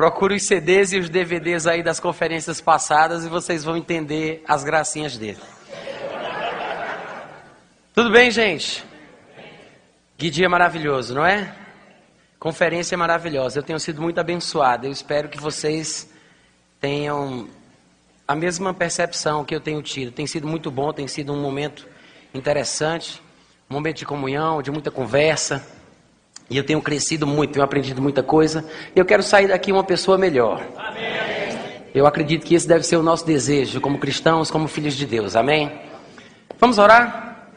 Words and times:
Procure 0.00 0.36
os 0.36 0.44
CDs 0.44 0.94
e 0.94 0.98
os 0.98 1.10
DVDs 1.10 1.66
aí 1.66 1.82
das 1.82 2.00
conferências 2.00 2.58
passadas 2.58 3.22
e 3.22 3.28
vocês 3.28 3.62
vão 3.62 3.76
entender 3.76 4.42
as 4.48 4.64
gracinhas 4.64 5.18
dele. 5.18 5.36
Tudo 7.94 8.10
bem, 8.10 8.30
gente? 8.30 8.82
Que 10.16 10.30
dia 10.30 10.48
maravilhoso, 10.48 11.14
não 11.14 11.26
é? 11.26 11.54
Conferência 12.38 12.96
maravilhosa. 12.96 13.58
Eu 13.58 13.62
tenho 13.62 13.78
sido 13.78 14.00
muito 14.00 14.18
abençoado. 14.18 14.86
Eu 14.86 14.90
espero 14.90 15.28
que 15.28 15.38
vocês 15.38 16.10
tenham 16.80 17.46
a 18.26 18.34
mesma 18.34 18.72
percepção 18.72 19.44
que 19.44 19.54
eu 19.54 19.60
tenho 19.60 19.82
tido. 19.82 20.12
Tem 20.12 20.26
sido 20.26 20.48
muito 20.48 20.70
bom, 20.70 20.94
tem 20.94 21.06
sido 21.06 21.30
um 21.34 21.42
momento 21.42 21.86
interessante, 22.32 23.20
um 23.68 23.74
momento 23.74 23.98
de 23.98 24.06
comunhão, 24.06 24.62
de 24.62 24.70
muita 24.70 24.90
conversa. 24.90 25.62
E 26.50 26.56
eu 26.56 26.64
tenho 26.64 26.82
crescido 26.82 27.26
muito, 27.26 27.52
tenho 27.52 27.64
aprendido 27.64 28.02
muita 28.02 28.22
coisa. 28.22 28.64
E 28.94 28.98
eu 28.98 29.04
quero 29.04 29.22
sair 29.22 29.48
daqui 29.48 29.70
uma 29.70 29.84
pessoa 29.84 30.18
melhor. 30.18 30.60
Amém. 30.76 31.30
Eu 31.94 32.06
acredito 32.06 32.44
que 32.44 32.54
esse 32.54 32.68
deve 32.68 32.84
ser 32.84 32.96
o 32.96 33.02
nosso 33.02 33.24
desejo, 33.24 33.80
como 33.80 33.98
cristãos, 33.98 34.50
como 34.50 34.68
filhos 34.68 34.94
de 34.94 35.06
Deus. 35.06 35.34
Amém? 35.34 35.72
Vamos 36.58 36.78
orar? 36.78 37.48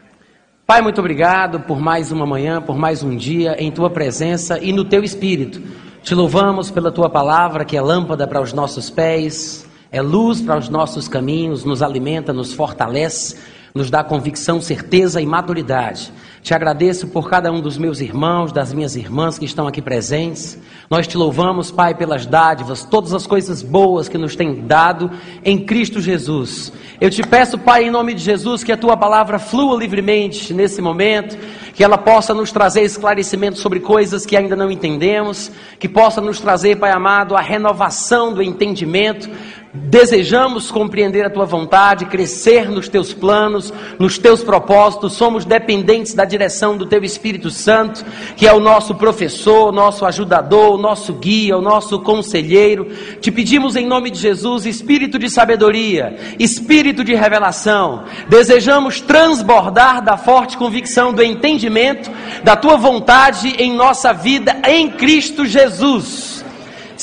Pai, 0.66 0.82
muito 0.82 1.00
obrigado 1.00 1.60
por 1.60 1.80
mais 1.80 2.12
uma 2.12 2.26
manhã, 2.26 2.62
por 2.62 2.78
mais 2.78 3.04
um 3.04 3.16
dia 3.16 3.56
em 3.60 3.72
tua 3.72 3.90
presença 3.90 4.60
e 4.60 4.72
no 4.72 4.86
teu 4.86 5.04
espírito. 5.04 5.62
Te 6.02 6.16
louvamos 6.16 6.72
pela 6.72 6.92
tua 6.92 7.10
palavra, 7.10 7.66
que 7.66 7.78
é 7.78 7.82
lâmpada 7.82 8.28
para 8.28 8.42
os 8.42 8.54
nossos 8.54 8.90
pés, 8.90 9.68
é 9.92 10.02
luz 10.02 10.42
para 10.42 10.58
os 10.58 10.70
nossos 10.70 11.08
caminhos, 11.08 11.64
nos 11.64 11.82
alimenta, 11.84 12.34
nos 12.34 12.54
fortalece, 12.54 13.38
nos 13.74 13.90
dá 13.90 14.04
convicção, 14.04 14.62
certeza 14.62 15.20
e 15.20 15.26
maturidade. 15.26 16.14
Te 16.44 16.54
agradeço 16.54 17.08
por 17.08 17.30
cada 17.30 17.52
um 17.52 17.62
dos 17.62 17.78
meus 17.78 18.02
irmãos, 18.02 18.52
das 18.52 18.74
minhas 18.74 18.96
irmãs 18.96 19.40
que 19.40 19.46
estão 19.46 19.66
aqui 19.66 19.82
presentes. 19.82 20.60
Nós 20.90 21.08
te 21.08 21.18
louvamos, 21.18 21.72
Pai, 21.72 21.96
pelas 21.96 22.26
dádivas, 22.26 22.84
todas 22.84 23.14
as 23.14 23.26
coisas 23.26 23.64
boas 23.64 24.10
que 24.10 24.18
nos 24.18 24.36
tem 24.36 24.68
dado 24.68 25.10
em 25.44 25.66
Cristo 25.66 26.02
Jesus. 26.02 26.72
Eu 27.00 27.10
te 27.10 27.24
peço, 27.24 27.58
Pai, 27.58 27.86
em 27.86 27.92
nome 27.92 28.14
de 28.14 28.22
Jesus, 28.22 28.64
que 28.64 28.74
a 28.74 28.78
tua 28.78 28.96
palavra 28.96 29.40
flua 29.40 29.80
livremente 29.80 30.54
nesse 30.54 30.82
momento, 30.82 31.38
que 31.74 31.84
ela 31.84 31.98
possa 31.98 32.34
nos 32.34 32.52
trazer 32.52 32.82
esclarecimento 32.82 33.58
sobre 33.58 33.80
coisas 33.80 34.26
que 34.26 34.38
ainda 34.38 34.56
não 34.56 34.70
entendemos, 34.70 35.50
que 35.80 35.90
possa 35.90 36.22
nos 36.22 36.40
trazer, 36.40 36.76
Pai 36.76 36.92
amado, 36.92 37.36
a 37.36 37.42
renovação 37.42 38.34
do 38.34 38.44
entendimento 38.44 39.30
Desejamos 39.76 40.70
compreender 40.70 41.26
a 41.26 41.32
tua 41.32 41.46
vontade, 41.46 42.06
crescer 42.06 42.70
nos 42.70 42.88
teus 42.88 43.12
planos, 43.12 43.74
nos 43.98 44.20
teus 44.20 44.44
propósitos. 44.44 45.14
Somos 45.14 45.46
dependentes 45.46 46.14
da 46.14 46.26
direção 46.26 46.78
do 46.78 46.86
teu 46.86 47.04
Espírito 47.04 47.50
Santo, 47.50 48.06
que 48.38 48.48
é 48.48 48.54
o 48.54 48.60
nosso 48.60 48.94
professor, 48.94 49.70
o 49.70 49.72
nosso 49.72 50.06
ajudador, 50.06 50.76
o 50.76 50.78
nosso 50.78 51.14
guia, 51.14 51.58
o 51.58 51.62
nosso 51.62 52.00
conselheiro. 52.02 52.86
Te 53.20 53.32
pedimos 53.32 53.76
em 53.76 53.88
nome 53.88 54.12
de 54.12 54.20
Jesus, 54.20 54.68
espírito 54.68 55.18
de 55.18 55.28
sabedoria, 55.28 56.18
espírito 56.38 57.04
de 57.04 57.16
revelação. 57.16 58.04
Desejamos 58.30 59.02
transbordar 59.02 60.04
da 60.04 60.18
forte 60.18 60.56
convicção 60.56 61.12
do 61.12 61.24
entendimento 61.24 62.12
da 62.44 62.56
tua 62.56 62.78
vontade 62.78 63.56
em 63.58 63.74
nossa 63.74 64.14
vida 64.14 64.56
em 64.68 64.92
Cristo 64.92 65.48
Jesus. 65.48 66.43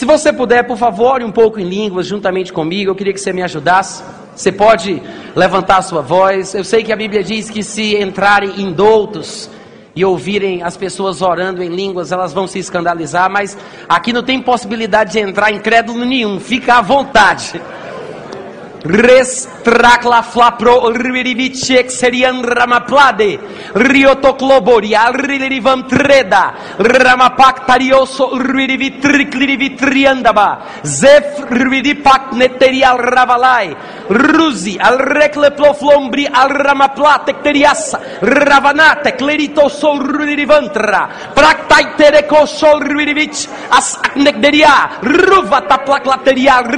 Se 0.01 0.07
você 0.07 0.33
puder, 0.33 0.67
por 0.67 0.79
favor, 0.79 1.23
um 1.23 1.31
pouco 1.31 1.61
em 1.61 1.69
línguas 1.69 2.07
juntamente 2.07 2.55
comigo. 2.55 2.91
Eu 2.91 2.95
queria 2.95 3.13
que 3.13 3.21
você 3.21 3.35
me 3.35 3.43
ajudasse. 3.43 4.03
Você 4.35 4.51
pode 4.51 5.03
levantar 5.37 5.77
a 5.77 5.83
sua 5.83 6.01
voz. 6.01 6.55
Eu 6.55 6.65
sei 6.65 6.83
que 6.83 6.91
a 6.91 6.97
Bíblia 6.97 7.23
diz 7.23 7.51
que 7.51 7.63
se 7.63 7.97
entrarem 7.97 8.63
indoutos 8.63 9.51
e 9.95 10.03
ouvirem 10.03 10.63
as 10.63 10.75
pessoas 10.75 11.21
orando 11.21 11.63
em 11.63 11.69
línguas, 11.69 12.13
elas 12.13 12.33
vão 12.33 12.47
se 12.47 12.59
escandalizar, 12.59 13.31
mas 13.31 13.59
aqui 13.87 14.11
não 14.11 14.23
tem 14.23 14.41
possibilidade 14.41 15.13
de 15.13 15.19
entrar 15.19 15.53
incrédulo 15.53 16.03
nenhum. 16.03 16.41
Fica 16.41 16.79
à 16.79 16.81
vontade. 16.81 17.61
Restracla 18.83 20.23
flapro 20.23 20.89
ririvice 20.89 21.91
serian 21.91 22.41
ramaplade 22.43 23.39
riotocloboria 23.75 25.11
riririvam 25.13 25.87
treda. 25.87 26.77
Ramapak 26.79 27.67
tarioso 27.67 28.39
ririvi 28.41 28.99
triklirivi 28.99 29.75
triandaba 29.77 30.81
zef 30.83 31.45
ririvi 31.51 31.95
pac 32.01 32.33
neterial 32.33 32.97
ravalai. 32.97 33.77
Ruzi 34.09 34.79
al 34.81 34.97
recle 34.97 35.53
flombri 35.55 36.27
al 36.27 36.49
ramaplate 36.49 37.41
teriasa 37.43 38.01
ravanate 38.21 39.15
clerito 39.15 39.69
sol 39.69 40.01
ririvantra 40.01 41.31
practai 41.35 41.95
tereco 41.97 42.47
sol 42.47 42.81
ririvic 42.81 43.47
as 43.69 44.00
nek 44.17 44.37
deria 44.43 44.99
ruva 45.03 45.61
ta 45.69 45.79
plak 45.87 46.07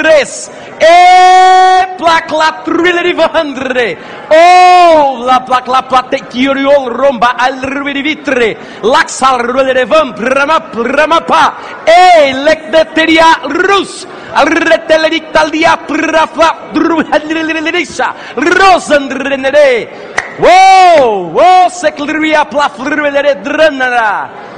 res 0.05 0.51
e 0.77 1.97
plak 1.97 2.29
la 2.31 2.51
trileri 2.65 3.13
vandre 3.13 3.87
o 4.29 5.25
la 5.25 5.41
plak 5.41 5.67
la 5.69 5.83
plate 5.83 6.19
kiri 6.29 6.65
ol 6.65 6.91
romba 6.91 7.35
al 7.39 7.61
ruveri 7.63 8.03
vitre 8.03 8.57
lak 8.83 9.09
sal 9.09 9.41
ruveri 9.41 9.85
vam 9.85 10.13
prama 10.13 10.59
prama 10.75 11.21
pa 11.21 11.45
e 11.87 12.33
lek 12.35 12.71
de 12.71 12.85
rus 13.49 14.07
al 14.35 14.49
taldia 15.33 15.77
prafa 15.77 16.49
drubelerisa 16.73 18.09
rosandre 18.37 19.37
nere 19.37 20.13
Wow, 20.41 21.29
wow, 21.37 21.69
sekliruia 21.69 22.49
plaflirvelere 22.49 23.45
drenara. 23.45 24.52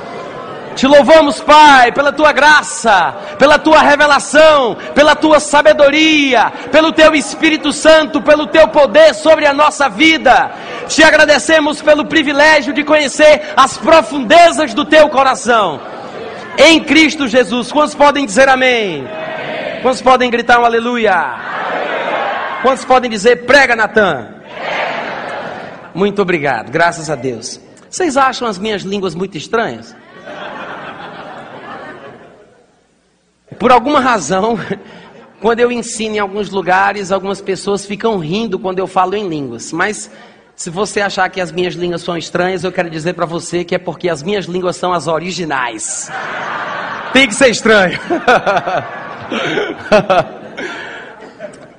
Te 0.74 0.86
louvamos, 0.86 1.40
Pai, 1.40 1.92
pela 1.92 2.12
tua 2.12 2.32
graça, 2.32 3.14
pela 3.38 3.58
tua 3.58 3.80
revelação, 3.80 4.76
pela 4.94 5.14
tua 5.14 5.38
sabedoria, 5.38 6.52
pelo 6.72 6.92
teu 6.92 7.14
Espírito 7.14 7.72
Santo, 7.72 8.20
pelo 8.20 8.46
teu 8.46 8.66
poder 8.68 9.14
sobre 9.14 9.46
a 9.46 9.54
nossa 9.54 9.88
vida. 9.88 10.50
Te 10.88 11.02
agradecemos 11.04 11.80
pelo 11.80 12.06
privilégio 12.06 12.72
de 12.72 12.82
conhecer 12.82 13.52
as 13.56 13.76
profundezas 13.78 14.74
do 14.74 14.84
teu 14.84 15.08
coração. 15.08 15.80
Em 16.58 16.82
Cristo 16.82 17.28
Jesus. 17.28 17.70
Quantos 17.70 17.94
podem 17.94 18.26
dizer 18.26 18.48
amém? 18.48 19.06
Quantos 19.82 20.02
podem 20.02 20.30
gritar 20.30 20.58
um 20.58 20.64
aleluia? 20.64 21.34
Quantos 22.62 22.84
podem 22.84 23.10
dizer 23.10 23.44
prega, 23.44 23.76
Natan? 23.76 24.28
Muito 25.94 26.20
obrigado, 26.20 26.70
graças 26.70 27.08
a 27.08 27.14
Deus. 27.14 27.60
Vocês 27.88 28.16
acham 28.16 28.48
as 28.48 28.58
minhas 28.58 28.82
línguas 28.82 29.14
muito 29.14 29.38
estranhas? 29.38 29.94
Por 33.58 33.72
alguma 33.72 34.00
razão, 34.00 34.58
quando 35.40 35.60
eu 35.60 35.70
ensino 35.70 36.16
em 36.16 36.18
alguns 36.18 36.50
lugares, 36.50 37.12
algumas 37.12 37.40
pessoas 37.40 37.86
ficam 37.86 38.18
rindo 38.18 38.58
quando 38.58 38.78
eu 38.78 38.86
falo 38.86 39.14
em 39.14 39.28
línguas. 39.28 39.72
Mas 39.72 40.10
se 40.56 40.70
você 40.70 41.00
achar 41.00 41.28
que 41.28 41.40
as 41.40 41.50
minhas 41.50 41.74
línguas 41.74 42.02
são 42.02 42.16
estranhas, 42.16 42.64
eu 42.64 42.72
quero 42.72 42.88
dizer 42.88 43.14
para 43.14 43.26
você 43.26 43.64
que 43.64 43.74
é 43.74 43.78
porque 43.78 44.08
as 44.08 44.22
minhas 44.22 44.46
línguas 44.46 44.76
são 44.76 44.92
as 44.92 45.06
originais. 45.06 46.10
Tem 47.12 47.28
que 47.28 47.34
ser 47.34 47.48
estranho. 47.50 47.98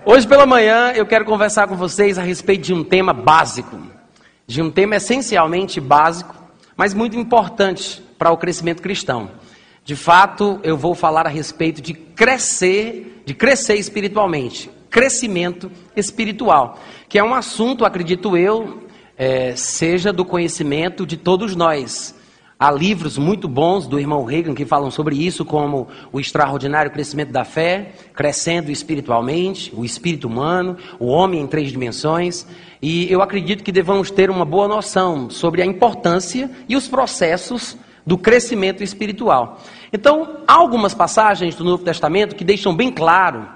Hoje 0.05 0.27
pela 0.27 0.45
manhã 0.45 0.91
eu 0.95 1.05
quero 1.05 1.25
conversar 1.25 1.67
com 1.67 1.75
vocês 1.75 2.19
a 2.19 2.21
respeito 2.21 2.61
de 2.63 2.73
um 2.73 2.83
tema 2.83 3.11
básico, 3.11 3.79
de 4.45 4.61
um 4.61 4.69
tema 4.69 4.97
essencialmente 4.97 5.81
básico, 5.81 6.35
mas 6.77 6.93
muito 6.93 7.17
importante 7.17 8.03
para 8.17 8.29
o 8.29 8.37
crescimento 8.37 8.81
cristão. 8.81 9.31
De 9.85 9.95
fato, 9.95 10.59
eu 10.63 10.75
vou 10.75 10.95
falar 10.95 11.27
a 11.27 11.29
respeito 11.29 11.79
de 11.79 11.93
crescer, 11.93 13.21
de 13.23 13.35
crescer 13.35 13.75
espiritualmente, 13.75 14.67
crescimento 14.89 15.71
espiritual, 15.95 16.79
que 17.07 17.19
é 17.19 17.23
um 17.23 17.35
assunto, 17.35 17.85
acredito 17.85 18.35
eu, 18.35 18.87
é, 19.15 19.55
seja 19.55 20.11
do 20.11 20.25
conhecimento 20.25 21.05
de 21.05 21.15
todos 21.15 21.55
nós. 21.55 22.15
Há 22.57 22.71
livros 22.71 23.15
muito 23.19 23.47
bons 23.47 23.85
do 23.85 23.99
irmão 23.99 24.23
Reagan 24.23 24.55
que 24.55 24.65
falam 24.65 24.89
sobre 24.89 25.23
isso, 25.23 25.45
como 25.45 25.87
o 26.11 26.19
extraordinário 26.19 26.89
crescimento 26.89 27.31
da 27.31 27.45
fé, 27.45 27.91
crescendo 28.15 28.71
espiritualmente, 28.71 29.71
o 29.75 29.85
espírito 29.85 30.27
humano, 30.27 30.77
o 30.99 31.05
homem 31.05 31.41
em 31.41 31.47
três 31.47 31.69
dimensões. 31.69 32.47
E 32.81 33.11
eu 33.11 33.21
acredito 33.21 33.63
que 33.63 33.71
devamos 33.71 34.09
ter 34.09 34.31
uma 34.31 34.45
boa 34.45 34.67
noção 34.67 35.29
sobre 35.29 35.61
a 35.61 35.65
importância 35.65 36.49
e 36.67 36.75
os 36.75 36.87
processos 36.87 37.77
do 38.05 38.17
crescimento 38.17 38.83
espiritual. 38.83 39.61
Então, 39.91 40.41
há 40.47 40.53
algumas 40.53 40.93
passagens 40.93 41.55
do 41.55 41.63
Novo 41.63 41.83
Testamento 41.83 42.35
que 42.35 42.43
deixam 42.43 42.75
bem 42.75 42.91
claro 42.91 43.47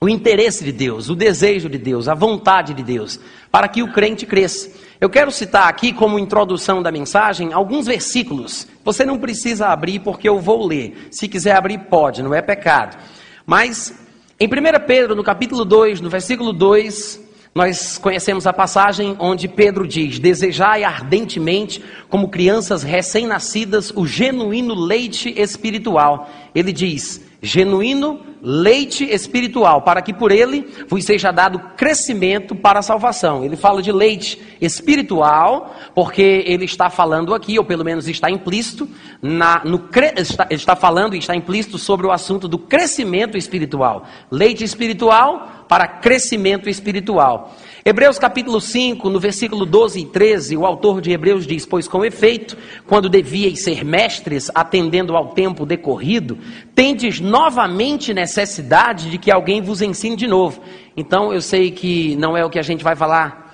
o 0.00 0.08
interesse 0.08 0.62
de 0.64 0.72
Deus, 0.72 1.08
o 1.08 1.14
desejo 1.14 1.68
de 1.68 1.78
Deus, 1.78 2.08
a 2.08 2.14
vontade 2.14 2.74
de 2.74 2.82
Deus, 2.82 3.18
para 3.50 3.68
que 3.68 3.82
o 3.82 3.90
crente 3.90 4.26
cresça. 4.26 4.70
Eu 5.00 5.08
quero 5.08 5.30
citar 5.30 5.66
aqui, 5.66 5.92
como 5.92 6.18
introdução 6.18 6.82
da 6.82 6.92
mensagem, 6.92 7.52
alguns 7.52 7.86
versículos. 7.86 8.66
Você 8.84 9.04
não 9.04 9.18
precisa 9.18 9.68
abrir, 9.68 10.00
porque 10.00 10.28
eu 10.28 10.38
vou 10.38 10.66
ler. 10.66 11.08
Se 11.10 11.26
quiser 11.26 11.56
abrir, 11.56 11.78
pode, 11.78 12.22
não 12.22 12.34
é 12.34 12.42
pecado. 12.42 12.98
Mas, 13.46 13.94
em 14.38 14.46
1 14.46 14.50
Pedro, 14.86 15.14
no 15.14 15.24
capítulo 15.24 15.64
2, 15.64 16.00
no 16.02 16.10
versículo 16.10 16.52
2, 16.52 17.23
nós 17.54 17.98
conhecemos 17.98 18.46
a 18.46 18.52
passagem 18.52 19.14
onde 19.20 19.46
Pedro 19.46 19.86
diz: 19.86 20.18
Desejai 20.18 20.82
ardentemente, 20.82 21.82
como 22.08 22.28
crianças 22.28 22.82
recém-nascidas, 22.82 23.92
o 23.94 24.04
genuíno 24.06 24.74
leite 24.74 25.32
espiritual. 25.40 26.28
Ele 26.52 26.72
diz: 26.72 27.24
genuíno 27.40 28.20
leite 28.42 29.04
espiritual, 29.04 29.82
para 29.82 30.02
que 30.02 30.12
por 30.12 30.32
ele 30.32 30.66
vos 30.88 31.04
seja 31.04 31.30
dado 31.30 31.58
crescimento 31.76 32.54
para 32.54 32.78
a 32.78 32.82
salvação. 32.82 33.44
Ele 33.44 33.56
fala 33.56 33.80
de 33.80 33.92
leite 33.92 34.40
espiritual, 34.60 35.74
porque 35.94 36.42
ele 36.46 36.64
está 36.64 36.90
falando 36.90 37.34
aqui, 37.34 37.58
ou 37.58 37.64
pelo 37.64 37.84
menos 37.84 38.08
está 38.08 38.30
implícito, 38.30 38.88
na, 39.22 39.62
no, 39.64 39.88
está, 40.16 40.46
está 40.50 40.74
falando 40.74 41.14
e 41.14 41.18
está 41.18 41.36
implícito 41.36 41.78
sobre 41.78 42.06
o 42.06 42.10
assunto 42.10 42.48
do 42.48 42.58
crescimento 42.58 43.36
espiritual. 43.36 44.06
Leite 44.30 44.64
espiritual 44.64 45.53
para 45.68 45.86
crescimento 45.86 46.68
espiritual. 46.68 47.54
Hebreus 47.84 48.18
capítulo 48.18 48.60
5, 48.60 49.10
no 49.10 49.20
versículo 49.20 49.66
12 49.66 50.00
e 50.00 50.06
13, 50.06 50.56
o 50.56 50.64
autor 50.64 51.00
de 51.00 51.12
Hebreus 51.12 51.46
diz: 51.46 51.66
Pois 51.66 51.86
com 51.86 52.04
efeito, 52.04 52.56
quando 52.86 53.08
devíeis 53.08 53.62
ser 53.62 53.84
mestres, 53.84 54.50
atendendo 54.54 55.14
ao 55.14 55.34
tempo 55.34 55.66
decorrido, 55.66 56.38
tendes 56.74 57.20
novamente 57.20 58.14
necessidade 58.14 59.10
de 59.10 59.18
que 59.18 59.30
alguém 59.30 59.60
vos 59.60 59.82
ensine 59.82 60.16
de 60.16 60.26
novo. 60.26 60.62
Então, 60.96 61.32
eu 61.32 61.42
sei 61.42 61.70
que 61.70 62.16
não 62.16 62.36
é 62.36 62.44
o 62.44 62.48
que 62.48 62.58
a 62.58 62.62
gente 62.62 62.82
vai 62.82 62.96
falar 62.96 63.44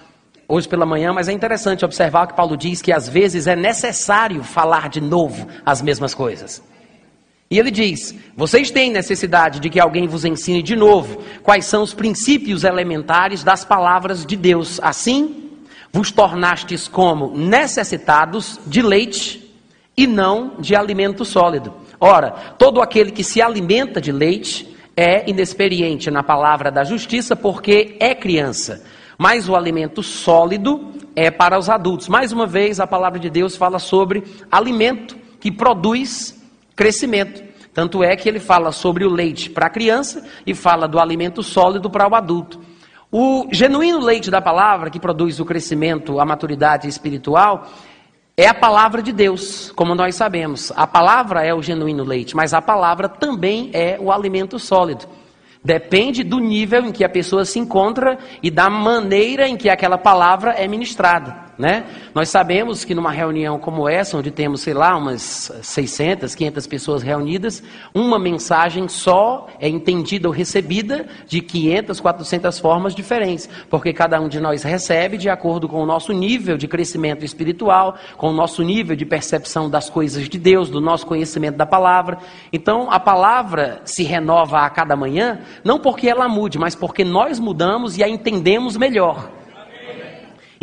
hoje 0.46 0.68
pela 0.68 0.84
manhã, 0.84 1.12
mas 1.12 1.28
é 1.28 1.32
interessante 1.32 1.84
observar 1.84 2.26
que 2.26 2.34
Paulo 2.34 2.56
diz 2.56 2.82
que 2.82 2.92
às 2.92 3.08
vezes 3.08 3.46
é 3.46 3.54
necessário 3.54 4.42
falar 4.42 4.88
de 4.88 5.00
novo 5.00 5.46
as 5.64 5.80
mesmas 5.80 6.12
coisas. 6.12 6.62
E 7.52 7.58
ele 7.58 7.72
diz: 7.72 8.14
Vocês 8.36 8.70
têm 8.70 8.92
necessidade 8.92 9.58
de 9.58 9.68
que 9.68 9.80
alguém 9.80 10.06
vos 10.06 10.24
ensine 10.24 10.62
de 10.62 10.76
novo 10.76 11.20
quais 11.42 11.66
são 11.66 11.82
os 11.82 11.92
princípios 11.92 12.62
elementares 12.62 13.42
das 13.42 13.64
palavras 13.64 14.24
de 14.24 14.36
Deus. 14.36 14.78
Assim, 14.80 15.50
vos 15.92 16.12
tornastes 16.12 16.86
como 16.86 17.36
necessitados 17.36 18.60
de 18.68 18.80
leite 18.80 19.52
e 19.96 20.06
não 20.06 20.60
de 20.60 20.76
alimento 20.76 21.24
sólido. 21.24 21.74
Ora, 21.98 22.30
todo 22.56 22.80
aquele 22.80 23.10
que 23.10 23.24
se 23.24 23.42
alimenta 23.42 24.00
de 24.00 24.12
leite 24.12 24.72
é 24.96 25.28
inexperiente 25.28 26.08
na 26.08 26.22
palavra 26.22 26.70
da 26.70 26.84
justiça, 26.84 27.34
porque 27.34 27.96
é 27.98 28.14
criança. 28.14 28.84
Mas 29.18 29.48
o 29.48 29.56
alimento 29.56 30.04
sólido 30.04 30.92
é 31.16 31.32
para 31.32 31.58
os 31.58 31.68
adultos. 31.68 32.06
Mais 32.06 32.30
uma 32.30 32.46
vez, 32.46 32.78
a 32.78 32.86
palavra 32.86 33.18
de 33.18 33.28
Deus 33.28 33.56
fala 33.56 33.80
sobre 33.80 34.22
alimento 34.52 35.16
que 35.40 35.50
produz 35.50 36.39
crescimento. 36.80 37.44
Tanto 37.74 38.02
é 38.02 38.16
que 38.16 38.26
ele 38.26 38.40
fala 38.40 38.72
sobre 38.72 39.04
o 39.04 39.10
leite 39.10 39.50
para 39.50 39.66
a 39.66 39.70
criança 39.70 40.26
e 40.46 40.54
fala 40.54 40.88
do 40.88 40.98
alimento 40.98 41.42
sólido 41.42 41.90
para 41.90 42.08
o 42.08 42.14
adulto. 42.14 42.58
O 43.12 43.46
genuíno 43.52 44.00
leite 44.00 44.30
da 44.30 44.40
palavra, 44.40 44.88
que 44.88 44.98
produz 44.98 45.38
o 45.38 45.44
crescimento, 45.44 46.18
a 46.18 46.24
maturidade 46.24 46.88
espiritual, 46.88 47.68
é 48.34 48.46
a 48.46 48.54
palavra 48.54 49.02
de 49.02 49.12
Deus, 49.12 49.70
como 49.76 49.94
nós 49.94 50.14
sabemos. 50.14 50.72
A 50.74 50.86
palavra 50.86 51.44
é 51.44 51.52
o 51.52 51.60
genuíno 51.60 52.02
leite, 52.02 52.34
mas 52.34 52.54
a 52.54 52.62
palavra 52.62 53.10
também 53.10 53.68
é 53.74 53.98
o 54.00 54.10
alimento 54.10 54.58
sólido. 54.58 55.04
Depende 55.62 56.24
do 56.24 56.38
nível 56.38 56.86
em 56.86 56.92
que 56.92 57.04
a 57.04 57.10
pessoa 57.10 57.44
se 57.44 57.58
encontra 57.58 58.18
e 58.42 58.50
da 58.50 58.70
maneira 58.70 59.46
em 59.46 59.54
que 59.54 59.68
aquela 59.68 59.98
palavra 59.98 60.52
é 60.52 60.66
ministrada. 60.66 61.49
Né? 61.60 61.84
Nós 62.14 62.30
sabemos 62.30 62.86
que 62.86 62.94
numa 62.94 63.12
reunião 63.12 63.58
como 63.58 63.86
essa, 63.86 64.16
onde 64.16 64.30
temos, 64.30 64.62
sei 64.62 64.72
lá, 64.72 64.96
umas 64.96 65.52
600, 65.60 66.34
500 66.34 66.66
pessoas 66.66 67.02
reunidas, 67.02 67.62
uma 67.92 68.18
mensagem 68.18 68.88
só 68.88 69.46
é 69.60 69.68
entendida 69.68 70.26
ou 70.26 70.32
recebida 70.32 71.06
de 71.26 71.42
500, 71.42 72.00
400 72.00 72.58
formas 72.58 72.94
diferentes, 72.94 73.46
porque 73.68 73.92
cada 73.92 74.18
um 74.18 74.26
de 74.26 74.40
nós 74.40 74.62
recebe 74.62 75.18
de 75.18 75.28
acordo 75.28 75.68
com 75.68 75.82
o 75.82 75.86
nosso 75.86 76.14
nível 76.14 76.56
de 76.56 76.66
crescimento 76.66 77.26
espiritual, 77.26 77.94
com 78.16 78.30
o 78.30 78.32
nosso 78.32 78.62
nível 78.62 78.96
de 78.96 79.04
percepção 79.04 79.68
das 79.68 79.90
coisas 79.90 80.30
de 80.30 80.38
Deus, 80.38 80.70
do 80.70 80.80
nosso 80.80 81.06
conhecimento 81.06 81.58
da 81.58 81.66
palavra. 81.66 82.16
Então, 82.50 82.90
a 82.90 82.98
palavra 82.98 83.82
se 83.84 84.02
renova 84.02 84.60
a 84.60 84.70
cada 84.70 84.96
manhã, 84.96 85.40
não 85.62 85.78
porque 85.78 86.08
ela 86.08 86.26
mude, 86.26 86.58
mas 86.58 86.74
porque 86.74 87.04
nós 87.04 87.38
mudamos 87.38 87.98
e 87.98 88.02
a 88.02 88.08
entendemos 88.08 88.78
melhor. 88.78 89.39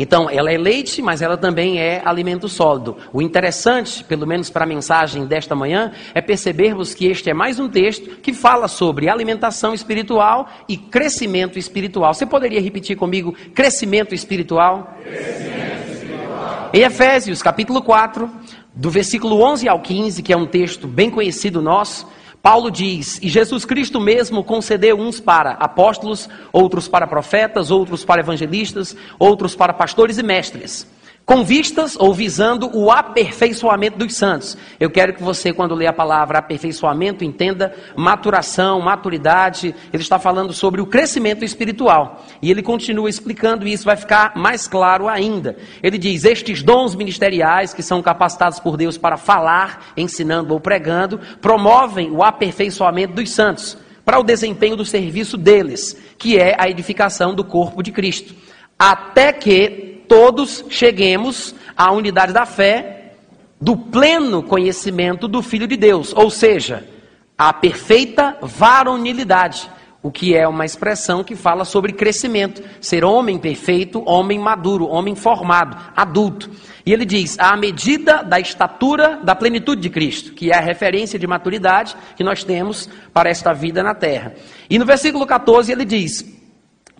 Então, 0.00 0.30
ela 0.30 0.52
é 0.52 0.56
leite, 0.56 1.02
mas 1.02 1.20
ela 1.20 1.36
também 1.36 1.80
é 1.80 2.00
alimento 2.04 2.48
sólido. 2.48 2.96
O 3.12 3.20
interessante, 3.20 4.04
pelo 4.04 4.28
menos 4.28 4.48
para 4.48 4.62
a 4.62 4.66
mensagem 4.66 5.26
desta 5.26 5.56
manhã, 5.56 5.90
é 6.14 6.20
percebermos 6.20 6.94
que 6.94 7.06
este 7.06 7.30
é 7.30 7.34
mais 7.34 7.58
um 7.58 7.68
texto 7.68 8.10
que 8.22 8.32
fala 8.32 8.68
sobre 8.68 9.10
alimentação 9.10 9.74
espiritual 9.74 10.48
e 10.68 10.76
crescimento 10.76 11.58
espiritual. 11.58 12.14
Você 12.14 12.24
poderia 12.24 12.60
repetir 12.60 12.96
comigo 12.96 13.34
crescimento 13.52 14.14
espiritual? 14.14 14.96
Crescimento 15.02 15.92
espiritual. 15.92 16.70
Em 16.72 16.82
Efésios, 16.82 17.42
capítulo 17.42 17.82
4, 17.82 18.30
do 18.72 18.90
versículo 18.90 19.42
11 19.42 19.68
ao 19.68 19.80
15, 19.80 20.22
que 20.22 20.32
é 20.32 20.36
um 20.36 20.46
texto 20.46 20.86
bem 20.86 21.10
conhecido 21.10 21.60
nosso, 21.60 22.06
Paulo 22.48 22.70
diz: 22.70 23.18
E 23.22 23.28
Jesus 23.28 23.66
Cristo 23.66 24.00
mesmo 24.00 24.42
concedeu 24.42 24.98
uns 24.98 25.20
para 25.20 25.50
apóstolos, 25.50 26.30
outros 26.50 26.88
para 26.88 27.06
profetas, 27.06 27.70
outros 27.70 28.06
para 28.06 28.22
evangelistas, 28.22 28.96
outros 29.18 29.54
para 29.54 29.74
pastores 29.74 30.16
e 30.16 30.22
mestres 30.22 30.86
com 31.28 31.44
vistas 31.44 31.94
ou 31.94 32.14
visando 32.14 32.74
o 32.74 32.90
aperfeiçoamento 32.90 33.98
dos 33.98 34.16
santos. 34.16 34.56
Eu 34.80 34.88
quero 34.88 35.12
que 35.12 35.22
você, 35.22 35.52
quando 35.52 35.74
lê 35.74 35.86
a 35.86 35.92
palavra 35.92 36.38
aperfeiçoamento, 36.38 37.22
entenda 37.22 37.74
maturação, 37.94 38.80
maturidade. 38.80 39.74
Ele 39.92 40.02
está 40.02 40.18
falando 40.18 40.54
sobre 40.54 40.80
o 40.80 40.86
crescimento 40.86 41.44
espiritual. 41.44 42.24
E 42.40 42.50
ele 42.50 42.62
continua 42.62 43.10
explicando 43.10 43.68
isso, 43.68 43.84
vai 43.84 43.96
ficar 43.96 44.32
mais 44.36 44.66
claro 44.66 45.06
ainda. 45.06 45.54
Ele 45.82 45.98
diz: 45.98 46.24
Estes 46.24 46.62
dons 46.62 46.94
ministeriais, 46.94 47.74
que 47.74 47.82
são 47.82 48.00
capacitados 48.00 48.58
por 48.58 48.78
Deus 48.78 48.96
para 48.96 49.18
falar, 49.18 49.92
ensinando 49.98 50.54
ou 50.54 50.60
pregando, 50.60 51.20
promovem 51.42 52.10
o 52.10 52.22
aperfeiçoamento 52.22 53.12
dos 53.12 53.28
santos 53.28 53.76
para 54.02 54.18
o 54.18 54.24
desempenho 54.24 54.76
do 54.76 54.84
serviço 54.86 55.36
deles, 55.36 55.94
que 56.16 56.38
é 56.38 56.56
a 56.58 56.70
edificação 56.70 57.34
do 57.34 57.44
corpo 57.44 57.82
de 57.82 57.92
Cristo. 57.92 58.34
Até 58.78 59.30
que 59.30 59.97
todos 60.08 60.64
cheguemos 60.70 61.54
à 61.76 61.92
unidade 61.92 62.32
da 62.32 62.46
fé, 62.46 63.12
do 63.60 63.76
pleno 63.76 64.42
conhecimento 64.42 65.28
do 65.28 65.42
Filho 65.42 65.66
de 65.66 65.76
Deus, 65.76 66.12
ou 66.16 66.30
seja, 66.30 66.88
a 67.36 67.52
perfeita 67.52 68.36
varonilidade, 68.40 69.70
o 70.02 70.10
que 70.10 70.34
é 70.34 70.46
uma 70.46 70.64
expressão 70.64 71.22
que 71.22 71.36
fala 71.36 71.64
sobre 71.64 71.92
crescimento, 71.92 72.62
ser 72.80 73.04
homem 73.04 73.36
perfeito, 73.36 74.02
homem 74.06 74.38
maduro, 74.38 74.86
homem 74.86 75.14
formado, 75.14 75.76
adulto. 75.94 76.50
E 76.86 76.92
ele 76.92 77.04
diz: 77.04 77.36
à 77.38 77.56
medida 77.56 78.22
da 78.22 78.40
estatura 78.40 79.20
da 79.22 79.34
plenitude 79.34 79.82
de 79.82 79.90
Cristo, 79.90 80.32
que 80.32 80.50
é 80.50 80.56
a 80.56 80.60
referência 80.60 81.18
de 81.18 81.26
maturidade 81.26 81.96
que 82.16 82.24
nós 82.24 82.44
temos 82.44 82.88
para 83.12 83.28
esta 83.28 83.52
vida 83.52 83.82
na 83.82 83.94
terra. 83.94 84.34
E 84.70 84.78
no 84.78 84.86
versículo 84.86 85.26
14 85.26 85.70
ele 85.70 85.84
diz: 85.84 86.37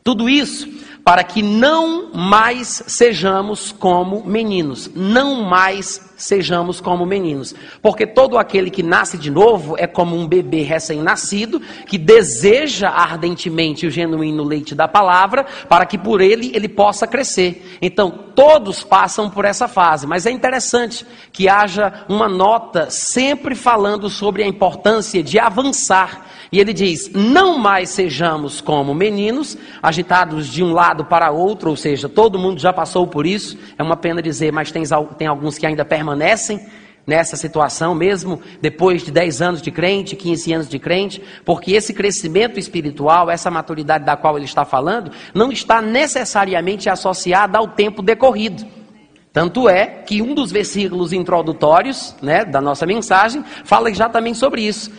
tudo 0.09 0.27
isso 0.27 0.67
para 1.05 1.23
que 1.23 1.43
não 1.43 2.15
mais 2.15 2.83
sejamos 2.87 3.73
como 3.73 4.25
meninos, 4.25 4.91
não 4.95 5.43
mais 5.43 6.15
sejamos 6.17 6.81
como 6.81 7.05
meninos, 7.05 7.55
porque 7.83 8.07
todo 8.07 8.39
aquele 8.39 8.71
que 8.71 8.83
nasce 8.83 9.19
de 9.19 9.31
novo 9.31 9.75
é 9.79 9.87
como 9.87 10.17
um 10.17 10.27
bebê 10.27 10.63
recém-nascido 10.63 11.61
que 11.87 11.99
deseja 11.99 12.89
ardentemente 12.89 13.87
o 13.87 13.91
genuíno 13.91 14.43
leite 14.43 14.75
da 14.75 14.89
palavra, 14.89 15.45
para 15.69 15.85
que 15.85 15.99
por 15.99 16.23
ele 16.23 16.53
ele 16.55 16.69
possa 16.69 17.07
crescer. 17.07 17.79
Então, 17.83 18.11
todos 18.35 18.83
passam 18.83 19.29
por 19.29 19.45
essa 19.45 19.69
fase, 19.69 20.07
mas 20.07 20.25
é 20.25 20.31
interessante 20.31 21.07
que 21.33 21.51
haja 21.51 22.05
uma 22.09 22.29
nota 22.31 22.89
sempre 22.89 23.55
falando 23.55 24.09
sobre 24.09 24.43
a 24.43 24.47
importância 24.47 25.23
de 25.23 25.39
avançar 25.39 26.28
e 26.51 26.61
ele 26.61 26.73
diz: 26.73 27.11
não 27.13 27.59
mais 27.59 27.91
sejamos 27.91 28.61
como 28.61 28.95
meninos, 28.95 29.57
agitados 29.83 30.49
de 30.49 30.63
um 30.63 30.73
lado 30.73 31.05
para 31.05 31.31
outro, 31.31 31.71
ou 31.71 31.77
seja, 31.77 32.09
todo 32.09 32.39
mundo 32.39 32.61
já 32.61 32.73
passou 32.73 33.07
por 33.07 33.27
isso. 33.27 33.59
É 33.77 33.83
uma 33.83 33.97
pena 33.97 34.23
dizer, 34.23 34.53
mas 34.53 34.73
tem, 34.73 34.83
tem 35.17 35.27
alguns 35.27 35.59
que 35.59 35.67
ainda 35.67 35.85
permanecem 35.85 36.61
nessa 37.07 37.37
situação, 37.37 37.95
mesmo 37.95 38.39
depois 38.61 39.03
de 39.03 39.11
10 39.11 39.41
anos 39.41 39.63
de 39.63 39.71
crente, 39.71 40.15
15 40.15 40.53
anos 40.53 40.69
de 40.69 40.79
crente, 40.79 41.23
porque 41.43 41.73
esse 41.73 41.95
crescimento 41.95 42.59
espiritual, 42.59 43.31
essa 43.31 43.51
maturidade 43.51 44.05
da 44.05 44.15
qual 44.15 44.37
ele 44.37 44.45
está 44.45 44.67
falando, 44.67 45.11
não 45.35 45.51
está 45.51 45.81
necessariamente 45.81 46.91
associada 46.91 47.57
ao 47.57 47.69
tempo 47.69 48.03
decorrido. 48.03 48.67
Tanto 49.33 49.69
é 49.69 49.87
que 49.87 50.21
um 50.21 50.35
dos 50.35 50.51
versículos 50.51 51.13
introdutórios 51.13 52.15
né, 52.21 52.45
da 52.45 52.61
nossa 52.61 52.85
mensagem 52.85 53.45
fala 53.65 53.91
exatamente 53.91 54.37
sobre 54.37 54.63
isso. 54.63 54.91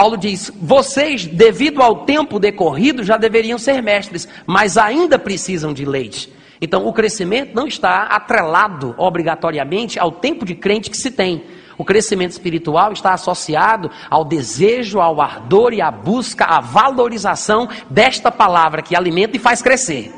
Paulo 0.00 0.16
diz: 0.16 0.50
vocês, 0.58 1.26
devido 1.26 1.82
ao 1.82 2.06
tempo 2.06 2.38
decorrido, 2.38 3.04
já 3.04 3.18
deveriam 3.18 3.58
ser 3.58 3.82
mestres, 3.82 4.26
mas 4.46 4.78
ainda 4.78 5.18
precisam 5.18 5.74
de 5.74 5.84
leite. 5.84 6.32
Então, 6.58 6.86
o 6.86 6.92
crescimento 6.94 7.54
não 7.54 7.66
está 7.66 8.04
atrelado 8.04 8.94
obrigatoriamente 8.96 9.98
ao 9.98 10.10
tempo 10.10 10.46
de 10.46 10.54
crente 10.54 10.88
que 10.88 10.96
se 10.96 11.10
tem. 11.10 11.44
O 11.76 11.84
crescimento 11.84 12.30
espiritual 12.30 12.94
está 12.94 13.12
associado 13.12 13.90
ao 14.08 14.24
desejo, 14.24 15.00
ao 15.00 15.20
ardor 15.20 15.74
e 15.74 15.82
à 15.82 15.90
busca, 15.90 16.46
à 16.46 16.60
valorização 16.60 17.68
desta 17.90 18.30
palavra 18.30 18.80
que 18.80 18.96
alimenta 18.96 19.36
e 19.36 19.38
faz 19.38 19.60
crescer. 19.60 20.10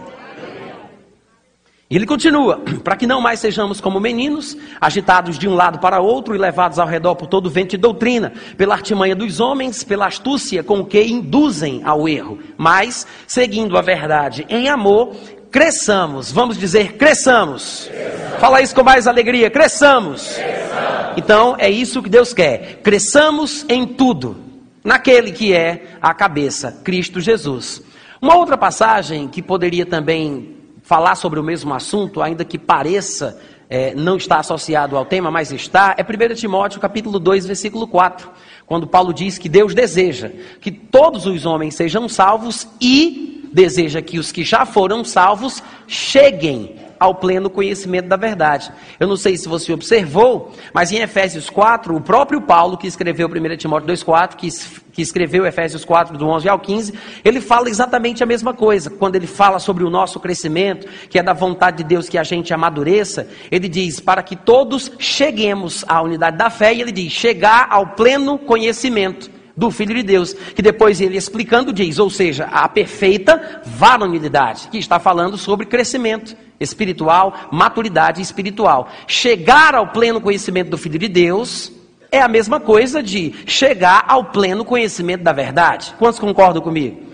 E 1.93 1.97
ele 1.97 2.07
continua: 2.07 2.59
para 2.83 2.97
que 2.97 3.07
não 3.07 3.21
mais 3.21 3.39
sejamos 3.39 3.79
como 3.79 4.01
meninos, 4.01 4.57
agitados 4.81 5.39
de 5.39 5.47
um 5.47 5.55
lado 5.55 5.79
para 5.79 6.01
outro 6.01 6.35
e 6.35 6.39
levados 6.39 6.79
ao 6.79 6.89
redor 6.89 7.15
por 7.15 7.27
todo 7.27 7.51
vento 7.51 7.73
de 7.73 7.77
doutrina, 7.77 8.33
pela 8.57 8.75
artimanha 8.75 9.15
dos 9.15 9.41
homens, 9.41 9.85
pela 9.85 10.07
astúcia 10.07 10.63
com 10.63 10.87
que 10.87 11.03
induzem 11.03 11.83
ao 11.85 12.09
erro, 12.09 12.39
mas, 12.57 13.07
seguindo 13.27 13.77
a 13.77 13.83
verdade 13.83 14.47
em 14.49 14.71
amor, 14.71 15.15
cresçamos. 15.51 16.33
Vamos 16.33 16.57
dizer, 16.57 16.95
cresçamos. 16.95 17.91
cresçamos. 17.91 18.41
Fala 18.41 18.63
isso 18.63 18.75
com 18.75 18.83
mais 18.83 19.07
alegria: 19.07 19.51
cresçamos. 19.51 20.29
cresçamos. 20.33 21.19
Então, 21.19 21.57
é 21.59 21.71
isso 21.71 22.03
que 22.03 22.09
Deus 22.09 22.33
quer: 22.33 22.81
cresçamos 22.83 23.67
em 23.69 23.87
tudo, 23.87 24.39
naquele 24.83 25.31
que 25.31 25.53
é 25.53 25.89
a 26.01 26.15
cabeça, 26.15 26.81
Cristo 26.83 27.21
Jesus. 27.21 27.83
Uma 28.19 28.35
outra 28.35 28.57
passagem 28.57 29.29
que 29.29 29.43
poderia 29.43 29.85
também 29.85 30.62
falar 30.93 31.15
sobre 31.15 31.41
o 31.41 31.43
mesmo 31.43 31.73
assunto, 31.73 32.21
ainda 32.21 32.45
que 32.45 32.59
pareça 32.59 33.41
é, 33.71 33.95
não 33.95 34.19
estar 34.19 34.41
associado 34.41 34.95
ao 34.95 35.07
tema, 35.07 35.31
mas 35.31 35.51
está, 35.51 35.97
é 35.97 36.03
1 36.03 36.35
Timóteo 36.35 36.79
capítulo 36.79 37.19
2, 37.19 37.47
versículo 37.47 37.87
4, 37.87 38.29
quando 38.67 38.87
Paulo 38.87 39.15
diz 39.15 39.39
que 39.39 39.49
Deus 39.49 39.73
deseja 39.75 40.31
que 40.61 40.71
todos 40.71 41.25
os 41.25 41.47
homens 41.47 41.77
sejam 41.77 42.11
salvos 42.11 42.69
e 42.79 43.49
deseja 43.55 44.03
que 44.03 44.19
os 44.19 44.31
que 44.31 44.45
já 44.45 44.67
foram 44.67 45.03
salvos 45.03 45.63
cheguem 45.87 46.77
ao 47.03 47.17
pleno 47.17 47.51
conhecimento 47.51 48.07
da 48.07 48.17
verdade. 48.17 48.71
Eu 49.01 49.09
não 49.09 49.17
sei 49.17 49.37
se 49.37 49.49
você 49.49 49.73
observou, 49.73 50.53
mas 50.73 50.93
em 50.93 50.99
Efésios 50.99 51.51
4, 51.51 51.97
o 51.97 52.01
próprio 52.01 52.41
Paulo, 52.41 52.79
que 52.79 52.87
escreveu 52.87 53.27
1 53.27 53.57
Timóteo 53.57 53.89
2,4, 53.89 54.37
que, 54.37 54.49
que 54.93 55.03
escreveu 55.03 55.45
Efésios 55.45 55.85
4, 55.85 56.17
do 56.17 56.29
11 56.29 56.49
ao 56.49 56.61
15, 56.61 56.95
ele 57.25 57.41
fala 57.41 57.69
exatamente 57.69 58.23
a 58.23 58.27
mesma 58.27 58.55
coisa. 58.55 58.89
Quando 58.89 59.17
ele 59.17 59.27
fala 59.27 59.59
sobre 59.59 59.83
o 59.83 59.91
nosso 59.91 60.21
crescimento, 60.21 60.87
que 61.11 61.19
é 61.19 61.23
da 61.25 61.33
vontade 61.33 61.79
de 61.79 61.85
Deus 61.85 62.09
que 62.09 62.17
a 62.17 62.23
gente 62.23 62.55
amadureça, 62.55 63.27
ele 63.51 63.69
diz: 63.69 63.99
para 63.99 64.23
que 64.23 64.37
todos 64.37 64.93
cheguemos 64.99 65.85
à 65.89 66.01
unidade 66.01 66.37
da 66.37 66.51
fé, 66.51 66.73
e 66.73 66.81
ele 66.81 66.93
diz: 66.93 67.13
chegar 67.13 67.67
ao 67.69 67.89
pleno 67.89 68.39
conhecimento 68.39 69.42
do 69.57 69.71
Filho 69.71 69.95
de 69.95 70.03
Deus, 70.03 70.33
que 70.33 70.63
depois 70.63 71.01
ele 71.01 71.17
explicando 71.17 71.73
diz, 71.73 71.99
ou 71.99 72.09
seja, 72.09 72.45
a 72.47 72.69
perfeita 72.69 73.63
varonilidade, 73.65 74.69
que 74.69 74.79
está 74.79 74.99
falando 74.99 75.37
sobre 75.37 75.67
crescimento 75.67 76.37
espiritual, 76.59 77.49
maturidade 77.51 78.21
espiritual. 78.23 78.89
Chegar 79.07 79.75
ao 79.75 79.89
pleno 79.89 80.21
conhecimento 80.21 80.71
do 80.71 80.79
Filho 80.79 80.99
de 80.99 81.09
Deus 81.09 81.73
é 82.11 82.21
a 82.21 82.29
mesma 82.29 82.61
coisa 82.61 83.03
de 83.03 83.35
chegar 83.47 84.05
ao 84.07 84.27
pleno 84.27 84.65
conhecimento 84.65 85.23
da 85.23 85.33
verdade. 85.33 85.95
Quantos 85.99 86.21
concordam 86.21 86.63
comigo? 86.63 87.11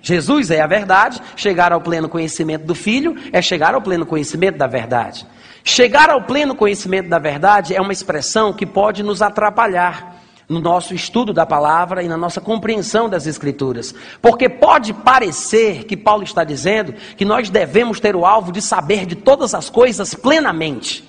Jesus 0.00 0.50
é 0.50 0.60
a 0.60 0.66
verdade, 0.66 1.20
chegar 1.36 1.72
ao 1.72 1.80
pleno 1.80 2.08
conhecimento 2.08 2.64
do 2.64 2.74
Filho 2.74 3.14
é 3.32 3.40
chegar 3.40 3.74
ao 3.74 3.80
pleno 3.80 4.04
conhecimento 4.04 4.58
da 4.58 4.66
verdade. 4.66 5.24
Chegar 5.62 6.10
ao 6.10 6.22
pleno 6.22 6.56
conhecimento 6.56 7.08
da 7.08 7.20
verdade 7.20 7.74
é 7.74 7.80
uma 7.80 7.92
expressão 7.92 8.52
que 8.52 8.66
pode 8.66 9.02
nos 9.02 9.22
atrapalhar 9.22 10.21
no 10.48 10.60
nosso 10.60 10.94
estudo 10.94 11.32
da 11.32 11.46
palavra 11.46 12.02
e 12.02 12.08
na 12.08 12.16
nossa 12.16 12.40
compreensão 12.40 13.08
das 13.08 13.26
Escrituras. 13.26 13.94
Porque 14.20 14.48
pode 14.48 14.92
parecer 14.92 15.84
que 15.84 15.96
Paulo 15.96 16.22
está 16.22 16.44
dizendo 16.44 16.94
que 17.16 17.24
nós 17.24 17.48
devemos 17.50 18.00
ter 18.00 18.14
o 18.16 18.26
alvo 18.26 18.52
de 18.52 18.60
saber 18.60 19.06
de 19.06 19.14
todas 19.14 19.54
as 19.54 19.70
coisas 19.70 20.14
plenamente. 20.14 21.08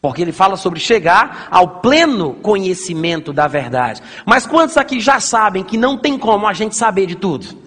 Porque 0.00 0.20
ele 0.20 0.32
fala 0.32 0.56
sobre 0.56 0.78
chegar 0.78 1.48
ao 1.50 1.80
pleno 1.80 2.34
conhecimento 2.34 3.32
da 3.32 3.46
verdade. 3.46 4.02
Mas 4.26 4.46
quantos 4.46 4.76
aqui 4.76 5.00
já 5.00 5.18
sabem 5.18 5.64
que 5.64 5.78
não 5.78 5.96
tem 5.96 6.18
como 6.18 6.46
a 6.46 6.52
gente 6.52 6.76
saber 6.76 7.06
de 7.06 7.14
tudo? 7.14 7.63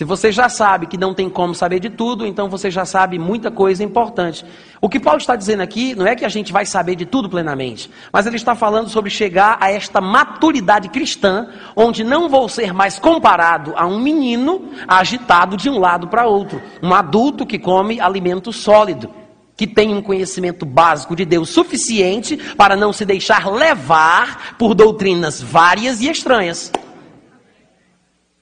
Se 0.00 0.04
você 0.06 0.32
já 0.32 0.48
sabe 0.48 0.86
que 0.86 0.96
não 0.96 1.12
tem 1.12 1.28
como 1.28 1.54
saber 1.54 1.78
de 1.78 1.90
tudo, 1.90 2.26
então 2.26 2.48
você 2.48 2.70
já 2.70 2.86
sabe 2.86 3.18
muita 3.18 3.50
coisa 3.50 3.84
importante. 3.84 4.46
O 4.80 4.88
que 4.88 4.98
Paulo 4.98 5.18
está 5.18 5.36
dizendo 5.36 5.60
aqui 5.60 5.94
não 5.94 6.06
é 6.06 6.16
que 6.16 6.24
a 6.24 6.28
gente 6.30 6.54
vai 6.54 6.64
saber 6.64 6.96
de 6.96 7.04
tudo 7.04 7.28
plenamente, 7.28 7.90
mas 8.10 8.26
ele 8.26 8.36
está 8.36 8.54
falando 8.54 8.88
sobre 8.88 9.10
chegar 9.10 9.58
a 9.60 9.70
esta 9.70 10.00
maturidade 10.00 10.88
cristã, 10.88 11.48
onde 11.76 12.02
não 12.02 12.30
vou 12.30 12.48
ser 12.48 12.72
mais 12.72 12.98
comparado 12.98 13.74
a 13.76 13.86
um 13.86 14.00
menino 14.00 14.70
agitado 14.88 15.54
de 15.54 15.68
um 15.68 15.78
lado 15.78 16.08
para 16.08 16.26
outro, 16.26 16.62
um 16.82 16.94
adulto 16.94 17.44
que 17.44 17.58
come 17.58 18.00
alimento 18.00 18.54
sólido, 18.54 19.10
que 19.54 19.66
tem 19.66 19.94
um 19.94 20.00
conhecimento 20.00 20.64
básico 20.64 21.14
de 21.14 21.26
Deus 21.26 21.50
suficiente 21.50 22.38
para 22.56 22.74
não 22.74 22.90
se 22.90 23.04
deixar 23.04 23.52
levar 23.52 24.56
por 24.56 24.74
doutrinas 24.74 25.42
várias 25.42 26.00
e 26.00 26.08
estranhas. 26.08 26.72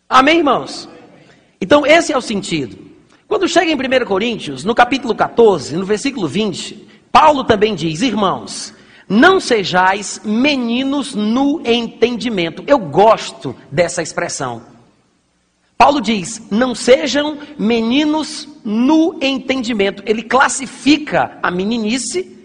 Amém, 0.08 0.38
irmãos? 0.38 0.88
Então, 1.60 1.86
esse 1.86 2.12
é 2.12 2.16
o 2.16 2.22
sentido. 2.22 2.78
Quando 3.26 3.48
chega 3.48 3.70
em 3.70 3.74
1 3.74 4.06
Coríntios, 4.06 4.64
no 4.64 4.74
capítulo 4.74 5.14
14, 5.14 5.76
no 5.76 5.84
versículo 5.84 6.26
20, 6.26 6.86
Paulo 7.12 7.44
também 7.44 7.74
diz: 7.74 8.00
Irmãos, 8.00 8.74
não 9.08 9.40
sejais 9.40 10.20
meninos 10.24 11.14
no 11.14 11.60
entendimento. 11.64 12.62
Eu 12.66 12.78
gosto 12.78 13.56
dessa 13.70 14.02
expressão. 14.02 14.62
Paulo 15.76 16.00
diz: 16.00 16.42
não 16.50 16.74
sejam 16.74 17.38
meninos 17.58 18.48
no 18.64 19.18
entendimento. 19.22 20.02
Ele 20.04 20.22
classifica 20.22 21.38
a 21.42 21.50
meninice, 21.50 22.36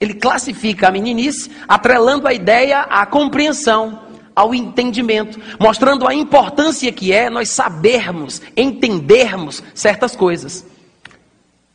ele 0.00 0.14
classifica 0.14 0.88
a 0.88 0.90
meninice, 0.90 1.50
atrelando 1.68 2.26
a 2.26 2.32
ideia 2.32 2.80
à 2.80 3.06
compreensão 3.06 4.11
ao 4.34 4.54
entendimento, 4.54 5.38
mostrando 5.58 6.06
a 6.06 6.14
importância 6.14 6.90
que 6.92 7.12
é 7.12 7.28
nós 7.28 7.50
sabermos, 7.50 8.40
entendermos 8.56 9.62
certas 9.74 10.16
coisas. 10.16 10.66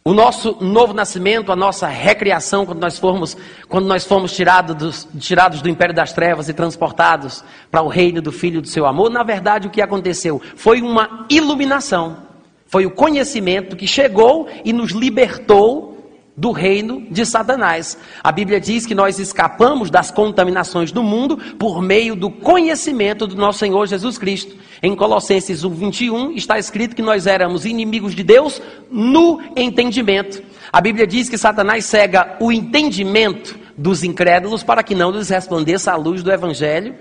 O 0.07 0.13
nosso 0.13 0.55
novo 0.61 0.93
nascimento, 0.93 1.51
a 1.51 1.55
nossa 1.55 1.85
recriação, 1.85 2.65
quando 2.65 2.79
nós 2.79 2.97
formos, 2.97 3.35
quando 3.67 3.87
nós 3.87 4.05
fomos 4.05 4.31
dos, 4.77 5.05
tirados 5.19 5.61
do 5.61 5.67
império 5.67 5.93
das 5.93 6.13
trevas 6.13 6.47
e 6.47 6.53
transportados 6.53 7.43
para 7.69 7.81
o 7.81 7.89
reino 7.89 8.21
do 8.21 8.31
Filho 8.31 8.61
do 8.61 8.69
seu 8.69 8.85
amor, 8.85 9.09
na 9.09 9.21
verdade 9.21 9.67
o 9.67 9.69
que 9.69 9.81
aconteceu 9.81 10.41
foi 10.55 10.81
uma 10.81 11.25
iluminação, 11.29 12.19
foi 12.67 12.85
o 12.85 12.91
conhecimento 12.91 13.75
que 13.75 13.85
chegou 13.85 14.47
e 14.63 14.71
nos 14.71 14.91
libertou 14.91 15.96
do 16.37 16.51
reino 16.51 17.03
de 17.09 17.25
Satanás. 17.25 17.97
A 18.23 18.31
Bíblia 18.31 18.61
diz 18.61 18.85
que 18.85 18.93
nós 18.93 19.17
escapamos 19.17 19.89
das 19.89 20.11
contaminações 20.11 20.91
do 20.91 21.01
mundo 21.01 21.35
por 21.57 21.81
meio 21.81 22.15
do 22.15 22.29
conhecimento 22.29 23.25
do 23.25 23.35
nosso 23.35 23.57
Senhor 23.57 23.87
Jesus 23.87 24.19
Cristo. 24.19 24.55
Em 24.83 24.95
Colossenses 24.95 25.63
1, 25.63 25.69
21 25.71 26.31
está 26.33 26.59
escrito 26.59 26.95
que 26.95 27.01
nós 27.01 27.25
éramos 27.25 27.65
inimigos 27.65 28.13
de 28.13 28.23
Deus 28.23 28.61
no 28.91 29.41
entendimento. 29.55 30.43
A 30.71 30.79
Bíblia 30.79 31.07
diz 31.07 31.27
que 31.27 31.39
Satanás 31.39 31.85
cega 31.85 32.37
o 32.39 32.51
entendimento 32.51 33.57
dos 33.75 34.03
incrédulos 34.03 34.61
para 34.61 34.83
que 34.83 34.93
não 34.93 35.09
lhes 35.09 35.29
resplandeça 35.29 35.91
a 35.91 35.95
luz 35.95 36.21
do 36.21 36.31
Evangelho 36.31 36.95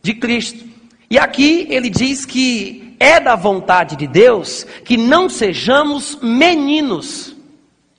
de 0.00 0.14
Cristo. 0.14 0.64
E 1.10 1.18
aqui 1.18 1.66
ele 1.70 1.90
diz 1.90 2.24
que 2.24 2.94
é 3.00 3.18
da 3.18 3.34
vontade 3.34 3.96
de 3.96 4.06
Deus 4.06 4.64
que 4.84 4.96
não 4.96 5.28
sejamos 5.28 6.18
meninos 6.22 7.35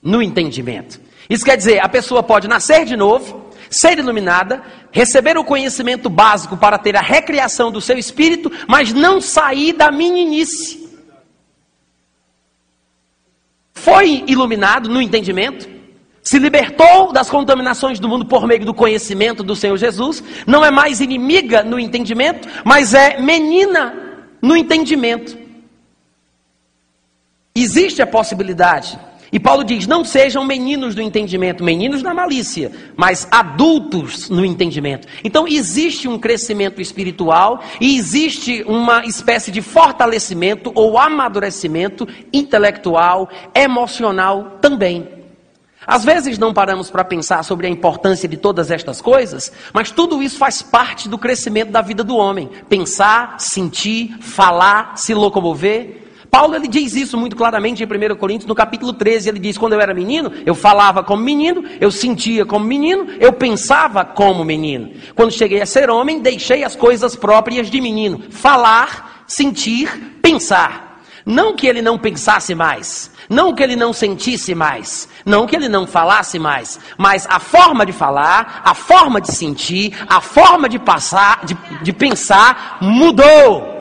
no 0.02 0.22
entendimento. 0.22 1.00
Isso 1.28 1.44
quer 1.44 1.56
dizer, 1.56 1.80
a 1.80 1.88
pessoa 1.88 2.22
pode 2.22 2.48
nascer 2.48 2.84
de 2.84 2.96
novo, 2.96 3.50
ser 3.70 3.98
iluminada, 3.98 4.62
receber 4.90 5.36
o 5.36 5.44
conhecimento 5.44 6.08
básico 6.08 6.56
para 6.56 6.78
ter 6.78 6.96
a 6.96 7.02
recriação 7.02 7.70
do 7.70 7.80
seu 7.80 7.98
espírito, 7.98 8.50
mas 8.66 8.92
não 8.92 9.20
sair 9.20 9.72
da 9.72 9.90
meninice. 9.90 10.88
Foi 13.74 14.24
iluminado 14.26 14.88
no 14.88 15.00
entendimento, 15.00 15.68
se 16.22 16.38
libertou 16.38 17.12
das 17.12 17.30
contaminações 17.30 17.98
do 17.98 18.08
mundo 18.08 18.26
por 18.26 18.46
meio 18.46 18.64
do 18.64 18.74
conhecimento 18.74 19.42
do 19.42 19.56
Senhor 19.56 19.76
Jesus, 19.76 20.22
não 20.46 20.64
é 20.64 20.70
mais 20.70 21.00
inimiga 21.00 21.62
no 21.62 21.78
entendimento, 21.78 22.48
mas 22.64 22.92
é 22.92 23.20
menina 23.20 24.26
no 24.42 24.56
entendimento. 24.56 25.38
Existe 27.54 28.02
a 28.02 28.06
possibilidade 28.06 28.98
e 29.32 29.38
Paulo 29.38 29.64
diz: 29.64 29.86
não 29.86 30.04
sejam 30.04 30.44
meninos 30.44 30.94
do 30.94 31.02
entendimento, 31.02 31.62
meninos 31.62 32.02
da 32.02 32.14
malícia, 32.14 32.72
mas 32.96 33.28
adultos 33.30 34.28
no 34.30 34.44
entendimento. 34.44 35.06
Então 35.22 35.46
existe 35.46 36.08
um 36.08 36.18
crescimento 36.18 36.80
espiritual 36.80 37.62
e 37.80 37.96
existe 37.96 38.64
uma 38.66 39.04
espécie 39.04 39.50
de 39.50 39.60
fortalecimento 39.60 40.72
ou 40.74 40.98
amadurecimento 40.98 42.08
intelectual, 42.32 43.28
emocional 43.54 44.58
também. 44.60 45.18
Às 45.86 46.04
vezes 46.04 46.38
não 46.38 46.52
paramos 46.52 46.90
para 46.90 47.02
pensar 47.02 47.42
sobre 47.42 47.66
a 47.66 47.70
importância 47.70 48.28
de 48.28 48.36
todas 48.36 48.70
estas 48.70 49.00
coisas, 49.00 49.50
mas 49.72 49.90
tudo 49.90 50.22
isso 50.22 50.36
faz 50.36 50.60
parte 50.60 51.08
do 51.08 51.16
crescimento 51.16 51.70
da 51.70 51.80
vida 51.80 52.04
do 52.04 52.14
homem. 52.14 52.50
Pensar, 52.68 53.40
sentir, 53.40 54.14
falar, 54.20 54.98
se 54.98 55.14
locomover. 55.14 56.07
Paulo 56.30 56.54
ele 56.54 56.68
diz 56.68 56.94
isso 56.94 57.16
muito 57.16 57.36
claramente 57.36 57.82
em 57.82 57.86
1 57.86 58.16
Coríntios, 58.16 58.46
no 58.46 58.54
capítulo 58.54 58.92
13. 58.92 59.28
Ele 59.28 59.38
diz: 59.38 59.56
Quando 59.56 59.72
eu 59.72 59.80
era 59.80 59.94
menino, 59.94 60.32
eu 60.44 60.54
falava 60.54 61.02
como 61.02 61.22
menino, 61.22 61.64
eu 61.80 61.90
sentia 61.90 62.44
como 62.44 62.64
menino, 62.64 63.06
eu 63.18 63.32
pensava 63.32 64.04
como 64.04 64.44
menino. 64.44 64.90
Quando 65.14 65.32
cheguei 65.32 65.60
a 65.60 65.66
ser 65.66 65.90
homem, 65.90 66.20
deixei 66.20 66.64
as 66.64 66.76
coisas 66.76 67.16
próprias 67.16 67.70
de 67.70 67.80
menino: 67.80 68.22
falar, 68.30 69.24
sentir, 69.26 70.18
pensar. 70.22 70.88
Não 71.24 71.54
que 71.54 71.66
ele 71.66 71.82
não 71.82 71.98
pensasse 71.98 72.54
mais, 72.54 73.10
Não 73.28 73.54
que 73.54 73.62
ele 73.62 73.76
não 73.76 73.92
sentisse 73.92 74.54
mais, 74.54 75.06
não 75.26 75.46
que 75.46 75.54
ele 75.54 75.68
não 75.68 75.86
falasse 75.86 76.38
mais, 76.38 76.80
mas 76.96 77.26
a 77.28 77.38
forma 77.38 77.84
de 77.84 77.92
falar, 77.92 78.62
a 78.64 78.72
forma 78.72 79.20
de 79.20 79.32
sentir, 79.32 79.94
a 80.08 80.22
forma 80.22 80.70
de 80.70 80.78
passar, 80.78 81.44
de, 81.44 81.54
de 81.82 81.92
pensar 81.92 82.78
mudou. 82.80 83.77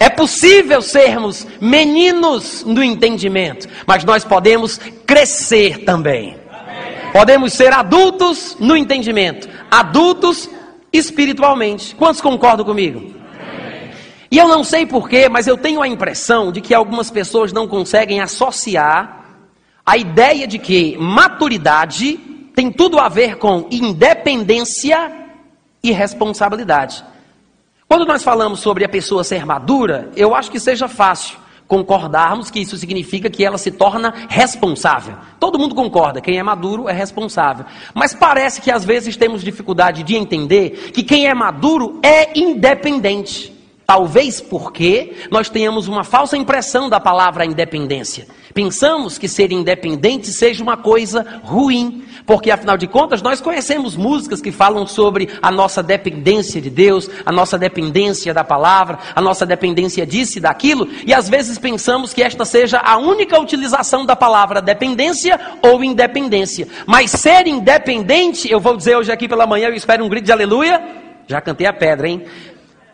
É 0.00 0.08
possível 0.08 0.80
sermos 0.80 1.46
meninos 1.60 2.64
no 2.64 2.82
entendimento, 2.82 3.68
mas 3.86 4.02
nós 4.02 4.24
podemos 4.24 4.78
crescer 5.06 5.84
também. 5.84 6.38
Podemos 7.12 7.52
ser 7.52 7.70
adultos 7.70 8.56
no 8.58 8.74
entendimento, 8.74 9.46
adultos 9.70 10.48
espiritualmente. 10.90 11.94
Quantos 11.94 12.22
concordam 12.22 12.64
comigo? 12.64 13.14
E 14.30 14.38
eu 14.38 14.48
não 14.48 14.64
sei 14.64 14.86
porquê, 14.86 15.28
mas 15.28 15.46
eu 15.46 15.58
tenho 15.58 15.82
a 15.82 15.88
impressão 15.88 16.50
de 16.50 16.62
que 16.62 16.72
algumas 16.72 17.10
pessoas 17.10 17.52
não 17.52 17.68
conseguem 17.68 18.22
associar 18.22 19.26
a 19.84 19.98
ideia 19.98 20.46
de 20.46 20.58
que 20.58 20.96
maturidade 20.96 22.16
tem 22.54 22.72
tudo 22.72 22.98
a 22.98 23.08
ver 23.08 23.36
com 23.36 23.66
independência 23.70 25.12
e 25.82 25.92
responsabilidade. 25.92 27.04
Quando 27.92 28.06
nós 28.06 28.22
falamos 28.22 28.60
sobre 28.60 28.84
a 28.84 28.88
pessoa 28.88 29.24
ser 29.24 29.44
madura, 29.44 30.12
eu 30.14 30.32
acho 30.32 30.48
que 30.48 30.60
seja 30.60 30.86
fácil 30.86 31.36
concordarmos 31.66 32.48
que 32.48 32.60
isso 32.60 32.76
significa 32.76 33.28
que 33.28 33.44
ela 33.44 33.58
se 33.58 33.72
torna 33.72 34.14
responsável. 34.28 35.16
Todo 35.40 35.58
mundo 35.58 35.74
concorda, 35.74 36.20
quem 36.20 36.38
é 36.38 36.42
maduro 36.42 36.88
é 36.88 36.92
responsável. 36.92 37.66
Mas 37.92 38.14
parece 38.14 38.60
que 38.60 38.70
às 38.70 38.84
vezes 38.84 39.16
temos 39.16 39.42
dificuldade 39.42 40.04
de 40.04 40.14
entender 40.14 40.92
que 40.92 41.02
quem 41.02 41.26
é 41.26 41.34
maduro 41.34 41.98
é 42.00 42.38
independente. 42.38 43.59
Talvez 43.90 44.40
porque 44.40 45.14
nós 45.32 45.48
tenhamos 45.48 45.88
uma 45.88 46.04
falsa 46.04 46.36
impressão 46.36 46.88
da 46.88 47.00
palavra 47.00 47.44
independência. 47.44 48.28
Pensamos 48.54 49.18
que 49.18 49.26
ser 49.26 49.50
independente 49.50 50.28
seja 50.28 50.62
uma 50.62 50.76
coisa 50.76 51.26
ruim, 51.42 52.04
porque 52.24 52.52
afinal 52.52 52.76
de 52.76 52.86
contas 52.86 53.20
nós 53.20 53.40
conhecemos 53.40 53.96
músicas 53.96 54.40
que 54.40 54.52
falam 54.52 54.86
sobre 54.86 55.28
a 55.42 55.50
nossa 55.50 55.82
dependência 55.82 56.60
de 56.60 56.70
Deus, 56.70 57.10
a 57.26 57.32
nossa 57.32 57.58
dependência 57.58 58.32
da 58.32 58.44
palavra, 58.44 58.96
a 59.12 59.20
nossa 59.20 59.44
dependência 59.44 60.06
disso 60.06 60.38
e 60.38 60.40
daquilo, 60.40 60.86
e 61.04 61.12
às 61.12 61.28
vezes 61.28 61.58
pensamos 61.58 62.14
que 62.14 62.22
esta 62.22 62.44
seja 62.44 62.78
a 62.78 62.96
única 62.96 63.40
utilização 63.40 64.06
da 64.06 64.14
palavra 64.14 64.62
dependência 64.62 65.36
ou 65.60 65.82
independência. 65.82 66.68
Mas 66.86 67.10
ser 67.10 67.48
independente, 67.48 68.48
eu 68.48 68.60
vou 68.60 68.76
dizer 68.76 68.96
hoje 68.96 69.10
aqui 69.10 69.26
pela 69.26 69.48
manhã, 69.48 69.66
eu 69.66 69.74
espero 69.74 70.04
um 70.04 70.08
grito 70.08 70.26
de 70.26 70.32
aleluia. 70.32 71.00
Já 71.30 71.40
cantei 71.40 71.64
a 71.64 71.72
pedra, 71.72 72.08
hein? 72.08 72.24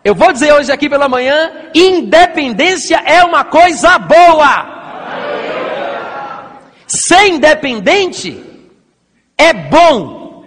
Eu 0.06 0.14
vou 0.14 0.32
dizer 0.32 0.52
hoje 0.52 0.70
aqui 0.70 0.88
pela 0.88 1.08
manhã: 1.08 1.50
independência 1.74 3.02
é 3.04 3.24
uma 3.24 3.42
coisa 3.42 3.98
boa. 3.98 4.52
Ser 6.86 7.26
independente 7.26 8.40
é 9.36 9.52
bom. 9.52 10.44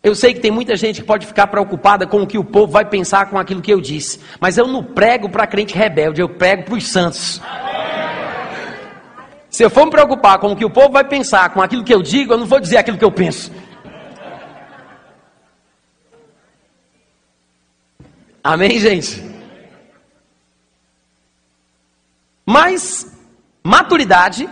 Eu 0.00 0.14
sei 0.14 0.32
que 0.32 0.38
tem 0.38 0.52
muita 0.52 0.76
gente 0.76 1.00
que 1.00 1.06
pode 1.08 1.26
ficar 1.26 1.48
preocupada 1.48 2.06
com 2.06 2.22
o 2.22 2.26
que 2.26 2.38
o 2.38 2.44
povo 2.44 2.70
vai 2.70 2.84
pensar 2.84 3.28
com 3.28 3.36
aquilo 3.36 3.60
que 3.60 3.72
eu 3.72 3.80
disse, 3.80 4.20
mas 4.38 4.56
eu 4.56 4.68
não 4.68 4.84
prego 4.84 5.28
para 5.28 5.48
crente 5.48 5.74
rebelde, 5.74 6.20
eu 6.20 6.28
prego 6.28 6.62
para 6.62 6.74
os 6.74 6.86
santos. 6.86 7.42
Se 9.50 9.64
eu 9.64 9.70
for 9.70 9.86
me 9.86 9.90
preocupar 9.90 10.38
com 10.38 10.52
o 10.52 10.56
que 10.56 10.64
o 10.64 10.70
povo 10.70 10.90
vai 10.90 11.02
pensar 11.02 11.48
com 11.52 11.60
aquilo 11.60 11.82
que 11.82 11.92
eu 11.92 12.00
digo, 12.00 12.32
eu 12.32 12.38
não 12.38 12.46
vou 12.46 12.60
dizer 12.60 12.76
aquilo 12.76 12.96
que 12.96 13.04
eu 13.04 13.10
penso. 13.10 13.50
Amém, 18.46 18.78
gente? 18.78 19.24
Mas 22.44 23.10
maturidade, 23.64 24.46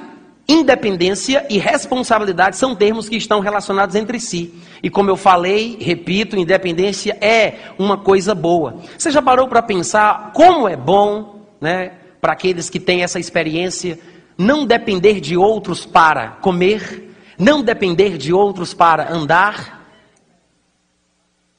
independência 0.48 1.46
e 1.50 1.58
responsabilidade 1.58 2.56
são 2.56 2.74
termos 2.74 3.06
que 3.06 3.16
estão 3.16 3.40
relacionados 3.40 3.94
entre 3.94 4.18
si. 4.18 4.54
E 4.82 4.88
como 4.88 5.10
eu 5.10 5.16
falei, 5.16 5.76
repito, 5.78 6.38
independência 6.38 7.18
é 7.20 7.70
uma 7.78 7.98
coisa 7.98 8.34
boa. 8.34 8.78
Você 8.96 9.10
já 9.10 9.20
parou 9.20 9.46
para 9.46 9.60
pensar 9.60 10.32
como 10.32 10.66
é 10.66 10.74
bom, 10.74 11.44
né, 11.60 11.92
para 12.18 12.32
aqueles 12.32 12.70
que 12.70 12.80
têm 12.80 13.02
essa 13.02 13.20
experiência, 13.20 13.98
não 14.38 14.64
depender 14.64 15.20
de 15.20 15.36
outros 15.36 15.84
para 15.84 16.28
comer, 16.40 17.14
não 17.38 17.62
depender 17.62 18.16
de 18.16 18.32
outros 18.32 18.72
para 18.72 19.12
andar, 19.12 19.86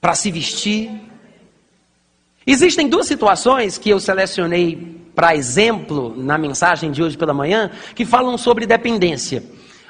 para 0.02 0.15
se 0.15 0.32
vestir, 0.32 1.12
Existem 2.46 2.88
duas 2.90 3.08
situações 3.08 3.78
que 3.78 3.90
eu 3.90 4.00
selecionei 4.00 5.02
para 5.16 5.36
exemplo 5.36 6.14
na 6.18 6.38
mensagem 6.38 6.92
de 6.92 7.02
hoje 7.02 7.18
pela 7.18 7.34
manhã 7.34 7.72
que 7.96 8.06
falam 8.06 8.38
sobre 8.38 8.66
dependência. 8.66 9.44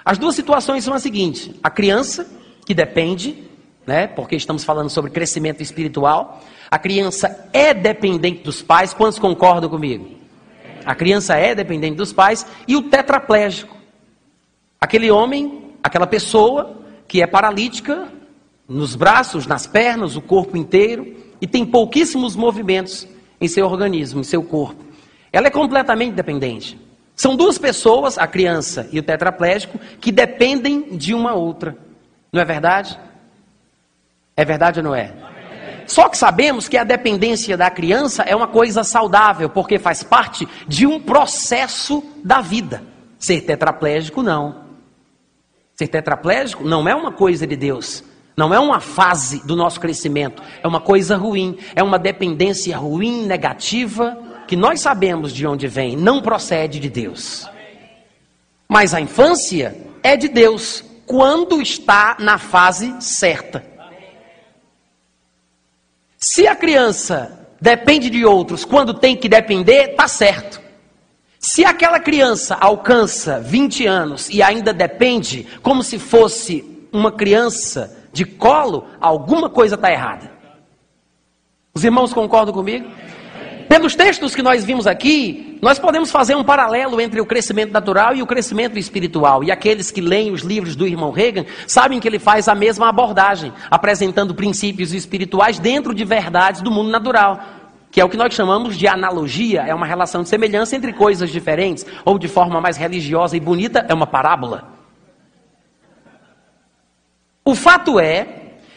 As 0.05 0.17
duas 0.17 0.35
situações 0.35 0.83
são 0.83 0.93
as 0.93 1.01
seguintes: 1.01 1.49
a 1.63 1.69
criança 1.69 2.27
que 2.65 2.73
depende, 2.73 3.43
né, 3.85 4.07
porque 4.07 4.35
estamos 4.35 4.63
falando 4.63 4.89
sobre 4.89 5.11
crescimento 5.11 5.61
espiritual. 5.61 6.41
A 6.69 6.77
criança 6.77 7.49
é 7.53 7.73
dependente 7.73 8.43
dos 8.43 8.61
pais. 8.61 8.93
Quantos 8.93 9.19
concordam 9.19 9.69
comigo? 9.69 10.09
A 10.85 10.93
criança 10.93 11.35
é 11.35 11.55
dependente 11.55 11.95
dos 11.95 12.11
pais 12.11 12.45
e 12.67 12.75
o 12.75 12.83
tetraplégico. 12.83 13.77
Aquele 14.79 15.09
homem, 15.09 15.71
aquela 15.81 16.05
pessoa 16.05 16.77
que 17.07 17.21
é 17.21 17.27
paralítica 17.27 18.07
nos 18.73 18.95
braços, 18.95 19.45
nas 19.45 19.67
pernas, 19.67 20.15
o 20.15 20.21
corpo 20.21 20.57
inteiro 20.57 21.15
e 21.39 21.47
tem 21.47 21.65
pouquíssimos 21.65 22.35
movimentos 22.35 23.07
em 23.39 23.47
seu 23.47 23.65
organismo, 23.65 24.21
em 24.21 24.23
seu 24.23 24.43
corpo. 24.43 24.83
Ela 25.31 25.47
é 25.47 25.51
completamente 25.51 26.13
dependente. 26.13 26.79
São 27.15 27.35
duas 27.35 27.57
pessoas, 27.57 28.17
a 28.17 28.25
criança 28.25 28.89
e 28.91 28.99
o 28.99 29.03
tetraplégico, 29.03 29.79
que 29.99 30.11
dependem 30.11 30.97
de 30.97 31.13
uma 31.13 31.33
outra. 31.33 31.77
Não 32.31 32.41
é 32.41 32.45
verdade? 32.45 32.99
É 34.35 34.43
verdade 34.43 34.79
ou 34.79 34.83
não 34.83 34.95
é? 34.95 35.13
Só 35.85 36.09
que 36.09 36.17
sabemos 36.17 36.67
que 36.67 36.77
a 36.77 36.83
dependência 36.83 37.55
da 37.55 37.69
criança 37.69 38.23
é 38.23 38.35
uma 38.35 38.47
coisa 38.47 38.83
saudável, 38.83 39.49
porque 39.49 39.77
faz 39.77 40.01
parte 40.01 40.47
de 40.67 40.87
um 40.87 40.99
processo 40.99 42.03
da 42.23 42.41
vida. 42.41 42.81
Ser 43.19 43.41
tetraplégico, 43.41 44.23
não. 44.23 44.63
Ser 45.75 45.87
tetraplégico 45.87 46.63
não 46.63 46.87
é 46.87 46.95
uma 46.95 47.11
coisa 47.11 47.45
de 47.45 47.55
Deus. 47.55 48.03
Não 48.35 48.53
é 48.53 48.59
uma 48.59 48.79
fase 48.79 49.45
do 49.45 49.55
nosso 49.55 49.79
crescimento, 49.79 50.41
é 50.61 50.67
uma 50.67 50.81
coisa 50.81 51.15
ruim, 51.15 51.57
é 51.75 51.83
uma 51.83 51.99
dependência 51.99 52.75
ruim, 52.75 53.25
negativa, 53.25 54.17
que 54.47 54.55
nós 54.55 54.81
sabemos 54.81 55.31
de 55.31 55.45
onde 55.45 55.67
vem, 55.67 55.95
não 55.95 56.21
procede 56.21 56.79
de 56.79 56.89
Deus. 56.89 57.47
Mas 58.67 58.93
a 58.93 58.99
infância 58.99 59.77
é 60.01 60.17
de 60.17 60.27
Deus 60.27 60.83
quando 61.05 61.61
está 61.61 62.17
na 62.19 62.37
fase 62.37 62.95
certa. 62.99 63.63
Se 66.17 66.47
a 66.47 66.55
criança 66.55 67.47
depende 67.61 68.09
de 68.09 68.25
outros 68.25 68.65
quando 68.65 68.93
tem 68.93 69.15
que 69.15 69.29
depender, 69.29 69.91
está 69.91 70.07
certo. 70.07 70.61
Se 71.37 71.65
aquela 71.65 71.99
criança 71.99 72.55
alcança 72.55 73.39
20 73.39 73.85
anos 73.85 74.29
e 74.29 74.41
ainda 74.41 74.73
depende, 74.73 75.45
como 75.61 75.83
se 75.83 75.99
fosse 75.99 76.87
uma 76.91 77.11
criança 77.11 78.02
de 78.13 78.23
colo, 78.23 78.85
alguma 79.01 79.49
coisa 79.49 79.75
está 79.75 79.91
errada. 79.91 80.31
Os 81.73 81.83
irmãos 81.83 82.13
concordam 82.13 82.53
comigo? 82.53 82.87
Pelos 83.67 83.95
textos 83.95 84.35
que 84.35 84.43
nós 84.43 84.63
vimos 84.63 84.85
aqui, 84.85 85.57
nós 85.59 85.79
podemos 85.79 86.11
fazer 86.11 86.35
um 86.35 86.43
paralelo 86.43 87.01
entre 87.01 87.19
o 87.19 87.25
crescimento 87.25 87.71
natural 87.71 88.15
e 88.15 88.21
o 88.21 88.27
crescimento 88.27 88.77
espiritual. 88.77 89.43
E 89.43 89.51
aqueles 89.51 89.89
que 89.89 89.99
leem 89.99 90.31
os 90.31 90.41
livros 90.41 90.75
do 90.75 90.85
irmão 90.85 91.09
Reagan 91.09 91.45
sabem 91.65 91.99
que 91.99 92.07
ele 92.07 92.19
faz 92.19 92.47
a 92.47 92.53
mesma 92.53 92.87
abordagem, 92.87 93.51
apresentando 93.71 94.35
princípios 94.35 94.93
espirituais 94.93 95.57
dentro 95.57 95.95
de 95.95 96.05
verdades 96.05 96.61
do 96.61 96.69
mundo 96.69 96.91
natural. 96.91 97.39
Que 97.89 97.99
é 97.99 98.05
o 98.05 98.09
que 98.09 98.17
nós 98.17 98.33
chamamos 98.33 98.77
de 98.77 98.87
analogia, 98.87 99.61
é 99.61 99.73
uma 99.73 99.87
relação 99.87 100.21
de 100.21 100.29
semelhança 100.29 100.75
entre 100.75 100.93
coisas 100.93 101.31
diferentes, 101.31 101.83
ou 102.05 102.19
de 102.19 102.27
forma 102.27 102.61
mais 102.61 102.77
religiosa 102.77 103.35
e 103.35 103.39
bonita, 103.39 103.83
é 103.89 103.93
uma 103.93 104.05
parábola. 104.05 104.72
O 107.45 107.55
fato 107.55 107.99
é 107.99 108.27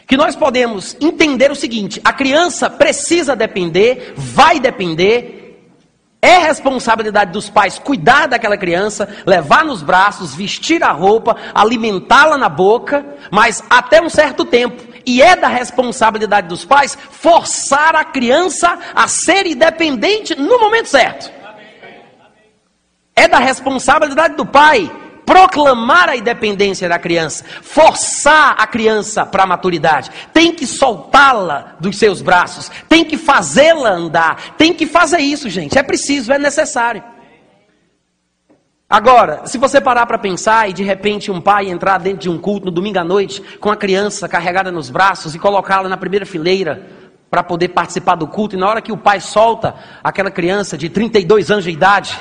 que 0.05 0.17
nós 0.17 0.35
podemos 0.35 0.95
entender 0.99 1.51
o 1.51 1.55
seguinte: 1.55 2.01
a 2.03 2.11
criança 2.11 2.69
precisa 2.69 3.35
depender, 3.35 4.13
vai 4.15 4.59
depender, 4.59 5.37
é 6.21 6.37
responsabilidade 6.39 7.31
dos 7.31 7.49
pais 7.49 7.77
cuidar 7.79 8.27
daquela 8.27 8.57
criança, 8.57 9.07
levar 9.25 9.63
nos 9.63 9.83
braços, 9.83 10.33
vestir 10.33 10.83
a 10.83 10.91
roupa, 10.91 11.37
alimentá-la 11.53 12.37
na 12.37 12.49
boca, 12.49 13.05
mas 13.31 13.63
até 13.69 14.01
um 14.01 14.09
certo 14.09 14.43
tempo. 14.43 14.83
E 15.05 15.21
é 15.21 15.35
da 15.35 15.47
responsabilidade 15.47 16.47
dos 16.47 16.65
pais 16.65 16.97
forçar 17.11 17.95
a 17.95 18.03
criança 18.03 18.77
a 18.93 19.07
ser 19.07 19.45
independente 19.45 20.35
no 20.35 20.59
momento 20.59 20.87
certo. 20.87 21.31
É 23.15 23.27
da 23.27 23.39
responsabilidade 23.39 24.35
do 24.35 24.45
pai 24.45 24.91
proclamar 25.27 26.07
a 26.07 26.15
independência 26.15 26.87
da 26.87 26.97
criança, 26.97 27.43
forçar 27.61 28.55
a 28.57 28.65
criança 28.65 29.25
para 29.25 29.43
a 29.43 29.45
maturidade, 29.45 30.09
tem 30.31 30.53
que 30.53 30.65
soltá-la 30.65 31.75
dos 31.81 31.97
seus 31.97 32.21
braços, 32.21 32.71
tem 32.87 33.03
que 33.03 33.17
fazê-la 33.17 33.89
andar, 33.89 34.55
tem 34.57 34.73
que 34.73 34.87
fazer 34.87 35.19
isso, 35.19 35.49
gente. 35.49 35.77
É 35.77 35.83
preciso, 35.83 36.31
é 36.31 36.39
necessário. 36.39 37.03
Agora, 38.89 39.45
se 39.45 39.57
você 39.57 39.81
parar 39.81 40.05
para 40.05 40.17
pensar 40.17 40.69
e 40.69 40.73
de 40.73 40.81
repente 40.81 41.29
um 41.29 41.41
pai 41.41 41.69
entrar 41.69 41.97
dentro 41.97 42.19
de 42.19 42.29
um 42.29 42.37
culto 42.37 42.67
no 42.67 42.71
domingo 42.71 42.97
à 42.97 43.03
noite 43.03 43.41
com 43.59 43.69
a 43.69 43.75
criança 43.75 44.29
carregada 44.29 44.71
nos 44.71 44.89
braços 44.89 45.35
e 45.35 45.39
colocá-la 45.39 45.89
na 45.89 45.97
primeira 45.97 46.25
fileira 46.25 46.87
para 47.29 47.43
poder 47.43 47.67
participar 47.67 48.15
do 48.15 48.29
culto, 48.29 48.55
e 48.55 48.57
na 48.57 48.69
hora 48.69 48.81
que 48.81 48.93
o 48.93 48.97
pai 48.97 49.19
solta 49.19 49.75
aquela 50.01 50.31
criança 50.31 50.77
de 50.77 50.87
32 50.87 51.51
anos 51.51 51.65
de 51.65 51.71
idade, 51.71 52.17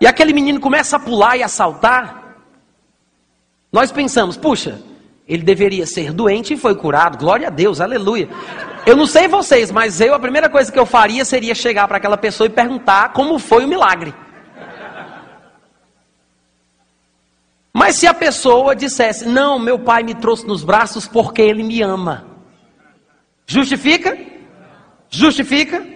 e 0.00 0.06
aquele 0.06 0.32
menino 0.32 0.60
começa 0.60 0.96
a 0.96 1.00
pular 1.00 1.36
e 1.36 1.42
a 1.42 1.48
saltar, 1.48 2.36
nós 3.72 3.92
pensamos, 3.92 4.36
puxa, 4.36 4.80
ele 5.26 5.42
deveria 5.42 5.86
ser 5.86 6.12
doente 6.12 6.54
e 6.54 6.56
foi 6.56 6.74
curado, 6.74 7.18
glória 7.18 7.48
a 7.48 7.50
Deus, 7.50 7.80
aleluia. 7.80 8.28
Eu 8.86 8.96
não 8.96 9.06
sei 9.06 9.28
vocês, 9.28 9.70
mas 9.70 10.00
eu, 10.00 10.14
a 10.14 10.18
primeira 10.18 10.48
coisa 10.48 10.72
que 10.72 10.78
eu 10.78 10.86
faria 10.86 11.24
seria 11.24 11.54
chegar 11.54 11.86
para 11.86 11.98
aquela 11.98 12.16
pessoa 12.16 12.46
e 12.46 12.50
perguntar 12.50 13.12
como 13.12 13.38
foi 13.38 13.64
o 13.64 13.68
milagre. 13.68 14.14
Mas 17.72 17.96
se 17.96 18.06
a 18.06 18.14
pessoa 18.14 18.74
dissesse, 18.74 19.26
não, 19.28 19.58
meu 19.58 19.78
pai 19.78 20.02
me 20.02 20.14
trouxe 20.14 20.46
nos 20.46 20.64
braços 20.64 21.06
porque 21.06 21.42
ele 21.42 21.62
me 21.62 21.82
ama. 21.82 22.26
Justifica? 23.46 24.18
Justifica? 25.10 25.86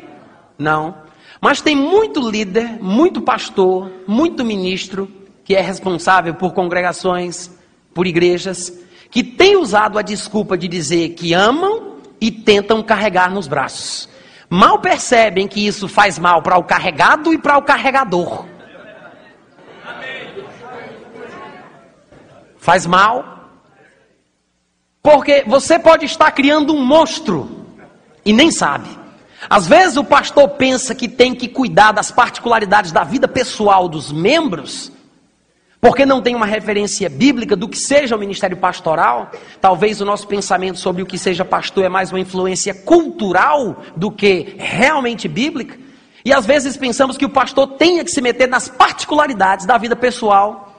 Não. 0.59 1.02
Mas 1.43 1.61
tem 1.61 1.75
muito 1.75 2.21
líder, 2.21 2.81
muito 2.81 3.21
pastor, 3.21 3.91
muito 4.07 4.45
ministro 4.45 5.11
que 5.45 5.57
é 5.57 5.61
responsável 5.61 6.35
por 6.35 6.55
congregações, 6.55 7.51
por 7.93 8.07
igrejas, 8.07 8.73
que 9.11 9.25
tem 9.25 9.57
usado 9.57 9.99
a 9.99 10.03
desculpa 10.03 10.57
de 10.57 10.69
dizer 10.69 11.11
que 11.15 11.35
amam 11.35 11.97
e 12.21 12.31
tentam 12.31 12.81
carregar 12.81 13.29
nos 13.29 13.49
braços. 13.49 14.09
Mal 14.49 14.79
percebem 14.79 15.49
que 15.49 15.67
isso 15.67 15.89
faz 15.89 16.17
mal 16.17 16.43
para 16.43 16.59
o 16.59 16.63
carregado 16.63 17.35
e 17.35 17.39
para 17.39 17.59
o 17.59 17.63
carregador. 17.63 18.47
Faz 22.57 22.87
mal. 22.87 23.51
Porque 25.03 25.43
você 25.45 25.77
pode 25.77 26.05
estar 26.05 26.31
criando 26.31 26.73
um 26.73 26.87
monstro 26.87 27.67
e 28.25 28.33
nem 28.33 28.53
sabe. 28.53 29.02
Às 29.49 29.67
vezes 29.67 29.97
o 29.97 30.05
pastor 30.05 30.49
pensa 30.51 30.95
que 30.95 31.09
tem 31.09 31.35
que 31.35 31.49
cuidar 31.49 31.93
das 31.93 32.11
particularidades 32.11 32.93
da 32.93 33.05
vida 33.05 33.27
pessoal 33.27 33.89
dos 33.89 34.13
membros 34.13 34.93
porque 35.83 36.07
não 36.07 36.23
tem 36.23 36.37
uma 36.37 36.47
referência 36.47 37.11
bíblica 37.11 37.57
do 37.57 37.69
que 37.69 37.77
seja 37.77 38.15
o 38.15 38.19
ministério 38.19 38.57
pastoral, 38.57 39.33
talvez 39.61 40.01
o 40.01 40.05
nosso 40.05 40.29
pensamento 40.29 40.79
sobre 40.79 41.03
o 41.03 41.07
que 41.07 41.19
seja 41.19 41.45
pastor 41.45 41.85
é 41.85 41.89
mais 41.89 42.13
uma 42.13 42.21
influência 42.21 42.73
cultural 42.73 43.83
do 43.97 44.09
que 44.09 44.55
realmente 44.59 45.27
bíblica. 45.27 45.77
E 46.25 46.33
às 46.33 46.47
vezes 46.47 46.77
pensamos 46.77 47.19
que 47.19 47.25
o 47.25 47.29
pastor 47.29 47.67
tenha 47.67 48.05
que 48.05 48.13
se 48.13 48.21
meter 48.21 48.47
nas 48.47 48.69
particularidades 48.69 49.67
da 49.67 49.77
vida 49.77 49.97
pessoal 49.97 50.72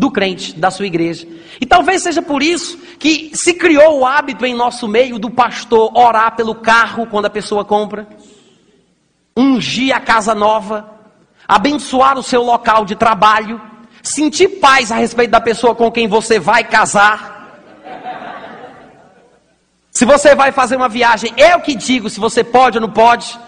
do 0.00 0.10
crente, 0.10 0.58
da 0.58 0.70
sua 0.70 0.86
igreja. 0.86 1.28
E 1.60 1.66
talvez 1.66 2.02
seja 2.02 2.22
por 2.22 2.42
isso 2.42 2.78
que 2.98 3.30
se 3.34 3.54
criou 3.54 4.00
o 4.00 4.06
hábito 4.06 4.46
em 4.46 4.54
nosso 4.54 4.88
meio 4.88 5.18
do 5.18 5.30
pastor 5.30 5.96
orar 5.96 6.34
pelo 6.34 6.54
carro 6.54 7.06
quando 7.06 7.26
a 7.26 7.30
pessoa 7.30 7.64
compra, 7.64 8.08
ungir 9.36 9.94
a 9.94 10.00
casa 10.00 10.34
nova, 10.34 10.90
abençoar 11.46 12.18
o 12.18 12.22
seu 12.22 12.42
local 12.42 12.84
de 12.84 12.96
trabalho 12.96 13.70
sentir 14.02 14.48
paz 14.60 14.90
a 14.90 14.96
respeito 14.96 15.30
da 15.30 15.40
pessoa 15.40 15.74
com 15.74 15.90
quem 15.90 16.08
você 16.08 16.38
vai 16.38 16.64
casar. 16.64 17.38
Se 19.90 20.04
você 20.04 20.34
vai 20.34 20.52
fazer 20.52 20.76
uma 20.76 20.88
viagem, 20.88 21.32
eu 21.36 21.60
que 21.60 21.74
digo 21.74 22.08
se 22.08 22.20
você 22.20 22.42
pode 22.42 22.78
ou 22.78 22.82
não 22.82 22.90
pode. 22.90 23.38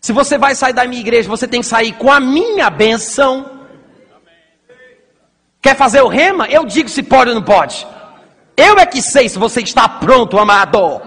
Se 0.00 0.12
você 0.12 0.38
vai 0.38 0.54
sair 0.54 0.72
da 0.72 0.86
minha 0.86 1.00
igreja, 1.00 1.28
você 1.28 1.48
tem 1.48 1.60
que 1.60 1.66
sair 1.66 1.92
com 1.92 2.10
a 2.10 2.20
minha 2.20 2.70
benção. 2.70 3.55
Quer 5.66 5.74
fazer 5.74 6.00
o 6.00 6.06
rema? 6.06 6.46
Eu 6.46 6.64
digo 6.64 6.88
se 6.88 7.02
pode 7.02 7.30
ou 7.30 7.34
não 7.34 7.42
pode. 7.42 7.84
Eu 8.56 8.78
é 8.78 8.86
que 8.86 9.02
sei 9.02 9.28
se 9.28 9.36
você 9.36 9.62
está 9.62 9.88
pronto, 9.88 10.38
amado. 10.38 11.02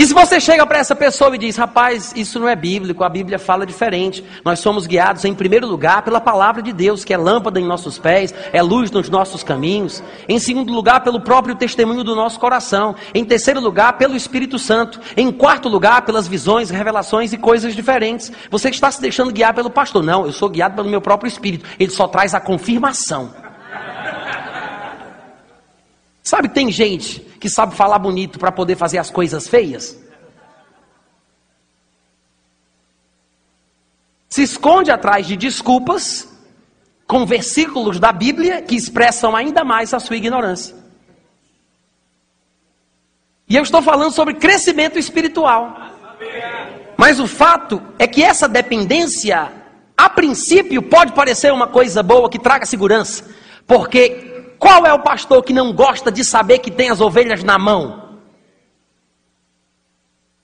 E 0.00 0.06
se 0.06 0.14
você 0.14 0.40
chega 0.40 0.66
para 0.66 0.78
essa 0.78 0.96
pessoa 0.96 1.34
e 1.34 1.38
diz, 1.38 1.58
rapaz, 1.58 2.14
isso 2.16 2.40
não 2.40 2.48
é 2.48 2.56
bíblico, 2.56 3.04
a 3.04 3.08
Bíblia 3.10 3.38
fala 3.38 3.66
diferente. 3.66 4.24
Nós 4.42 4.58
somos 4.58 4.86
guiados 4.86 5.26
em 5.26 5.34
primeiro 5.34 5.66
lugar 5.66 6.00
pela 6.00 6.18
palavra 6.18 6.62
de 6.62 6.72
Deus, 6.72 7.04
que 7.04 7.12
é 7.12 7.18
lâmpada 7.18 7.60
em 7.60 7.66
nossos 7.66 7.98
pés, 7.98 8.34
é 8.50 8.62
luz 8.62 8.90
nos 8.90 9.10
nossos 9.10 9.42
caminhos. 9.42 10.02
Em 10.26 10.38
segundo 10.38 10.72
lugar, 10.72 11.04
pelo 11.04 11.20
próprio 11.20 11.54
testemunho 11.54 12.02
do 12.02 12.16
nosso 12.16 12.40
coração. 12.40 12.96
Em 13.14 13.26
terceiro 13.26 13.60
lugar, 13.60 13.98
pelo 13.98 14.16
Espírito 14.16 14.58
Santo. 14.58 14.98
Em 15.18 15.30
quarto 15.30 15.68
lugar, 15.68 16.00
pelas 16.06 16.26
visões, 16.26 16.70
revelações 16.70 17.34
e 17.34 17.36
coisas 17.36 17.76
diferentes. 17.76 18.32
Você 18.50 18.70
está 18.70 18.90
se 18.90 19.02
deixando 19.02 19.30
guiar 19.30 19.52
pelo 19.52 19.68
pastor? 19.68 20.02
Não, 20.02 20.24
eu 20.24 20.32
sou 20.32 20.48
guiado 20.48 20.76
pelo 20.76 20.88
meu 20.88 21.02
próprio 21.02 21.28
Espírito. 21.28 21.66
Ele 21.78 21.90
só 21.90 22.08
traz 22.08 22.34
a 22.34 22.40
confirmação. 22.40 23.34
Sabe, 26.30 26.48
tem 26.48 26.70
gente 26.70 27.18
que 27.40 27.50
sabe 27.50 27.74
falar 27.74 27.98
bonito 27.98 28.38
para 28.38 28.52
poder 28.52 28.76
fazer 28.76 28.98
as 28.98 29.10
coisas 29.10 29.48
feias? 29.48 29.98
Se 34.28 34.44
esconde 34.44 34.92
atrás 34.92 35.26
de 35.26 35.36
desculpas 35.36 36.32
com 37.04 37.26
versículos 37.26 37.98
da 37.98 38.12
Bíblia 38.12 38.62
que 38.62 38.76
expressam 38.76 39.34
ainda 39.34 39.64
mais 39.64 39.92
a 39.92 39.98
sua 39.98 40.14
ignorância. 40.14 40.76
E 43.48 43.56
eu 43.56 43.64
estou 43.64 43.82
falando 43.82 44.12
sobre 44.12 44.34
crescimento 44.34 45.00
espiritual. 45.00 45.76
Mas 46.96 47.18
o 47.18 47.26
fato 47.26 47.82
é 47.98 48.06
que 48.06 48.22
essa 48.22 48.48
dependência, 48.48 49.50
a 49.96 50.08
princípio, 50.08 50.80
pode 50.80 51.10
parecer 51.12 51.52
uma 51.52 51.66
coisa 51.66 52.04
boa 52.04 52.30
que 52.30 52.38
traga 52.38 52.66
segurança, 52.66 53.28
porque 53.66 54.29
qual 54.60 54.84
é 54.84 54.92
o 54.92 54.98
pastor 54.98 55.42
que 55.42 55.54
não 55.54 55.72
gosta 55.72 56.12
de 56.12 56.22
saber 56.22 56.58
que 56.58 56.70
tem 56.70 56.90
as 56.90 57.00
ovelhas 57.00 57.42
na 57.42 57.58
mão? 57.58 58.10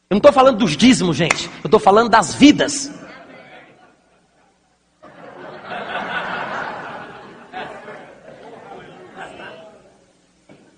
Eu 0.08 0.14
não 0.14 0.16
estou 0.16 0.32
falando 0.32 0.56
dos 0.56 0.74
dízimos, 0.74 1.14
gente. 1.18 1.50
Eu 1.62 1.66
estou 1.66 1.78
falando 1.78 2.08
das 2.08 2.34
vidas. 2.34 2.90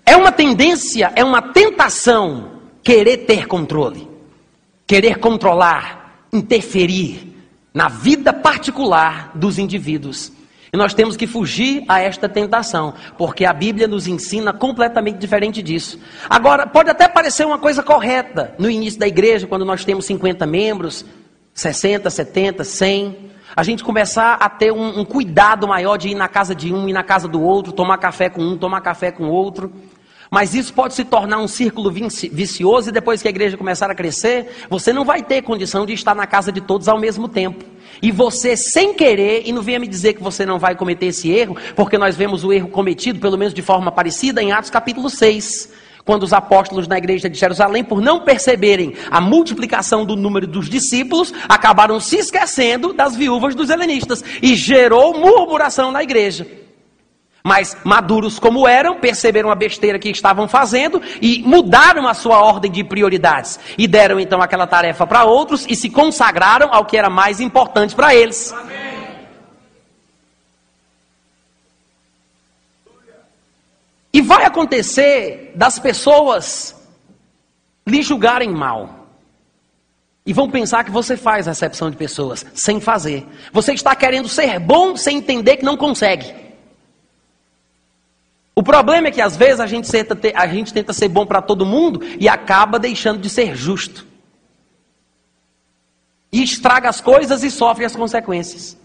É 0.05 0.17
uma 0.17 0.33
tendência, 0.33 1.13
é 1.15 1.23
uma 1.23 1.41
tentação 1.41 2.59
querer 2.83 3.19
ter 3.19 3.47
controle, 3.47 4.09
querer 4.85 5.17
controlar, 5.19 6.25
interferir 6.33 7.37
na 7.73 7.87
vida 7.87 8.33
particular 8.33 9.31
dos 9.33 9.57
indivíduos. 9.57 10.38
E 10.71 10.77
nós 10.77 10.93
temos 10.93 11.17
que 11.17 11.25
fugir 11.25 11.83
a 11.87 11.99
esta 11.99 12.29
tentação, 12.29 12.93
porque 13.17 13.43
a 13.43 13.53
Bíblia 13.53 13.87
nos 13.87 14.07
ensina 14.07 14.53
completamente 14.53 15.17
diferente 15.17 15.63
disso. 15.63 15.99
Agora, 16.29 16.67
pode 16.67 16.89
até 16.89 17.07
parecer 17.07 17.45
uma 17.45 17.57
coisa 17.57 17.81
correta 17.81 18.53
no 18.59 18.69
início 18.69 18.99
da 18.99 19.07
igreja, 19.07 19.47
quando 19.47 19.65
nós 19.65 19.83
temos 19.83 20.05
50 20.05 20.45
membros, 20.45 21.05
60, 21.53 22.09
70, 22.09 22.63
100, 22.63 23.29
a 23.55 23.63
gente 23.63 23.83
começar 23.83 24.35
a 24.35 24.47
ter 24.47 24.71
um, 24.71 24.99
um 24.99 25.05
cuidado 25.05 25.67
maior 25.67 25.97
de 25.97 26.09
ir 26.09 26.15
na 26.15 26.27
casa 26.27 26.53
de 26.53 26.73
um 26.73 26.87
e 26.87 26.93
na 26.93 27.03
casa 27.03 27.27
do 27.27 27.41
outro, 27.41 27.73
tomar 27.73 27.97
café 27.97 28.29
com 28.29 28.41
um, 28.41 28.57
tomar 28.57 28.81
café 28.81 29.11
com 29.11 29.25
outro. 29.25 29.73
Mas 30.29 30.53
isso 30.53 30.73
pode 30.73 30.93
se 30.93 31.03
tornar 31.03 31.39
um 31.39 31.47
círculo 31.47 31.91
vicioso 31.91 32.89
e 32.89 32.91
depois 32.91 33.21
que 33.21 33.27
a 33.27 33.31
igreja 33.31 33.57
começar 33.57 33.89
a 33.89 33.95
crescer, 33.95 34.47
você 34.69 34.93
não 34.93 35.03
vai 35.03 35.23
ter 35.23 35.41
condição 35.41 35.85
de 35.85 35.93
estar 35.93 36.13
na 36.13 36.27
casa 36.27 36.51
de 36.51 36.61
todos 36.61 36.87
ao 36.87 36.99
mesmo 36.99 37.27
tempo. 37.27 37.65
E 38.01 38.11
você, 38.11 38.55
sem 38.55 38.93
querer, 38.93 39.43
e 39.45 39.51
não 39.51 39.63
venha 39.63 39.79
me 39.79 39.87
dizer 39.87 40.13
que 40.13 40.21
você 40.21 40.45
não 40.45 40.59
vai 40.59 40.75
cometer 40.75 41.07
esse 41.07 41.31
erro, 41.31 41.57
porque 41.75 41.97
nós 41.97 42.15
vemos 42.15 42.43
o 42.43 42.53
erro 42.53 42.69
cometido, 42.69 43.19
pelo 43.19 43.37
menos 43.37 43.53
de 43.53 43.61
forma 43.63 43.91
parecida, 43.91 44.41
em 44.41 44.51
Atos 44.51 44.69
capítulo 44.69 45.09
6 45.09 45.79
quando 46.05 46.23
os 46.23 46.33
apóstolos 46.33 46.87
na 46.87 46.97
igreja 46.97 47.29
de 47.29 47.37
Jerusalém, 47.37 47.83
por 47.83 48.01
não 48.01 48.21
perceberem 48.21 48.95
a 49.11 49.21
multiplicação 49.21 50.03
do 50.03 50.15
número 50.15 50.47
dos 50.47 50.67
discípulos, 50.67 51.31
acabaram 51.47 51.99
se 51.99 52.15
esquecendo 52.15 52.93
das 52.93 53.15
viúvas 53.15 53.53
dos 53.53 53.69
helenistas 53.69 54.23
e 54.41 54.55
gerou 54.55 55.13
murmuração 55.13 55.91
na 55.91 56.01
igreja. 56.01 56.47
Mas 57.49 57.75
maduros 57.83 58.37
como 58.37 58.67
eram, 58.67 58.99
perceberam 58.99 59.49
a 59.49 59.55
besteira 59.55 59.97
que 59.97 60.11
estavam 60.11 60.47
fazendo 60.47 61.01
e 61.19 61.41
mudaram 61.41 62.07
a 62.07 62.13
sua 62.13 62.39
ordem 62.43 62.71
de 62.71 62.83
prioridades. 62.83 63.59
E 63.75 63.87
deram 63.87 64.19
então 64.19 64.39
aquela 64.39 64.67
tarefa 64.67 65.07
para 65.07 65.23
outros 65.23 65.65
e 65.67 65.75
se 65.75 65.89
consagraram 65.89 66.69
ao 66.71 66.85
que 66.85 66.95
era 66.95 67.09
mais 67.09 67.39
importante 67.39 67.95
para 67.95 68.13
eles. 68.13 68.53
Amém. 68.53 68.77
E 74.13 74.21
vai 74.21 74.45
acontecer 74.45 75.51
das 75.55 75.79
pessoas 75.79 76.75
lhe 77.87 78.03
julgarem 78.03 78.51
mal. 78.51 79.07
e 80.23 80.33
vão 80.33 80.47
pensar 80.47 80.83
que 80.83 80.91
você 80.91 81.17
faz 81.17 81.47
recepção 81.47 81.89
de 81.89 81.97
pessoas 81.97 82.45
sem 82.53 82.79
fazer. 82.79 83.25
Você 83.51 83.73
está 83.73 83.95
querendo 83.95 84.29
ser 84.29 84.59
bom 84.59 84.95
sem 84.95 85.17
entender 85.17 85.57
que 85.57 85.65
não 85.65 85.75
consegue. 85.75 86.48
O 88.59 88.61
problema 88.61 89.07
é 89.07 89.11
que 89.11 89.21
às 89.21 89.37
vezes 89.37 89.61
a 89.61 89.65
gente 89.65 89.89
tenta, 89.89 90.19
a 90.35 90.45
gente 90.45 90.73
tenta 90.73 90.91
ser 90.91 91.07
bom 91.07 91.25
para 91.25 91.41
todo 91.41 91.65
mundo 91.65 92.01
e 92.19 92.27
acaba 92.27 92.77
deixando 92.77 93.17
de 93.17 93.29
ser 93.29 93.55
justo. 93.55 94.05
E 96.29 96.43
estraga 96.43 96.89
as 96.89 96.99
coisas 96.99 97.41
e 97.41 97.49
sofre 97.49 97.85
as 97.85 97.95
consequências. 97.95 98.77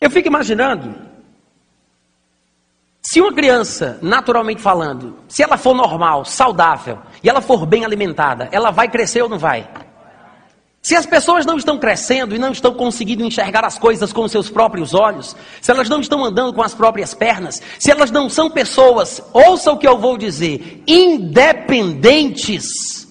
Eu 0.00 0.10
fico 0.10 0.26
imaginando 0.26 0.94
se 3.02 3.20
uma 3.20 3.34
criança, 3.34 3.98
naturalmente 4.00 4.62
falando, 4.62 5.18
se 5.28 5.42
ela 5.42 5.58
for 5.58 5.74
normal, 5.74 6.24
saudável, 6.24 6.98
e 7.22 7.28
ela 7.28 7.42
for 7.42 7.66
bem 7.66 7.84
alimentada, 7.84 8.48
ela 8.52 8.70
vai 8.70 8.88
crescer 8.88 9.20
ou 9.20 9.28
não 9.28 9.38
vai? 9.38 9.68
Se 10.82 10.96
as 10.96 11.06
pessoas 11.06 11.46
não 11.46 11.56
estão 11.56 11.78
crescendo 11.78 12.34
e 12.34 12.40
não 12.40 12.50
estão 12.50 12.74
conseguindo 12.74 13.24
enxergar 13.24 13.64
as 13.64 13.78
coisas 13.78 14.12
com 14.12 14.26
seus 14.26 14.50
próprios 14.50 14.94
olhos, 14.94 15.36
se 15.60 15.70
elas 15.70 15.88
não 15.88 16.00
estão 16.00 16.24
andando 16.24 16.52
com 16.52 16.60
as 16.60 16.74
próprias 16.74 17.14
pernas, 17.14 17.62
se 17.78 17.92
elas 17.92 18.10
não 18.10 18.28
são 18.28 18.50
pessoas, 18.50 19.22
ouça 19.32 19.70
o 19.70 19.78
que 19.78 19.86
eu 19.86 19.96
vou 19.96 20.18
dizer, 20.18 20.82
independentes, 20.84 23.06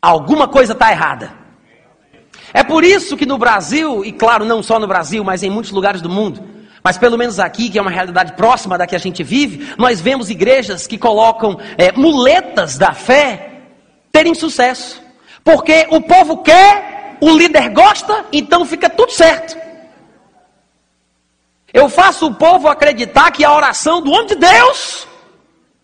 alguma 0.00 0.48
coisa 0.48 0.72
está 0.72 0.90
errada. 0.90 1.34
É 2.54 2.64
por 2.64 2.82
isso 2.82 3.14
que 3.14 3.26
no 3.26 3.36
Brasil, 3.36 4.02
e 4.02 4.10
claro, 4.10 4.46
não 4.46 4.62
só 4.62 4.78
no 4.78 4.88
Brasil, 4.88 5.22
mas 5.22 5.42
em 5.42 5.50
muitos 5.50 5.70
lugares 5.70 6.00
do 6.00 6.08
mundo, 6.08 6.42
mas 6.82 6.96
pelo 6.96 7.18
menos 7.18 7.38
aqui, 7.38 7.68
que 7.68 7.78
é 7.78 7.82
uma 7.82 7.90
realidade 7.90 8.32
próxima 8.32 8.78
da 8.78 8.86
que 8.86 8.96
a 8.96 8.98
gente 8.98 9.22
vive, 9.22 9.74
nós 9.76 10.00
vemos 10.00 10.30
igrejas 10.30 10.86
que 10.86 10.96
colocam 10.96 11.58
é, 11.76 11.92
muletas 11.92 12.78
da 12.78 12.94
fé 12.94 13.64
terem 14.10 14.34
sucesso. 14.34 15.06
Porque 15.48 15.86
o 15.88 15.98
povo 16.02 16.42
quer, 16.42 17.16
o 17.22 17.30
líder 17.30 17.70
gosta, 17.70 18.26
então 18.30 18.66
fica 18.66 18.90
tudo 18.90 19.10
certo. 19.12 19.56
Eu 21.72 21.88
faço 21.88 22.26
o 22.26 22.34
povo 22.34 22.68
acreditar 22.68 23.30
que 23.30 23.42
a 23.42 23.54
oração 23.54 24.02
do 24.02 24.10
homem 24.10 24.26
de 24.26 24.34
Deus 24.34 25.08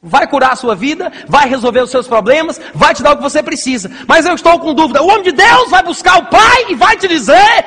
vai 0.03 0.27
curar 0.27 0.53
a 0.53 0.57
sua 0.57 0.75
vida, 0.75 1.11
vai 1.27 1.49
resolver 1.49 1.81
os 1.81 1.91
seus 1.91 2.07
problemas, 2.07 2.61
vai 2.75 2.93
te 2.93 3.03
dar 3.03 3.13
o 3.13 3.17
que 3.17 3.23
você 3.23 3.43
precisa. 3.43 3.91
Mas 4.07 4.27
eu 4.27 4.35
estou 4.35 4.59
com 4.59 4.75
dúvida: 4.75 5.03
o 5.03 5.09
homem 5.09 5.23
de 5.23 5.33
Deus 5.33 5.71
vai 5.71 5.83
buscar 5.83 6.19
o 6.19 6.27
Pai 6.27 6.67
e 6.69 6.75
vai 6.75 6.95
te 6.99 7.09
dizer 7.09 7.65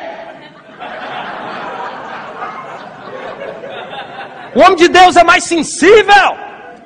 O 4.55 4.59
homem 4.59 4.75
de 4.75 4.87
Deus 4.87 5.15
é 5.15 5.23
mais 5.23 5.45
sensível. 5.45 6.27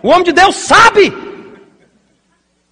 O 0.02 0.08
homem 0.08 0.24
de 0.24 0.32
Deus 0.32 0.56
sabe. 0.56 1.14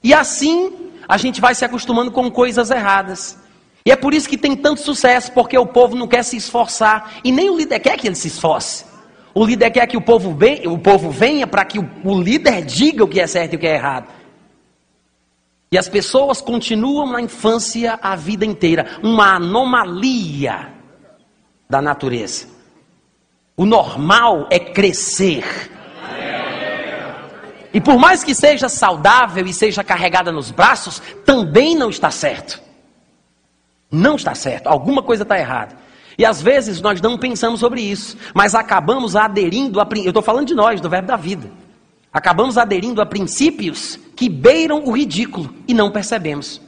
E 0.02 0.14
assim 0.14 0.79
a 1.10 1.18
gente 1.18 1.42
vai 1.42 1.56
se 1.56 1.66
acostumando 1.66 2.12
com 2.12 2.30
coisas 2.30 2.70
erradas. 2.70 3.36
E 3.84 3.92
é 3.92 3.96
por 3.96 4.14
isso 4.14 4.30
que 4.30 4.38
tem 4.38 4.56
tanto 4.56 4.82
sucesso, 4.82 5.32
porque 5.32 5.58
o 5.58 5.66
povo 5.66 5.96
não 5.96 6.08
quer 6.08 6.24
se 6.24 6.38
esforçar. 6.38 7.14
E 7.24 7.32
nem 7.32 7.50
o 7.50 7.58
líder 7.58 7.80
quer 7.80 7.98
que 7.98 8.08
ele 8.08 8.16
se 8.16 8.28
esforce. 8.28 8.86
O 9.34 9.44
líder 9.44 9.72
quer 9.72 9.88
que 9.88 9.98
o 9.98 10.02
povo, 10.02 10.36
venha, 10.36 10.70
o 10.70 10.78
povo 10.78 11.10
venha 11.10 11.48
para 11.48 11.66
que 11.66 11.80
o, 11.80 11.90
o 12.04 12.22
líder 12.22 12.64
diga 12.64 13.04
o 13.04 13.08
que 13.08 13.20
é 13.20 13.26
certo 13.26 13.54
e 13.54 13.56
o 13.56 13.60
que 13.60 13.66
é 13.66 13.74
errado. 13.74 14.08
E 15.72 15.80
as 15.80 15.90
pessoas 15.90 16.42
continuam 16.42 17.12
na 17.12 17.22
infância 17.22 17.98
a 18.00 18.16
vida 18.16 18.46
inteira. 18.46 19.00
Uma 19.02 19.36
anomalia 19.38 20.74
da 21.68 21.82
natureza. 21.82 22.48
O 23.58 23.66
normal 23.66 24.48
é 24.52 24.60
crescer. 24.60 25.44
E 27.74 27.80
por 27.80 27.98
mais 27.98 28.24
que 28.24 28.34
seja 28.34 28.68
saudável 28.68 29.46
e 29.46 29.54
seja 29.54 29.84
carregada 29.84 30.32
nos 30.32 30.52
braços, 30.52 31.02
também 31.26 31.76
não 31.76 31.90
está 31.90 32.10
certo. 32.10 32.62
Não 33.92 34.16
está 34.16 34.34
certo. 34.34 34.68
Alguma 34.68 35.04
coisa 35.04 35.24
está 35.24 35.38
errada. 35.38 35.76
E 36.18 36.26
às 36.26 36.42
vezes 36.42 36.82
nós 36.82 37.00
não 37.00 37.18
pensamos 37.18 37.60
sobre 37.60 37.82
isso, 37.82 38.18
mas 38.34 38.54
acabamos 38.54 39.16
aderindo 39.16 39.80
a. 39.80 39.88
Eu 39.96 40.10
estou 40.10 40.22
falando 40.22 40.48
de 40.48 40.56
nós, 40.56 40.82
do 40.82 40.90
verbo 40.90 41.08
da 41.08 41.16
vida. 41.16 41.50
Acabamos 42.12 42.58
aderindo 42.58 43.02
a 43.02 43.06
princípios 43.06 43.98
que 44.16 44.28
beiram 44.28 44.84
o 44.84 44.92
ridículo 44.92 45.54
e 45.68 45.74
não 45.74 45.92
percebemos. 45.92 46.60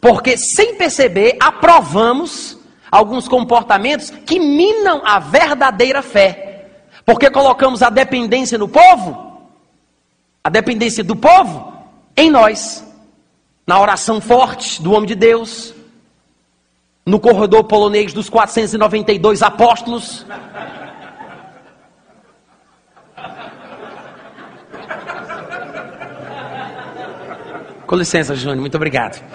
Porque 0.00 0.36
sem 0.36 0.76
perceber, 0.76 1.36
aprovamos 1.40 2.56
alguns 2.90 3.26
comportamentos 3.26 4.10
que 4.10 4.38
minam 4.38 5.02
a 5.04 5.18
verdadeira 5.18 6.02
fé. 6.02 6.68
Porque 7.04 7.30
colocamos 7.30 7.82
a 7.82 7.90
dependência 7.90 8.58
no 8.58 8.68
povo, 8.68 9.25
a 10.46 10.48
dependência 10.48 11.02
do 11.02 11.16
povo 11.16 11.74
em 12.16 12.30
nós, 12.30 12.86
na 13.66 13.80
oração 13.80 14.20
forte 14.20 14.80
do 14.80 14.92
homem 14.92 15.08
de 15.08 15.16
Deus, 15.16 15.74
no 17.04 17.18
corredor 17.18 17.64
polonês 17.64 18.12
dos 18.12 18.30
492 18.30 19.42
apóstolos. 19.42 20.24
Com 27.84 27.96
licença, 27.96 28.36
Júnior, 28.36 28.60
muito 28.60 28.76
obrigado. 28.76 29.20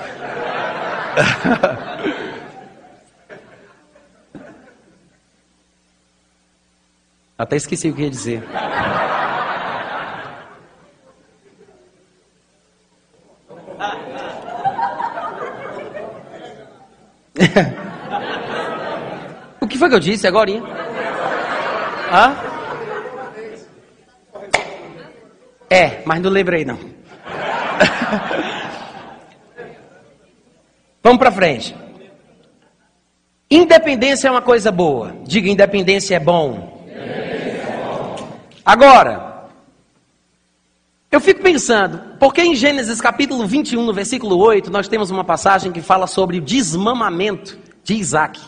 Até 7.38 7.58
esqueci 7.58 7.90
o 7.90 7.94
que 7.94 8.04
ia 8.04 8.10
dizer. 8.10 8.42
O 19.62 19.68
que 19.68 19.78
foi 19.78 19.90
que 19.90 19.96
eu 19.96 20.00
disse 20.00 20.28
agora? 20.28 20.52
Hã? 22.12 22.36
É, 25.70 26.02
mas 26.06 26.22
não 26.22 26.30
lembrei 26.30 26.66
não. 26.66 26.78
Vamos 31.02 31.20
para 31.20 31.32
frente. 31.32 31.76
Independência 33.50 34.28
é 34.28 34.32
uma 34.32 34.42
coisa 34.42 34.72
boa. 34.72 35.16
Diga, 35.24 35.50
independência 35.50 36.16
é 36.16 36.20
bom. 36.20 36.86
Agora, 38.66 39.31
eu 41.12 41.20
fico 41.20 41.42
pensando, 41.42 42.00
porque 42.18 42.42
em 42.42 42.56
Gênesis 42.56 43.02
capítulo 43.02 43.46
21, 43.46 43.86
no 43.86 43.94
versículo 43.94 44.38
8, 44.38 44.72
nós 44.72 44.88
temos 44.88 45.12
uma 45.12 45.26
passagem 45.26 45.70
que 45.70 45.82
fala 45.82 46.08
sobre 46.08 46.38
o 46.38 46.42
desmamamento 46.42 47.60
de 47.84 47.96
Isaac. 47.96 48.40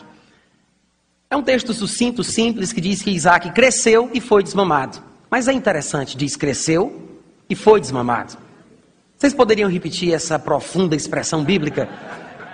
É 1.28 1.36
um 1.36 1.42
texto 1.42 1.74
sucinto, 1.74 2.24
simples, 2.24 2.72
que 2.72 2.80
diz 2.80 3.02
que 3.02 3.10
Isaac 3.10 3.50
cresceu 3.52 4.08
e 4.14 4.20
foi 4.20 4.42
desmamado. 4.42 4.98
Mas 5.30 5.46
é 5.46 5.52
interessante, 5.52 6.16
diz 6.16 6.36
cresceu 6.36 7.18
e 7.50 7.54
foi 7.54 7.80
desmamado. 7.80 8.38
Vocês 9.18 9.34
poderiam 9.34 9.68
repetir 9.68 10.14
essa 10.14 10.38
profunda 10.38 10.96
expressão 10.96 11.44
bíblica? 11.44 11.88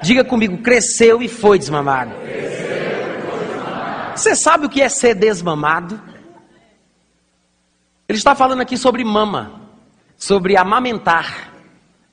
Diga 0.03 0.25
comigo, 0.25 0.59
cresceu 0.59 1.23
e 1.23 1.29
foi 1.29 1.59
desmamado. 1.59 2.13
Você 4.17 4.35
sabe 4.35 4.67
o 4.67 4.69
que 4.69 4.83
é 4.83 4.89
ser 4.89 5.15
desmamado? 5.15 6.01
Ele 8.09 8.19
está 8.19 8.35
falando 8.35 8.61
aqui 8.61 8.77
sobre 8.77 9.05
mama, 9.05 9.60
sobre 10.21 10.55
amamentar, 10.55 11.51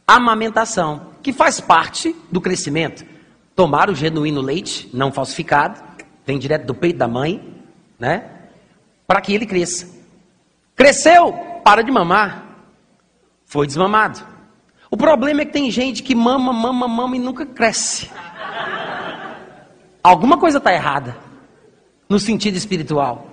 amamentação, 0.07 1.11
que 1.21 1.33
faz 1.33 1.59
parte 1.59 2.15
do 2.31 2.39
crescimento. 2.39 3.05
Tomar 3.53 3.89
o 3.89 3.95
genuíno 3.95 4.39
leite, 4.39 4.89
não 4.93 5.11
falsificado, 5.11 5.83
vem 6.25 6.39
direto 6.39 6.65
do 6.65 6.73
peito 6.73 6.97
da 6.97 7.07
mãe, 7.07 7.63
né? 7.99 8.31
Para 9.05 9.19
que 9.19 9.33
ele 9.33 9.45
cresça. 9.45 9.93
Cresceu, 10.73 11.33
para 11.65 11.81
de 11.81 11.91
mamar. 11.91 12.45
Foi 13.45 13.67
desmamado. 13.67 14.21
O 14.89 14.95
problema 14.95 15.41
é 15.41 15.45
que 15.45 15.51
tem 15.51 15.69
gente 15.69 16.01
que 16.01 16.15
mama, 16.15 16.53
mama, 16.53 16.87
mama 16.87 17.17
e 17.17 17.19
nunca 17.19 17.45
cresce. 17.45 18.09
Alguma 20.01 20.37
coisa 20.37 20.59
está 20.59 20.73
errada 20.73 21.17
no 22.07 22.19
sentido 22.19 22.55
espiritual. 22.55 23.27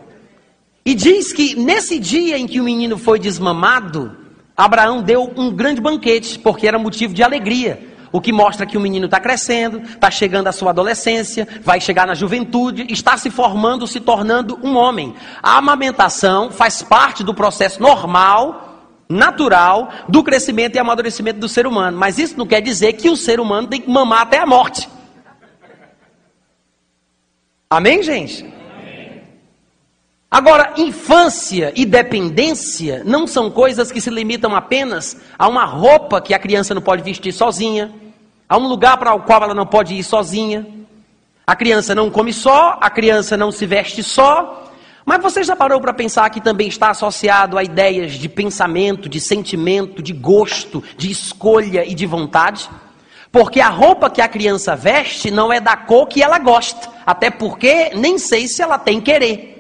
E 0.85 0.95
diz 0.95 1.33
que 1.33 1.55
nesse 1.55 2.01
dia 2.01 2.37
em 2.37 2.47
que 2.47 2.61
o 2.61 2.65
menino 2.65 2.99
foi 2.99 3.21
desmamado, 3.21 4.24
Abraão 4.57 5.03
deu 5.03 5.33
um 5.37 5.51
grande 5.51 5.81
banquete, 5.81 6.39
porque 6.39 6.67
era 6.67 6.79
motivo 6.79 7.13
de 7.13 7.23
alegria. 7.23 7.95
O 8.13 8.21
que 8.21 8.33
mostra 8.33 8.65
que 8.65 8.79
o 8.79 8.81
menino 8.81 9.07
está 9.07 9.19
crescendo, 9.19 9.81
está 9.81 10.09
chegando 10.09 10.47
à 10.47 10.53
sua 10.53 10.71
adolescência, 10.71 11.49
vai 11.63 11.81
chegar 11.81 12.07
na 12.07 12.15
juventude, 12.15 12.87
está 12.89 13.17
se 13.17 13.29
formando, 13.29 13.89
se 13.89 13.99
tornando 13.99 14.57
um 14.63 14.77
homem. 14.77 15.17
A 15.43 15.59
amamentação 15.59 16.49
faz 16.53 16.81
parte 16.81 17.25
do 17.25 17.35
processo 17.35 17.83
normal, 17.83 18.85
natural, 19.09 19.91
do 20.09 20.23
crescimento 20.23 20.77
e 20.77 20.79
amadurecimento 20.79 21.41
do 21.41 21.49
ser 21.49 21.67
humano. 21.67 21.99
Mas 21.99 22.17
isso 22.17 22.39
não 22.39 22.47
quer 22.47 22.61
dizer 22.61 22.93
que 22.93 23.11
o 23.11 23.17
ser 23.17 23.41
humano 23.41 23.67
tem 23.67 23.81
que 23.81 23.91
mamar 23.91 24.23
até 24.23 24.39
a 24.39 24.47
morte. 24.47 24.89
Amém, 27.69 28.01
gente? 28.01 28.47
Agora, 30.35 30.73
infância 30.77 31.73
e 31.77 31.87
dependência 31.87 33.05
não 33.05 33.25
são 33.25 33.49
coisas 33.49 33.93
que 33.93 34.01
se 34.01 34.11
limitam 34.11 34.53
apenas 34.57 35.17
a 35.39 35.47
uma 35.47 35.65
roupa 35.65 36.21
que 36.21 36.35
a 36.35 36.41
criança 36.41 36.75
não 36.75 36.83
pode 36.83 37.05
vestir 37.05 37.33
sozinha, 37.33 37.93
a 38.49 38.59
um 38.59 38.67
lugar 38.67 38.97
para 38.97 39.15
o 39.15 39.21
qual 39.21 39.45
ela 39.45 39.55
não 39.55 39.65
pode 39.65 39.95
ir 39.95 40.03
sozinha. 40.03 40.67
A 41.47 41.55
criança 41.55 41.95
não 41.95 42.11
come 42.11 42.33
só, 42.33 42.77
a 42.81 42.91
criança 42.91 43.37
não 43.37 43.53
se 43.53 43.65
veste 43.65 44.03
só. 44.03 44.73
Mas 45.07 45.23
você 45.23 45.45
já 45.45 45.55
parou 45.55 45.81
para 45.81 45.95
pensar 45.95 46.29
que 46.31 46.41
também 46.41 46.67
está 46.67 46.91
associado 46.91 47.57
a 47.57 47.63
ideias 47.63 48.15
de 48.15 48.29
pensamento, 48.29 49.09
de 49.09 49.21
sentimento, 49.21 50.03
de 50.03 50.13
gosto, 50.13 50.83
de 50.99 51.13
escolha 51.13 51.89
e 51.89 51.95
de 51.95 52.07
vontade? 52.07 52.69
Porque 53.31 53.61
a 53.61 53.69
roupa 53.69 54.11
que 54.11 54.21
a 54.21 54.27
criança 54.27 54.75
veste 54.75 55.31
não 55.31 55.53
é 55.53 55.61
da 55.61 55.77
cor 55.77 56.09
que 56.09 56.21
ela 56.21 56.41
gosta, 56.41 56.91
até 57.07 57.31
porque 57.31 57.93
nem 57.95 58.19
sei 58.19 58.49
se 58.49 58.61
ela 58.61 58.81
tem 58.81 59.01
querer. 59.01 59.54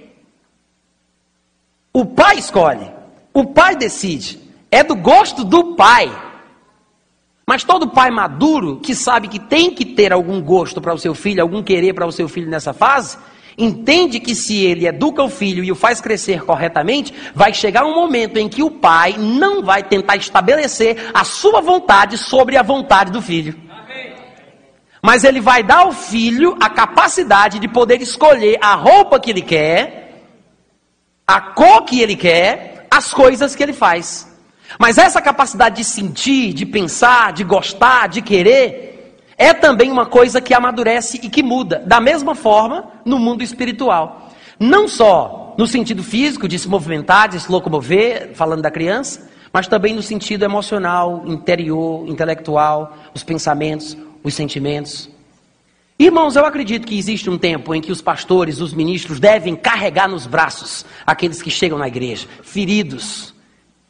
O 1.96 2.04
pai 2.04 2.38
escolhe, 2.38 2.90
o 3.32 3.44
pai 3.44 3.76
decide, 3.76 4.40
é 4.68 4.82
do 4.82 4.96
gosto 4.96 5.44
do 5.44 5.76
pai. 5.76 6.12
Mas 7.46 7.62
todo 7.62 7.88
pai 7.88 8.10
maduro 8.10 8.80
que 8.80 8.96
sabe 8.96 9.28
que 9.28 9.38
tem 9.38 9.70
que 9.70 9.84
ter 9.84 10.12
algum 10.12 10.42
gosto 10.42 10.80
para 10.80 10.92
o 10.92 10.98
seu 10.98 11.14
filho, 11.14 11.40
algum 11.40 11.62
querer 11.62 11.92
para 11.92 12.04
o 12.04 12.10
seu 12.10 12.28
filho 12.28 12.50
nessa 12.50 12.72
fase, 12.72 13.16
entende 13.56 14.18
que 14.18 14.34
se 14.34 14.64
ele 14.64 14.88
educa 14.88 15.22
o 15.22 15.28
filho 15.28 15.62
e 15.62 15.70
o 15.70 15.76
faz 15.76 16.00
crescer 16.00 16.44
corretamente, 16.44 17.14
vai 17.32 17.54
chegar 17.54 17.84
um 17.84 17.94
momento 17.94 18.38
em 18.38 18.48
que 18.48 18.64
o 18.64 18.72
pai 18.72 19.14
não 19.16 19.62
vai 19.62 19.84
tentar 19.84 20.16
estabelecer 20.16 21.12
a 21.14 21.22
sua 21.22 21.60
vontade 21.60 22.18
sobre 22.18 22.56
a 22.56 22.62
vontade 22.64 23.12
do 23.12 23.22
filho. 23.22 23.54
Mas 25.00 25.22
ele 25.22 25.40
vai 25.40 25.62
dar 25.62 25.82
ao 25.82 25.92
filho 25.92 26.56
a 26.60 26.68
capacidade 26.68 27.60
de 27.60 27.68
poder 27.68 28.02
escolher 28.02 28.58
a 28.60 28.74
roupa 28.74 29.20
que 29.20 29.30
ele 29.30 29.42
quer, 29.42 30.03
a 31.26 31.40
cor 31.40 31.84
que 31.84 32.00
ele 32.00 32.16
quer, 32.16 32.86
as 32.90 33.12
coisas 33.12 33.54
que 33.54 33.62
ele 33.62 33.72
faz. 33.72 34.32
Mas 34.78 34.98
essa 34.98 35.20
capacidade 35.20 35.76
de 35.76 35.84
sentir, 35.84 36.52
de 36.52 36.66
pensar, 36.66 37.32
de 37.32 37.44
gostar, 37.44 38.08
de 38.08 38.22
querer, 38.22 39.22
é 39.36 39.52
também 39.52 39.90
uma 39.90 40.06
coisa 40.06 40.40
que 40.40 40.54
amadurece 40.54 41.20
e 41.22 41.28
que 41.28 41.42
muda. 41.42 41.82
Da 41.86 42.00
mesma 42.00 42.34
forma, 42.34 42.92
no 43.04 43.18
mundo 43.18 43.42
espiritual. 43.42 44.30
Não 44.58 44.86
só 44.86 45.54
no 45.56 45.66
sentido 45.66 46.02
físico, 46.02 46.48
de 46.48 46.58
se 46.58 46.68
movimentar, 46.68 47.28
de 47.28 47.40
se 47.40 47.50
locomover, 47.50 48.32
falando 48.34 48.62
da 48.62 48.70
criança, 48.70 49.28
mas 49.52 49.68
também 49.68 49.94
no 49.94 50.02
sentido 50.02 50.44
emocional, 50.44 51.22
interior, 51.26 52.08
intelectual, 52.08 52.96
os 53.14 53.22
pensamentos, 53.22 53.96
os 54.22 54.34
sentimentos. 54.34 55.08
Irmãos, 55.96 56.34
eu 56.34 56.44
acredito 56.44 56.86
que 56.88 56.98
existe 56.98 57.30
um 57.30 57.38
tempo 57.38 57.72
em 57.72 57.80
que 57.80 57.92
os 57.92 58.02
pastores, 58.02 58.60
os 58.60 58.74
ministros 58.74 59.20
devem 59.20 59.54
carregar 59.54 60.08
nos 60.08 60.26
braços 60.26 60.84
aqueles 61.06 61.40
que 61.40 61.50
chegam 61.50 61.78
na 61.78 61.86
igreja, 61.86 62.26
feridos, 62.42 63.32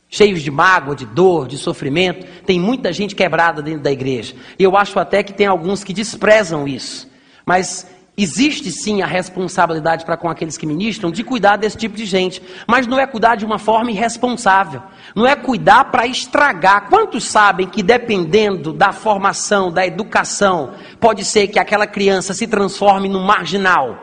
cheios 0.07 0.43
de 0.43 0.51
mágoa, 0.51 0.95
de 0.95 1.07
dor, 1.07 1.49
de 1.49 1.57
sofrimento. 1.57 2.27
Tem 2.45 2.61
muita 2.61 2.93
gente 2.93 3.15
quebrada 3.15 3.63
dentro 3.63 3.81
da 3.81 3.91
igreja. 3.91 4.35
E 4.59 4.63
eu 4.63 4.77
acho 4.77 4.99
até 4.99 5.23
que 5.23 5.33
tem 5.33 5.47
alguns 5.47 5.83
que 5.83 5.95
desprezam 5.95 6.69
isso. 6.69 7.11
Mas 7.47 7.87
existe 8.17 8.71
sim 8.71 9.03
a 9.03 9.07
responsabilidade 9.07 10.05
para 10.05 10.17
com 10.17 10.29
aqueles 10.29 10.57
que 10.57 10.67
ministram 10.67 11.11
de 11.11 11.25
cuidar 11.25 11.57
desse 11.57 11.77
tipo 11.77 11.97
de 11.97 12.07
gente. 12.07 12.43
Mas 12.67 12.87
não 12.87 12.99
é 12.99 13.07
cuidar 13.07 13.37
de 13.37 13.45
uma 13.45 13.59
forma 13.59 13.91
irresponsável. 13.91 14.83
Não 15.15 15.27
é 15.27 15.35
cuidar 15.35 15.87
para 15.87 16.07
estragar. 16.07 16.89
Quantos 16.89 17.25
sabem 17.25 17.69
que 17.69 17.83
dependendo 17.83 18.73
da 18.73 18.93
formação, 18.93 19.73
da 19.73 19.87
educação, 19.87 20.75
pode 21.01 21.25
ser 21.25 21.49
que 21.49 21.59
aquela 21.59 21.87
criança 21.87 22.33
se 22.33 22.47
transforme 22.47 23.09
num 23.09 23.23
marginal? 23.23 23.99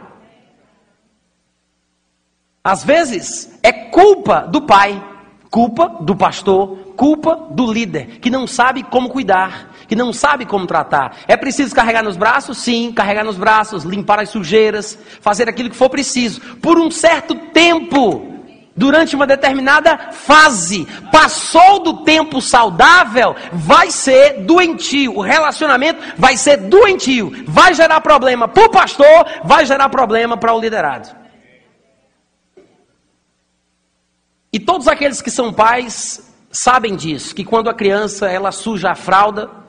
Às 2.64 2.84
vezes 2.84 3.58
é 3.64 3.72
culpa 3.72 4.42
do 4.42 4.62
pai 4.62 5.12
Culpa 5.52 5.98
do 6.00 6.16
pastor, 6.16 6.78
culpa 6.96 7.36
do 7.36 7.70
líder, 7.70 8.22
que 8.22 8.30
não 8.30 8.48
sabe 8.48 8.84
como 8.84 9.10
cuidar, 9.10 9.71
que 9.92 9.96
não 9.98 10.14
sabe 10.14 10.46
como 10.46 10.66
tratar. 10.66 11.18
É 11.28 11.36
preciso 11.36 11.76
carregar 11.76 12.02
nos 12.02 12.16
braços? 12.16 12.60
Sim, 12.60 12.94
carregar 12.94 13.26
nos 13.26 13.36
braços, 13.36 13.84
limpar 13.84 14.22
as 14.22 14.30
sujeiras, 14.30 14.98
fazer 15.20 15.50
aquilo 15.50 15.70
que 15.70 15.76
for 15.76 15.90
preciso, 15.90 16.40
por 16.62 16.80
um 16.80 16.90
certo 16.90 17.36
tempo. 17.52 18.26
Durante 18.74 19.18
uma 19.18 19.28
determinada 19.28 20.14
fase, 20.14 20.88
passou 21.12 21.84
do 21.84 22.06
tempo 22.06 22.42
saudável, 22.42 23.36
vai 23.52 23.92
ser 23.92 24.46
doentio. 24.46 25.18
O 25.18 25.22
relacionamento 25.22 26.02
vai 26.18 26.38
ser 26.38 26.56
doentio. 26.56 27.44
Vai 27.46 27.74
gerar 27.74 28.00
problema 28.00 28.48
para 28.48 28.64
o 28.64 28.72
pastor, 28.72 29.26
vai 29.44 29.66
gerar 29.66 29.90
problema 29.90 30.38
para 30.38 30.54
o 30.54 30.60
liderado. 30.62 31.10
E 34.54 34.58
todos 34.58 34.88
aqueles 34.88 35.22
que 35.22 35.30
são 35.30 35.52
pais 35.52 36.34
sabem 36.50 36.96
disso, 36.96 37.36
que 37.36 37.44
quando 37.44 37.70
a 37.70 37.74
criança 37.74 38.30
ela 38.30 38.54
suja 38.54 38.92
a 38.92 38.96
fralda, 38.96 39.61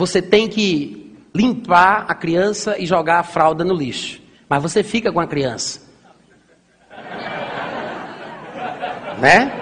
você 0.00 0.20
tem 0.22 0.48
que 0.48 1.14
limpar 1.34 2.06
a 2.08 2.14
criança 2.14 2.78
e 2.78 2.86
jogar 2.86 3.18
a 3.18 3.22
fralda 3.22 3.62
no 3.62 3.74
lixo. 3.74 4.18
Mas 4.48 4.62
você 4.62 4.82
fica 4.82 5.12
com 5.12 5.20
a 5.20 5.26
criança. 5.26 5.82
né? 9.20 9.52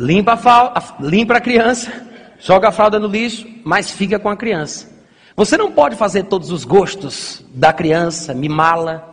Limpa 0.00 0.32
a, 0.32 0.96
limpa 1.00 1.36
a 1.36 1.40
criança, 1.42 1.92
joga 2.38 2.68
a 2.68 2.72
fralda 2.72 2.98
no 2.98 3.06
lixo, 3.06 3.46
mas 3.66 3.90
fica 3.90 4.18
com 4.18 4.30
a 4.30 4.36
criança. 4.36 4.90
Você 5.36 5.58
não 5.58 5.72
pode 5.72 5.96
fazer 5.96 6.22
todos 6.22 6.50
os 6.50 6.64
gostos 6.64 7.44
da 7.50 7.70
criança, 7.70 8.32
mimá-la. 8.32 9.06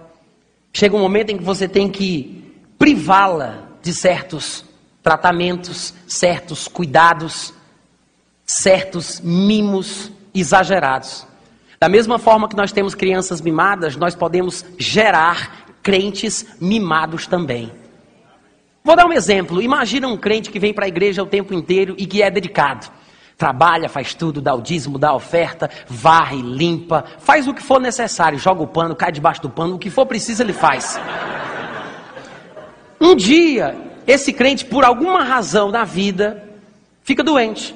Chega 0.72 0.96
um 0.96 1.02
momento 1.02 1.32
em 1.32 1.38
que 1.38 1.44
você 1.44 1.68
tem 1.68 1.90
que 1.90 2.56
privá-la 2.80 3.64
de 3.82 3.94
certos 3.94 4.72
tratamentos, 5.04 5.94
certos 6.08 6.68
cuidados, 6.68 7.54
certos 8.46 9.20
mimos 9.20 10.10
exagerados. 10.34 11.28
Da 11.80 11.90
mesma 11.90 12.18
forma 12.18 12.48
que 12.48 12.56
nós 12.56 12.72
temos 12.72 12.96
crianças 12.96 13.42
mimadas, 13.42 13.98
nós 13.98 14.16
podemos 14.16 14.66
gerar 14.80 15.66
crentes 15.84 16.56
mimados 16.62 17.28
também. 17.28 17.70
Vou 18.82 18.96
dar 18.96 19.06
um 19.06 19.12
exemplo. 19.12 19.62
Imagina 19.62 20.08
um 20.08 20.18
crente 20.18 20.50
que 20.50 20.60
vem 20.60 20.74
para 20.74 20.86
a 20.86 20.88
igreja 20.88 21.22
o 21.22 21.26
tempo 21.26 21.54
inteiro 21.54 21.94
e 21.98 22.06
que 22.06 22.24
é 22.24 22.32
dedicado. 22.32 22.90
Trabalha, 23.38 23.90
faz 23.90 24.14
tudo, 24.14 24.42
dá 24.42 24.54
o 24.54 24.62
dízimo, 24.62 24.98
dá 24.98 25.10
a 25.10 25.16
oferta, 25.16 25.70
varre, 25.88 26.42
limpa, 26.42 27.04
faz 27.20 27.48
o 27.48 27.54
que 27.54 27.64
for 27.64 27.82
necessário, 27.82 28.40
joga 28.40 28.62
o 28.62 28.68
pano, 28.68 28.96
cai 28.96 29.12
debaixo 29.12 29.42
do 29.42 29.50
pano, 29.50 29.76
o 29.76 29.80
que 29.80 29.90
for 29.90 30.06
preciso 30.06 30.44
ele 30.44 30.54
faz. 30.54 31.00
Um 33.02 33.16
dia, 33.16 33.76
esse 34.06 34.34
crente, 34.34 34.66
por 34.66 34.84
alguma 34.84 35.24
razão 35.24 35.72
na 35.72 35.84
vida, 35.84 36.50
fica 37.04 37.24
doente. 37.24 37.76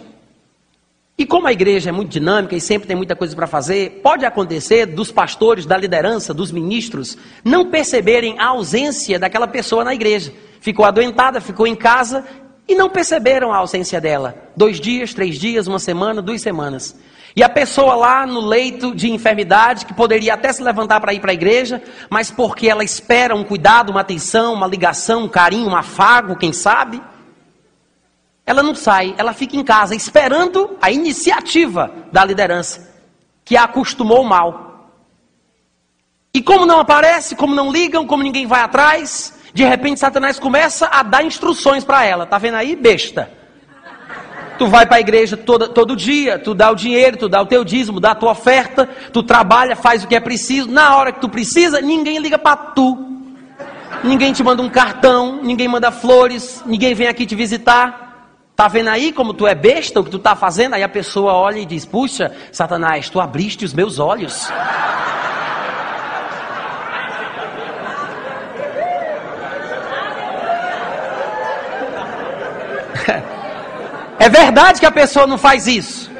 E 1.17 1.25
como 1.25 1.47
a 1.47 1.51
igreja 1.51 1.89
é 1.89 1.91
muito 1.91 2.11
dinâmica 2.11 2.55
e 2.55 2.61
sempre 2.61 2.87
tem 2.87 2.95
muita 2.95 3.15
coisa 3.15 3.35
para 3.35 3.47
fazer, 3.47 4.01
pode 4.03 4.23
acontecer 4.23 4.85
dos 4.85 5.11
pastores, 5.11 5.65
da 5.65 5.75
liderança, 5.75 6.31
dos 6.31 6.51
ministros, 6.51 7.17
não 7.43 7.71
perceberem 7.71 8.37
a 8.37 8.47
ausência 8.47 9.17
daquela 9.17 9.47
pessoa 9.47 9.83
na 9.83 9.95
igreja. 9.95 10.31
Ficou 10.61 10.85
adoentada, 10.85 11.41
ficou 11.41 11.65
em 11.65 11.75
casa 11.75 12.23
e 12.67 12.75
não 12.75 12.87
perceberam 12.87 13.51
a 13.51 13.57
ausência 13.57 13.99
dela. 13.99 14.35
Dois 14.55 14.79
dias, 14.79 15.11
três 15.11 15.39
dias, 15.39 15.65
uma 15.65 15.79
semana, 15.79 16.21
duas 16.21 16.41
semanas. 16.41 16.95
E 17.37 17.43
a 17.43 17.49
pessoa 17.49 17.93
lá 17.93 18.25
no 18.25 18.39
leito 18.39 18.95
de 18.95 19.11
enfermidade, 19.11 19.85
que 19.85 19.93
poderia 19.93 20.33
até 20.33 20.51
se 20.51 20.63
levantar 20.63 20.99
para 20.99 21.13
ir 21.13 21.19
para 21.19 21.29
a 21.29 21.35
igreja, 21.35 21.83
mas 22.09 22.31
porque 22.31 22.67
ela 22.67 22.83
espera 22.83 23.35
um 23.35 23.43
cuidado, 23.43 23.91
uma 23.91 24.01
atenção, 24.01 24.55
uma 24.55 24.65
ligação, 24.65 25.25
um 25.25 25.29
carinho, 25.29 25.69
um 25.69 25.75
afago, 25.75 26.35
quem 26.35 26.51
sabe, 26.51 26.99
ela 28.43 28.63
não 28.63 28.73
sai, 28.73 29.13
ela 29.19 29.33
fica 29.33 29.55
em 29.55 29.63
casa 29.63 29.93
esperando 29.93 30.79
a 30.81 30.89
iniciativa 30.89 31.93
da 32.11 32.25
liderança, 32.25 32.91
que 33.45 33.55
a 33.55 33.65
acostumou 33.65 34.23
mal. 34.23 34.89
E 36.33 36.41
como 36.41 36.65
não 36.65 36.79
aparece, 36.79 37.35
como 37.35 37.53
não 37.53 37.71
ligam, 37.71 38.07
como 38.07 38.23
ninguém 38.23 38.47
vai 38.47 38.61
atrás, 38.61 39.37
de 39.53 39.63
repente, 39.63 39.99
Satanás 39.99 40.39
começa 40.39 40.87
a 40.87 41.03
dar 41.03 41.23
instruções 41.23 41.83
para 41.83 42.03
ela. 42.03 42.25
Tá 42.25 42.39
vendo 42.39 42.55
aí, 42.55 42.75
besta? 42.75 43.36
Tu 44.57 44.67
vai 44.67 44.85
para 44.85 44.97
a 44.97 44.99
igreja 44.99 45.37
todo, 45.37 45.95
dia, 45.95 46.39
tu 46.39 46.53
dá 46.53 46.71
o 46.71 46.75
dinheiro, 46.75 47.17
tu 47.17 47.29
dá 47.29 47.41
o 47.41 47.45
teu 47.45 47.63
dízimo, 47.63 47.99
dá 47.99 48.11
a 48.11 48.15
tua 48.15 48.31
oferta, 48.31 48.89
tu 49.13 49.21
trabalha, 49.21 49.75
faz 49.75 50.03
o 50.03 50.07
que 50.07 50.15
é 50.15 50.19
preciso. 50.19 50.69
Na 50.69 50.95
hora 50.95 51.11
que 51.11 51.21
tu 51.21 51.29
precisa, 51.29 51.79
ninguém 51.79 52.17
liga 52.19 52.39
para 52.39 52.55
tu. 52.55 53.05
Ninguém 54.03 54.33
te 54.33 54.43
manda 54.43 54.61
um 54.61 54.69
cartão, 54.69 55.39
ninguém 55.43 55.67
manda 55.67 55.91
flores, 55.91 56.63
ninguém 56.65 56.93
vem 56.93 57.07
aqui 57.07 57.25
te 57.25 57.35
visitar. 57.35 58.07
Tá 58.55 58.67
vendo 58.67 58.89
aí 58.89 59.11
como 59.11 59.35
tu 59.35 59.45
é 59.45 59.53
besta, 59.53 59.99
o 59.99 60.03
que 60.03 60.09
tu 60.09 60.17
tá 60.17 60.35
fazendo? 60.35 60.73
Aí 60.73 60.81
a 60.81 60.89
pessoa 60.89 61.33
olha 61.33 61.59
e 61.59 61.65
diz: 61.65 61.85
Puxa, 61.85 62.31
Satanás, 62.51 63.09
tu 63.09 63.19
abriste 63.19 63.63
os 63.63 63.73
meus 63.73 63.99
olhos. 63.99 64.49
É 74.19 74.29
verdade 74.29 74.79
que 74.79 74.85
a 74.85 74.91
pessoa 74.91 75.27
não 75.27 75.37
faz 75.37 75.67
isso. 75.67 76.11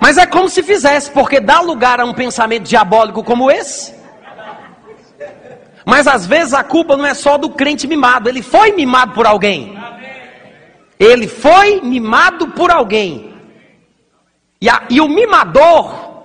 Mas 0.00 0.18
é 0.18 0.26
como 0.26 0.48
se 0.48 0.62
fizesse, 0.62 1.10
porque 1.10 1.40
dá 1.40 1.60
lugar 1.60 2.00
a 2.00 2.04
um 2.04 2.14
pensamento 2.14 2.64
diabólico 2.64 3.24
como 3.24 3.50
esse. 3.50 3.94
Mas 5.84 6.06
às 6.06 6.26
vezes 6.26 6.52
a 6.52 6.62
culpa 6.64 6.96
não 6.96 7.06
é 7.06 7.14
só 7.14 7.38
do 7.38 7.50
crente 7.50 7.86
mimado, 7.86 8.28
ele 8.28 8.42
foi 8.42 8.72
mimado 8.72 9.12
por 9.12 9.26
alguém. 9.26 9.78
Ele 10.98 11.28
foi 11.28 11.80
mimado 11.80 12.48
por 12.48 12.70
alguém. 12.70 13.34
E, 14.60 14.68
a, 14.68 14.84
e 14.88 15.00
o 15.00 15.08
mimador 15.08 16.24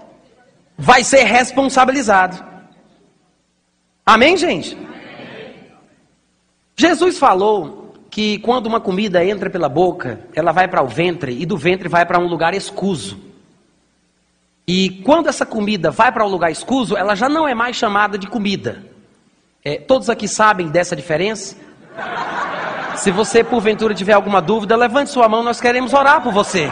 vai 0.78 1.04
ser 1.04 1.24
responsabilizado. 1.24 2.44
Amém, 4.06 4.36
gente? 4.36 4.78
Jesus 6.76 7.20
falou 7.20 7.81
que 8.12 8.38
quando 8.40 8.68
uma 8.68 8.82
comida 8.82 9.24
entra 9.24 9.50
pela 9.50 9.70
boca, 9.70 10.20
ela 10.36 10.52
vai 10.52 10.68
para 10.68 10.84
o 10.84 10.88
ventre 10.88 11.42
e 11.42 11.46
do 11.46 11.58
ventre 11.58 11.88
vai 11.88 12.06
para 12.06 12.20
um 12.20 12.28
lugar 12.28 12.54
escuso. 12.54 13.18
E 14.68 15.02
quando 15.06 15.30
essa 15.30 15.46
comida 15.46 15.90
vai 15.90 16.12
para 16.12 16.26
um 16.26 16.30
lugar 16.30 16.52
escuso, 16.52 16.98
ela 16.98 17.16
já 17.16 17.30
não 17.30 17.48
é 17.48 17.56
mais 17.56 17.78
chamada 17.78 18.18
de 18.18 18.28
comida. 18.28 18.84
É, 19.64 19.78
todos 19.78 20.10
aqui 20.10 20.28
sabem 20.28 20.68
dessa 20.68 20.94
diferença? 20.94 21.56
Se 22.98 23.12
você 23.12 23.46
porventura 23.46 23.96
tiver 23.96 24.14
alguma 24.14 24.42
dúvida, 24.42 24.76
levante 24.76 25.10
sua 25.10 25.30
mão, 25.30 25.42
nós 25.42 25.62
queremos 25.62 25.94
orar 25.94 26.22
por 26.22 26.34
você. 26.34 26.70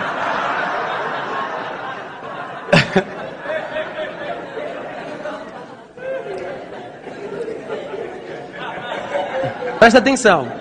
Presta 9.79 9.99
atenção. 9.99 10.58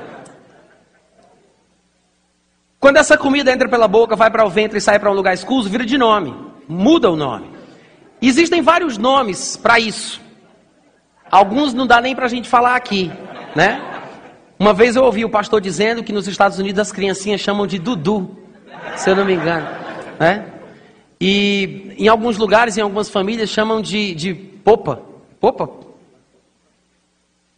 Quando 2.89 2.97
essa 2.97 3.19
comida 3.19 3.53
entra 3.53 3.69
pela 3.69 3.87
boca, 3.87 4.17
vai 4.17 4.31
para 4.31 4.47
o 4.47 4.49
ventre 4.49 4.79
e 4.79 4.81
sai 4.81 4.99
para 4.99 5.11
um 5.11 5.13
lugar 5.13 5.35
escuso, 5.35 5.69
vira 5.69 5.85
de 5.85 5.99
nome. 5.99 6.35
Muda 6.67 7.11
o 7.11 7.17
nome. 7.17 7.51
Existem 8.19 8.63
vários 8.63 8.97
nomes 8.97 9.59
para 9.59 9.79
isso. 9.79 10.19
Alguns 11.31 11.75
não 11.75 11.87
dá 11.87 12.01
nem 12.01 12.17
para 12.17 12.25
a 12.25 12.31
gente 12.31 12.49
falar 12.49 12.77
aqui, 12.77 13.13
né? 13.55 13.79
Uma 14.59 14.73
vez 14.73 14.97
eu 14.97 15.05
ouvi 15.05 15.23
o 15.23 15.29
pastor 15.29 15.61
dizendo 15.61 16.03
que 16.03 16.15
nos 16.15 16.27
Estados 16.27 16.59
Unidos 16.59 16.81
as 16.81 16.91
criancinhas 16.91 17.43
chamam 17.43 17.67
de 17.67 17.79
Dudu, 17.79 18.39
se 18.97 19.11
eu 19.11 19.15
não 19.15 19.27
me 19.27 19.35
engano, 19.35 19.69
né? 20.19 20.47
E 21.21 21.95
em 21.99 22.09
alguns 22.09 22.39
lugares, 22.39 22.79
em 22.79 22.81
algumas 22.81 23.11
famílias, 23.11 23.51
chamam 23.51 23.83
de, 23.83 24.15
de 24.15 24.33
popa. 24.33 25.03
Popa? 25.39 25.69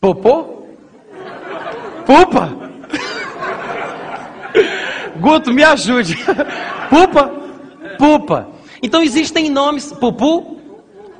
Popô? 0.01 0.66
Pupa? 2.05 2.70
Guto, 5.21 5.53
me 5.53 5.62
ajude. 5.62 6.16
Pupa? 6.89 7.31
Pupa. 7.99 8.49
Então 8.83 9.03
existem 9.03 9.51
nomes. 9.51 9.93
Pupu? 9.93 10.61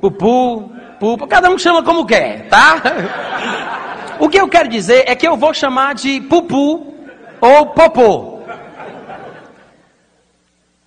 Pupu, 0.01 0.71
pupa, 0.99 1.27
cada 1.27 1.51
um 1.51 1.59
chama 1.59 1.83
como 1.83 2.05
quer, 2.05 2.49
tá? 2.49 2.81
O 4.19 4.29
que 4.29 4.39
eu 4.39 4.47
quero 4.47 4.69
dizer 4.69 5.05
é 5.07 5.15
que 5.15 5.27
eu 5.27 5.35
vou 5.35 5.51
chamar 5.51 5.95
de 5.95 6.21
pupu 6.21 6.95
ou 7.41 7.65
popô. 7.67 8.39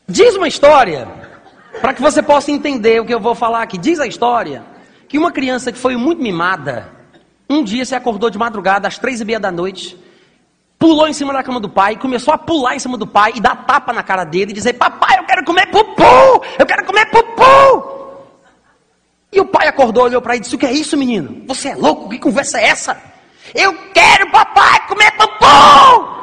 Diz 0.06 0.36
uma 0.36 0.46
história, 0.46 1.08
para 1.80 1.92
que 1.92 2.00
você 2.00 2.22
possa 2.22 2.52
entender 2.52 3.00
o 3.00 3.04
que 3.04 3.12
eu 3.12 3.18
vou 3.18 3.34
falar 3.34 3.62
aqui. 3.62 3.76
Diz 3.76 3.98
a 3.98 4.06
história 4.06 4.62
que 5.08 5.18
uma 5.18 5.32
criança 5.32 5.72
que 5.72 5.78
foi 5.78 5.96
muito 5.96 6.22
mimada, 6.22 6.92
um 7.50 7.64
dia 7.64 7.84
se 7.84 7.96
acordou 7.96 8.30
de 8.30 8.38
madrugada, 8.38 8.86
às 8.86 8.98
três 8.98 9.20
e 9.20 9.24
meia 9.24 9.40
da 9.40 9.50
noite, 9.50 9.98
pulou 10.78 11.08
em 11.08 11.12
cima 11.12 11.32
da 11.32 11.42
cama 11.42 11.60
do 11.60 11.68
pai, 11.68 11.96
começou 11.96 12.32
a 12.34 12.38
pular 12.38 12.74
em 12.74 12.78
cima 12.78 12.96
do 12.96 13.06
pai 13.06 13.32
e 13.34 13.40
dar 13.40 13.64
tapa 13.64 13.92
na 13.92 14.02
cara 14.02 14.24
dele 14.24 14.50
e 14.50 14.54
dizer: 14.54 14.74
Papai, 14.74 15.18
eu 15.18 15.24
quero 15.24 15.44
comer 15.44 15.66
pupu! 15.66 16.44
Eu 16.58 16.66
quero 16.66 16.84
comer 16.84 17.06
pupu! 17.06 17.94
E 19.32 19.40
o 19.40 19.46
pai 19.46 19.66
acordou, 19.66 20.04
olhou 20.04 20.22
para 20.22 20.34
ele 20.34 20.40
e 20.40 20.42
disse: 20.42 20.54
O 20.54 20.58
que 20.58 20.66
é 20.66 20.72
isso, 20.72 20.96
menino? 20.96 21.42
Você 21.46 21.70
é 21.70 21.74
louco? 21.74 22.08
Que 22.08 22.18
conversa 22.18 22.60
é 22.60 22.66
essa? 22.68 23.00
Eu 23.54 23.74
quero, 23.92 24.30
papai, 24.30 24.86
comer 24.86 25.10
pupu! 25.12 26.14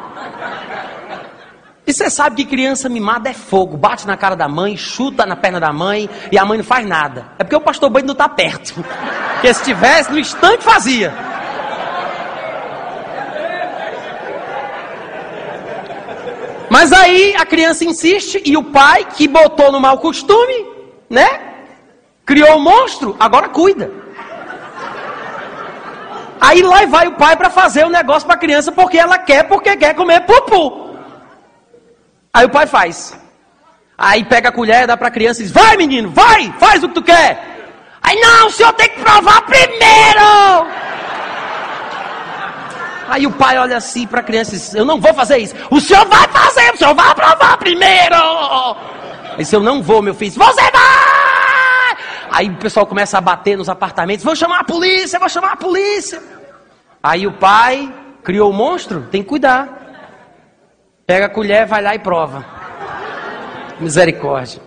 E 1.85 1.93
você 1.93 2.09
sabe 2.09 2.37
que 2.37 2.45
criança 2.45 2.87
mimada 2.87 3.29
é 3.29 3.33
fogo, 3.33 3.75
bate 3.75 4.07
na 4.07 4.15
cara 4.15 4.33
da 4.35 4.47
mãe, 4.47 4.77
chuta 4.77 5.25
na 5.25 5.35
perna 5.35 5.59
da 5.59 5.73
mãe 5.73 6.09
e 6.31 6.37
a 6.37 6.45
mãe 6.45 6.57
não 6.57 6.63
faz 6.63 6.87
nada. 6.87 7.27
É 7.37 7.43
porque 7.43 7.55
o 7.55 7.59
pastor 7.59 7.89
Bando 7.89 8.05
não 8.05 8.13
está 8.13 8.29
perto. 8.29 8.75
Porque 9.33 9.53
se 9.53 9.59
estivesse, 9.59 10.09
no 10.09 10.17
instante 10.17 10.63
fazia. 10.63 11.13
Mas 16.71 16.93
aí 16.93 17.35
a 17.35 17.45
criança 17.45 17.83
insiste 17.83 18.41
e 18.45 18.55
o 18.55 18.63
pai, 18.63 19.03
que 19.03 19.27
botou 19.27 19.73
no 19.73 19.79
mau 19.81 19.97
costume, 19.97 20.65
né? 21.09 21.27
Criou 22.25 22.55
um 22.55 22.61
monstro, 22.61 23.13
agora 23.19 23.49
cuida. 23.49 23.91
Aí 26.39 26.61
lá 26.61 26.85
vai 26.85 27.09
o 27.09 27.17
pai 27.17 27.35
para 27.35 27.49
fazer 27.49 27.85
o 27.85 27.89
negócio 27.89 28.25
para 28.25 28.35
a 28.37 28.39
criança 28.39 28.71
porque 28.71 28.97
ela 28.97 29.17
quer, 29.17 29.43
porque 29.49 29.75
quer 29.75 29.93
comer 29.93 30.21
pupu. 30.21 30.95
Aí 32.33 32.45
o 32.45 32.49
pai 32.49 32.65
faz. 32.65 33.19
Aí 33.97 34.23
pega 34.23 34.47
a 34.47 34.53
colher, 34.53 34.87
dá 34.87 34.95
para 34.95 35.09
a 35.09 35.11
criança 35.11 35.41
e 35.41 35.43
diz: 35.43 35.51
Vai 35.51 35.75
menino, 35.75 36.09
vai, 36.09 36.53
faz 36.57 36.81
o 36.81 36.87
que 36.87 36.95
tu 36.95 37.03
quer. 37.03 37.67
Aí 38.01 38.17
não, 38.17 38.47
o 38.47 38.49
senhor 38.49 38.71
tem 38.71 38.87
que 38.87 39.01
provar 39.01 39.41
primeiro. 39.41 40.80
Aí 43.11 43.27
o 43.27 43.31
pai 43.31 43.57
olha 43.57 43.75
assim 43.75 44.07
para 44.07 44.21
a 44.21 44.23
criança 44.23 44.55
e 44.55 44.57
diz: 44.57 44.73
Eu 44.73 44.85
não 44.85 44.97
vou 44.97 45.13
fazer 45.13 45.37
isso. 45.37 45.53
O 45.69 45.81
senhor 45.81 46.07
vai 46.07 46.25
fazer, 46.29 46.73
o 46.73 46.77
senhor 46.77 46.95
vai 46.95 47.13
provar 47.13 47.57
primeiro. 47.57 48.15
Disse: 49.37 49.53
Eu 49.53 49.59
não 49.59 49.83
vou, 49.83 50.01
meu 50.01 50.15
filho. 50.15 50.31
Você 50.31 50.61
vai! 50.61 51.97
Aí 52.31 52.47
o 52.47 52.55
pessoal 52.55 52.87
começa 52.87 53.17
a 53.17 53.21
bater 53.21 53.57
nos 53.57 53.67
apartamentos: 53.67 54.23
vou 54.23 54.33
chamar 54.33 54.61
a 54.61 54.63
polícia, 54.63 55.19
vou 55.19 55.27
chamar 55.27 55.51
a 55.51 55.55
polícia. 55.57 56.23
Aí 57.03 57.27
o 57.27 57.33
pai 57.33 57.93
criou 58.23 58.49
o 58.49 58.53
monstro, 58.53 59.01
tem 59.11 59.21
que 59.21 59.27
cuidar. 59.27 59.67
Pega 61.05 61.25
a 61.25 61.29
colher, 61.29 61.65
vai 61.65 61.81
lá 61.81 61.93
e 61.93 61.99
prova. 61.99 62.45
Misericórdia. 63.77 64.61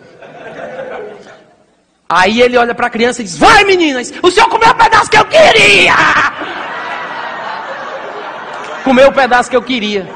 Aí 2.07 2.43
ele 2.43 2.59
olha 2.59 2.75
para 2.75 2.89
a 2.89 2.91
criança 2.91 3.23
e 3.23 3.25
diz: 3.25 3.39
Vai 3.39 3.65
meninas, 3.65 4.13
o 4.23 4.31
senhor 4.31 4.51
comeu 4.51 4.69
o 4.69 4.75
pedaço 4.75 5.11
que 5.11 5.17
eu 5.17 5.25
queria! 5.25 5.95
Comeu 8.85 9.09
o 9.09 9.13
pedaço 9.13 9.49
que 9.49 9.57
eu 9.57 9.63
queria. 9.63 10.07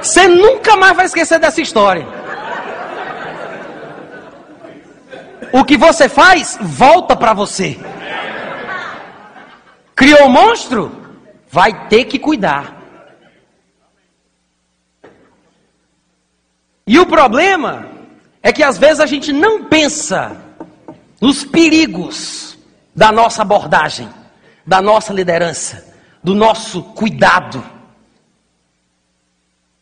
Você 0.00 0.28
nunca 0.28 0.76
mais 0.76 0.94
vai 0.94 1.06
esquecer 1.06 1.40
dessa 1.40 1.60
história. 1.60 2.06
O 5.52 5.64
que 5.64 5.76
você 5.76 6.08
faz, 6.08 6.56
volta 6.60 7.16
para 7.16 7.32
você. 7.32 7.78
Criou 9.96 10.26
um 10.26 10.28
monstro? 10.28 10.92
Vai 11.50 11.88
ter 11.88 12.04
que 12.04 12.18
cuidar. 12.18 12.83
E 16.86 16.98
o 16.98 17.06
problema 17.06 17.88
é 18.42 18.52
que 18.52 18.62
às 18.62 18.76
vezes 18.76 19.00
a 19.00 19.06
gente 19.06 19.32
não 19.32 19.64
pensa 19.64 20.36
nos 21.20 21.44
perigos 21.44 22.58
da 22.94 23.10
nossa 23.10 23.42
abordagem, 23.42 24.08
da 24.66 24.82
nossa 24.82 25.12
liderança, 25.12 25.94
do 26.22 26.34
nosso 26.34 26.82
cuidado. 26.82 27.64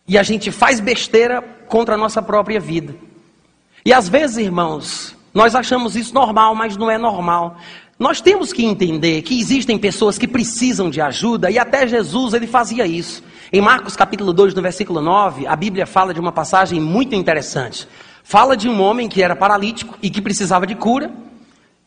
E 0.06 0.16
a 0.16 0.22
gente 0.22 0.52
faz 0.52 0.78
besteira 0.78 1.42
contra 1.66 1.94
a 1.94 1.98
nossa 1.98 2.22
própria 2.22 2.60
vida. 2.60 2.94
E 3.84 3.92
às 3.92 4.08
vezes, 4.08 4.36
irmãos, 4.36 5.16
nós 5.34 5.54
achamos 5.54 5.96
isso 5.96 6.14
normal, 6.14 6.54
mas 6.54 6.76
não 6.76 6.90
é 6.90 6.98
normal. 6.98 7.56
Nós 8.02 8.20
temos 8.20 8.52
que 8.52 8.64
entender 8.64 9.22
que 9.22 9.38
existem 9.38 9.78
pessoas 9.78 10.18
que 10.18 10.26
precisam 10.26 10.90
de 10.90 11.00
ajuda 11.00 11.52
e 11.52 11.56
até 11.56 11.86
Jesus 11.86 12.34
ele 12.34 12.48
fazia 12.48 12.84
isso. 12.84 13.22
Em 13.52 13.60
Marcos 13.60 13.94
capítulo 13.94 14.32
2, 14.32 14.54
no 14.54 14.60
versículo 14.60 15.00
9, 15.00 15.46
a 15.46 15.54
Bíblia 15.54 15.86
fala 15.86 16.12
de 16.12 16.18
uma 16.18 16.32
passagem 16.32 16.80
muito 16.80 17.14
interessante. 17.14 17.86
Fala 18.24 18.56
de 18.56 18.68
um 18.68 18.80
homem 18.80 19.08
que 19.08 19.22
era 19.22 19.36
paralítico 19.36 19.96
e 20.02 20.10
que 20.10 20.20
precisava 20.20 20.66
de 20.66 20.74
cura. 20.74 21.12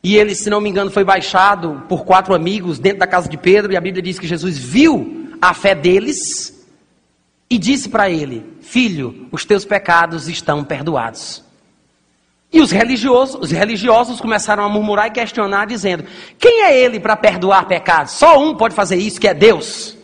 E 0.01 0.16
ele, 0.16 0.34
se 0.34 0.49
não 0.49 0.61
me 0.61 0.70
engano, 0.70 0.89
foi 0.89 1.03
baixado 1.03 1.84
por 1.89 2.05
quatro 2.05 2.34
amigos 2.34 2.80
dentro 2.80 2.99
da 2.99 3.07
casa 3.07 3.28
de 3.28 3.36
Pedro. 3.36 3.74
E 3.74 3.76
a 3.76 3.82
Bíblia 3.82 4.01
diz 4.01 4.18
que 4.18 4.26
Jesus 4.26 4.57
viu 4.57 5.38
a 5.41 5.53
fé 5.53 5.76
deles 5.76 6.66
e 7.49 7.57
disse 7.57 7.89
para 7.89 8.09
ele: 8.09 8.55
Filho, 8.61 9.28
os 9.34 9.43
teus 9.43 9.66
pecados 9.66 10.30
estão 10.30 10.63
perdoados. 10.63 11.44
E 12.55 12.61
os 12.61 12.71
religiosos, 12.71 13.35
os 13.41 13.51
religiosos 13.51 14.21
começaram 14.21 14.63
a 14.63 14.69
murmurar 14.69 15.07
e 15.07 15.11
questionar, 15.11 15.65
dizendo: 15.67 16.05
Quem 16.39 16.63
é 16.63 16.79
ele 16.79 17.01
para 17.01 17.17
perdoar 17.17 17.67
pecados? 17.67 18.13
Só 18.13 18.39
um 18.41 18.55
pode 18.55 18.73
fazer 18.73 18.95
isso, 18.95 19.19
que 19.19 19.27
é 19.27 19.33
Deus. 19.33 19.97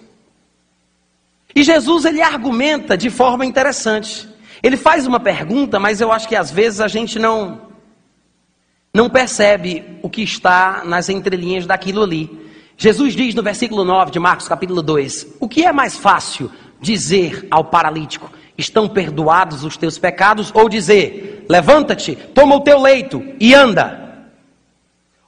E 1.56 1.64
Jesus 1.64 2.04
ele 2.04 2.22
argumenta 2.22 2.98
de 2.98 3.10
forma 3.10 3.46
interessante. 3.46 4.28
Ele 4.62 4.76
faz 4.76 5.08
uma 5.08 5.18
pergunta, 5.18 5.80
mas 5.80 6.02
eu 6.02 6.12
acho 6.12 6.28
que 6.28 6.36
às 6.36 6.52
vezes 6.52 6.82
a 6.82 6.90
gente 6.90 7.18
não 7.18 7.72
não 8.94 9.10
percebe 9.10 9.98
o 10.02 10.10
que 10.10 10.22
está 10.22 10.84
nas 10.84 11.08
entrelinhas 11.08 11.66
daquilo 11.66 12.04
ali. 12.04 12.52
Jesus 12.76 13.16
diz 13.16 13.34
no 13.34 13.42
versículo 13.42 13.86
9 13.86 14.12
de 14.12 14.20
Marcos, 14.20 14.50
capítulo 14.50 14.82
2: 14.82 15.38
O 15.40 15.48
que 15.48 15.64
é 15.64 15.72
mais 15.72 15.96
fácil 15.96 16.52
dizer 16.82 17.48
ao 17.50 17.64
paralítico: 17.64 18.30
Estão 18.62 18.88
perdoados 18.88 19.64
os 19.64 19.76
teus 19.76 19.98
pecados? 19.98 20.52
Ou 20.54 20.70
dizer: 20.70 21.46
Levanta-te, 21.50 22.16
toma 22.16 22.56
o 22.56 22.62
teu 22.62 22.80
leito 22.80 23.22
e 23.40 23.54
anda. 23.54 24.28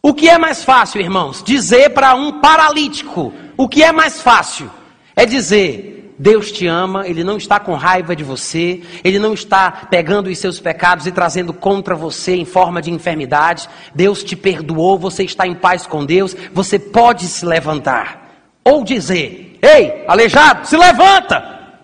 O 0.02 0.14
que 0.14 0.30
é 0.30 0.38
mais 0.38 0.64
fácil, 0.64 1.02
irmãos? 1.02 1.42
Dizer 1.44 1.90
para 1.90 2.14
um 2.14 2.40
paralítico: 2.40 3.34
O 3.58 3.68
que 3.68 3.84
é 3.84 3.92
mais 3.92 4.22
fácil? 4.22 4.70
É 5.16 5.26
dizer: 5.26 6.14
Deus 6.20 6.52
te 6.52 6.68
ama, 6.68 7.08
Ele 7.08 7.24
não 7.24 7.38
está 7.38 7.60
com 7.60 7.74
raiva 7.74 8.16
de 8.16 8.24
você, 8.24 8.82
Ele 9.04 9.18
não 9.18 9.34
está 9.34 9.72
pegando 9.90 10.30
os 10.30 10.38
seus 10.38 10.60
pecados 10.60 11.08
e 11.08 11.12
trazendo 11.12 11.54
contra 11.54 11.96
você 11.96 12.36
em 12.36 12.46
forma 12.46 12.82
de 12.82 12.92
enfermidade. 12.92 13.68
Deus 13.96 14.24
te 14.24 14.36
perdoou, 14.36 14.98
você 15.00 15.24
está 15.24 15.48
em 15.48 15.56
paz 15.56 15.88
com 15.88 16.06
Deus, 16.06 16.36
você 16.54 16.78
pode 16.78 17.26
se 17.26 17.46
levantar. 17.46 18.30
Ou 18.64 18.84
dizer: 18.84 19.58
Ei, 19.62 20.04
aleijado, 20.08 20.68
se 20.68 20.78
levanta, 20.78 21.80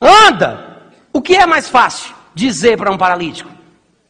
anda. 0.00 0.67
Que 1.28 1.36
é 1.36 1.44
mais 1.44 1.68
fácil 1.68 2.14
dizer 2.34 2.78
para 2.78 2.90
um 2.90 2.96
paralítico? 2.96 3.50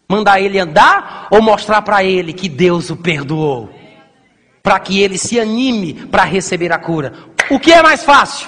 Mandar 0.08 0.40
ele 0.40 0.56
andar 0.56 1.26
ou 1.32 1.42
mostrar 1.42 1.82
para 1.82 2.04
ele 2.04 2.32
que 2.32 2.48
Deus 2.48 2.90
o 2.90 2.96
perdoou? 2.96 3.74
Para 4.62 4.78
que 4.78 5.00
ele 5.00 5.18
se 5.18 5.40
anime 5.40 5.94
para 5.94 6.22
receber 6.22 6.72
a 6.72 6.78
cura. 6.78 7.12
O 7.50 7.58
que 7.58 7.72
é 7.72 7.82
mais 7.82 8.04
fácil? 8.04 8.46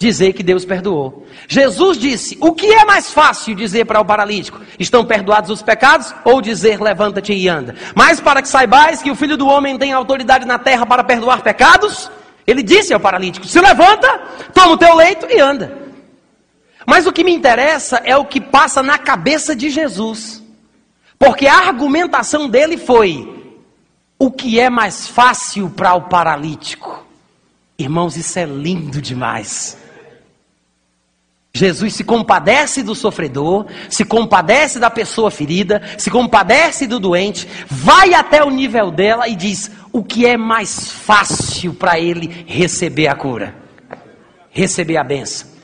dizer 0.00 0.32
que 0.32 0.42
Deus 0.42 0.64
perdoou. 0.64 1.28
Jesus 1.46 1.96
disse: 1.96 2.36
O 2.40 2.52
que 2.52 2.66
é 2.66 2.84
mais 2.84 3.12
fácil 3.12 3.54
dizer 3.54 3.84
para 3.84 4.00
o 4.00 4.04
paralítico? 4.04 4.60
Estão 4.76 5.04
perdoados 5.04 5.48
os 5.48 5.62
pecados? 5.62 6.12
Ou 6.24 6.40
dizer: 6.40 6.80
Levanta-te 6.80 7.32
e 7.32 7.48
anda? 7.48 7.76
Mas 7.94 8.20
para 8.20 8.42
que 8.42 8.48
saibais 8.48 9.00
que 9.00 9.12
o 9.12 9.16
filho 9.16 9.36
do 9.36 9.46
homem 9.46 9.78
tem 9.78 9.92
autoridade 9.92 10.44
na 10.44 10.58
terra 10.58 10.84
para 10.84 11.04
perdoar 11.04 11.42
pecados, 11.42 12.10
ele 12.44 12.64
disse 12.64 12.92
ao 12.92 12.98
paralítico: 12.98 13.46
Se 13.46 13.60
levanta, 13.60 14.08
toma 14.52 14.72
o 14.72 14.76
teu 14.76 14.92
leito 14.96 15.24
e 15.30 15.38
anda. 15.38 15.87
Mas 16.88 17.06
o 17.06 17.12
que 17.12 17.22
me 17.22 17.34
interessa 17.34 18.00
é 18.02 18.16
o 18.16 18.24
que 18.24 18.40
passa 18.40 18.82
na 18.82 18.96
cabeça 18.96 19.54
de 19.54 19.68
Jesus. 19.68 20.42
Porque 21.18 21.46
a 21.46 21.68
argumentação 21.68 22.48
dele 22.48 22.78
foi: 22.78 23.54
o 24.18 24.30
que 24.30 24.58
é 24.58 24.70
mais 24.70 25.06
fácil 25.06 25.68
para 25.68 25.92
o 25.92 26.08
paralítico? 26.08 27.06
Irmãos, 27.78 28.16
isso 28.16 28.38
é 28.38 28.46
lindo 28.46 29.02
demais. 29.02 29.76
Jesus 31.52 31.92
se 31.92 32.04
compadece 32.04 32.82
do 32.82 32.94
sofredor, 32.94 33.66
se 33.90 34.06
compadece 34.06 34.78
da 34.78 34.88
pessoa 34.88 35.30
ferida, 35.30 35.82
se 35.98 36.10
compadece 36.10 36.86
do 36.86 36.98
doente, 36.98 37.46
vai 37.66 38.14
até 38.14 38.42
o 38.42 38.48
nível 38.48 38.90
dela 38.90 39.28
e 39.28 39.36
diz 39.36 39.70
o 39.92 40.02
que 40.02 40.24
é 40.24 40.38
mais 40.38 40.90
fácil 40.90 41.74
para 41.74 42.00
ele 42.00 42.46
receber 42.46 43.08
a 43.08 43.14
cura, 43.14 43.54
receber 44.50 44.96
a 44.96 45.04
benção. 45.04 45.57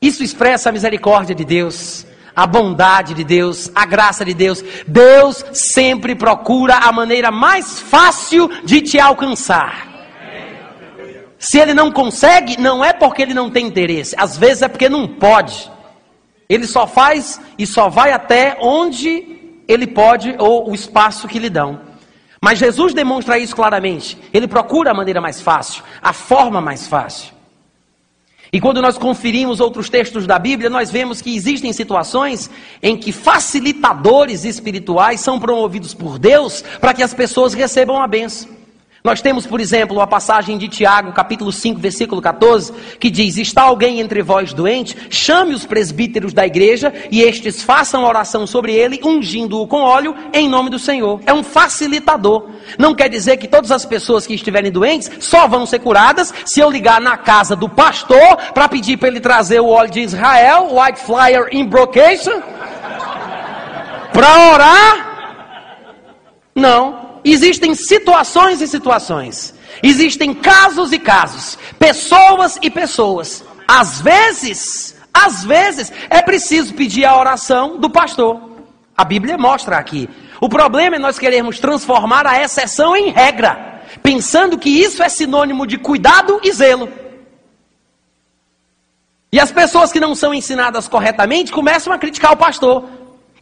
Isso 0.00 0.22
expressa 0.22 0.68
a 0.70 0.72
misericórdia 0.72 1.34
de 1.34 1.44
Deus, 1.44 2.06
a 2.34 2.46
bondade 2.46 3.12
de 3.12 3.22
Deus, 3.22 3.70
a 3.74 3.84
graça 3.84 4.24
de 4.24 4.32
Deus. 4.32 4.64
Deus 4.86 5.44
sempre 5.52 6.14
procura 6.14 6.76
a 6.76 6.90
maneira 6.90 7.30
mais 7.30 7.78
fácil 7.80 8.48
de 8.64 8.80
te 8.80 8.98
alcançar. 8.98 9.88
Se 11.38 11.58
ele 11.58 11.74
não 11.74 11.90
consegue, 11.90 12.58
não 12.58 12.84
é 12.84 12.92
porque 12.92 13.22
ele 13.22 13.34
não 13.34 13.50
tem 13.50 13.66
interesse, 13.66 14.14
às 14.18 14.36
vezes 14.36 14.62
é 14.62 14.68
porque 14.68 14.88
não 14.88 15.06
pode. 15.06 15.70
Ele 16.48 16.66
só 16.66 16.86
faz 16.86 17.40
e 17.58 17.66
só 17.66 17.88
vai 17.88 18.12
até 18.12 18.58
onde 18.60 19.38
ele 19.68 19.86
pode 19.86 20.34
ou 20.38 20.70
o 20.70 20.74
espaço 20.74 21.28
que 21.28 21.38
lhe 21.38 21.48
dão. 21.48 21.80
Mas 22.42 22.58
Jesus 22.58 22.92
demonstra 22.94 23.38
isso 23.38 23.54
claramente. 23.54 24.18
Ele 24.32 24.48
procura 24.48 24.90
a 24.90 24.94
maneira 24.94 25.20
mais 25.20 25.40
fácil, 25.40 25.82
a 26.02 26.12
forma 26.12 26.60
mais 26.60 26.86
fácil. 26.88 27.39
E 28.52 28.60
quando 28.60 28.82
nós 28.82 28.98
conferimos 28.98 29.60
outros 29.60 29.88
textos 29.88 30.26
da 30.26 30.38
Bíblia, 30.38 30.68
nós 30.68 30.90
vemos 30.90 31.22
que 31.22 31.34
existem 31.34 31.72
situações 31.72 32.50
em 32.82 32.96
que 32.96 33.12
facilitadores 33.12 34.44
espirituais 34.44 35.20
são 35.20 35.38
promovidos 35.38 35.94
por 35.94 36.18
Deus 36.18 36.62
para 36.80 36.92
que 36.92 37.02
as 37.02 37.14
pessoas 37.14 37.54
recebam 37.54 38.02
a 38.02 38.08
benção. 38.08 38.59
Nós 39.02 39.22
temos, 39.22 39.46
por 39.46 39.60
exemplo, 39.60 39.98
a 40.02 40.06
passagem 40.06 40.58
de 40.58 40.68
Tiago, 40.68 41.12
capítulo 41.12 41.50
5, 41.50 41.80
versículo 41.80 42.20
14, 42.20 42.70
que 42.98 43.08
diz: 43.08 43.38
Está 43.38 43.62
alguém 43.62 43.98
entre 43.98 44.22
vós 44.22 44.52
doente? 44.52 44.94
Chame 45.08 45.54
os 45.54 45.64
presbíteros 45.64 46.34
da 46.34 46.46
igreja 46.46 46.92
e 47.10 47.22
estes 47.22 47.62
façam 47.62 48.04
oração 48.04 48.46
sobre 48.46 48.74
ele, 48.74 49.00
ungindo-o 49.02 49.66
com 49.66 49.78
óleo 49.78 50.14
em 50.34 50.46
nome 50.50 50.68
do 50.68 50.78
Senhor. 50.78 51.18
É 51.24 51.32
um 51.32 51.42
facilitador. 51.42 52.50
Não 52.78 52.94
quer 52.94 53.08
dizer 53.08 53.38
que 53.38 53.48
todas 53.48 53.70
as 53.70 53.86
pessoas 53.86 54.26
que 54.26 54.34
estiverem 54.34 54.70
doentes 54.70 55.10
só 55.18 55.48
vão 55.48 55.64
ser 55.64 55.78
curadas 55.78 56.34
se 56.44 56.60
eu 56.60 56.70
ligar 56.70 57.00
na 57.00 57.16
casa 57.16 57.56
do 57.56 57.70
pastor 57.70 58.36
para 58.52 58.68
pedir 58.68 58.98
para 58.98 59.08
ele 59.08 59.20
trazer 59.20 59.60
o 59.60 59.68
óleo 59.68 59.90
de 59.90 60.00
Israel, 60.00 60.68
White 60.76 61.00
Flyer 61.00 61.48
Invocation, 61.52 62.42
para 64.12 64.52
orar. 64.52 65.06
Não. 66.54 67.09
Existem 67.24 67.74
situações 67.74 68.60
e 68.60 68.68
situações. 68.68 69.54
Existem 69.82 70.34
casos 70.34 70.92
e 70.92 70.98
casos. 70.98 71.58
Pessoas 71.78 72.58
e 72.62 72.70
pessoas. 72.70 73.44
Às 73.66 74.00
vezes, 74.00 74.96
às 75.12 75.44
vezes, 75.44 75.92
é 76.08 76.22
preciso 76.22 76.74
pedir 76.74 77.04
a 77.04 77.18
oração 77.18 77.78
do 77.78 77.90
pastor. 77.90 78.40
A 78.96 79.04
Bíblia 79.04 79.38
mostra 79.38 79.76
aqui. 79.76 80.08
O 80.40 80.48
problema 80.48 80.96
é 80.96 80.98
nós 80.98 81.18
queremos 81.18 81.58
transformar 81.58 82.26
a 82.26 82.42
exceção 82.42 82.96
em 82.96 83.10
regra, 83.10 83.82
pensando 84.02 84.58
que 84.58 84.70
isso 84.70 85.02
é 85.02 85.08
sinônimo 85.08 85.66
de 85.66 85.78
cuidado 85.78 86.40
e 86.42 86.52
zelo. 86.52 86.88
E 89.32 89.38
as 89.38 89.52
pessoas 89.52 89.92
que 89.92 90.00
não 90.00 90.14
são 90.14 90.34
ensinadas 90.34 90.88
corretamente 90.88 91.52
começam 91.52 91.92
a 91.92 91.98
criticar 91.98 92.32
o 92.32 92.36
pastor. 92.36 92.84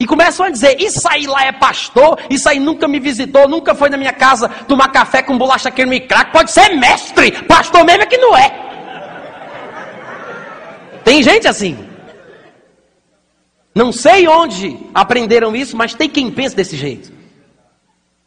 E 0.00 0.06
começam 0.06 0.46
a 0.46 0.50
dizer: 0.50 0.80
Isso 0.80 1.06
aí 1.10 1.26
lá 1.26 1.44
é 1.44 1.52
pastor, 1.52 2.18
isso 2.30 2.48
aí 2.48 2.60
nunca 2.60 2.86
me 2.86 3.00
visitou, 3.00 3.48
nunca 3.48 3.74
foi 3.74 3.90
na 3.90 3.96
minha 3.96 4.12
casa 4.12 4.48
tomar 4.48 4.88
café 4.88 5.22
com 5.22 5.36
bolacha 5.36 5.70
queima 5.70 5.94
e 5.94 6.00
crack. 6.00 6.32
Pode 6.32 6.52
ser 6.52 6.70
mestre, 6.76 7.32
pastor 7.42 7.84
mesmo 7.84 8.02
é 8.02 8.06
que 8.06 8.16
não 8.16 8.36
é. 8.36 8.68
Tem 11.04 11.22
gente 11.22 11.48
assim. 11.48 11.76
Não 13.74 13.92
sei 13.92 14.26
onde 14.28 14.78
aprenderam 14.92 15.54
isso, 15.54 15.76
mas 15.76 15.94
tem 15.94 16.08
quem 16.08 16.30
pense 16.30 16.54
desse 16.54 16.76
jeito. 16.76 17.12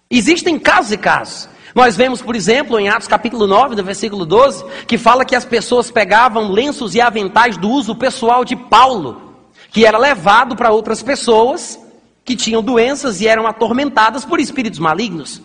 Existem 0.09 0.59
casos 0.59 0.91
e 0.91 0.97
casos. 0.97 1.49
Nós 1.73 1.95
vemos, 1.95 2.21
por 2.21 2.35
exemplo, 2.35 2.77
em 2.79 2.89
Atos 2.89 3.07
capítulo 3.07 3.47
9, 3.47 3.75
no 3.75 3.83
versículo 3.83 4.25
12, 4.25 4.65
que 4.85 4.97
fala 4.97 5.23
que 5.23 5.35
as 5.35 5.45
pessoas 5.45 5.89
pegavam 5.89 6.51
lenços 6.51 6.95
e 6.95 7.01
aventais 7.01 7.57
do 7.57 7.69
uso 7.69 7.95
pessoal 7.95 8.43
de 8.43 8.57
Paulo 8.57 9.30
que 9.71 9.85
era 9.85 9.97
levado 9.97 10.55
para 10.55 10.71
outras 10.71 11.01
pessoas 11.01 11.79
que 12.23 12.35
tinham 12.35 12.61
doenças 12.61 13.21
e 13.21 13.27
eram 13.27 13.47
atormentadas 13.47 14.25
por 14.25 14.39
espíritos 14.39 14.79
malignos. 14.79 15.41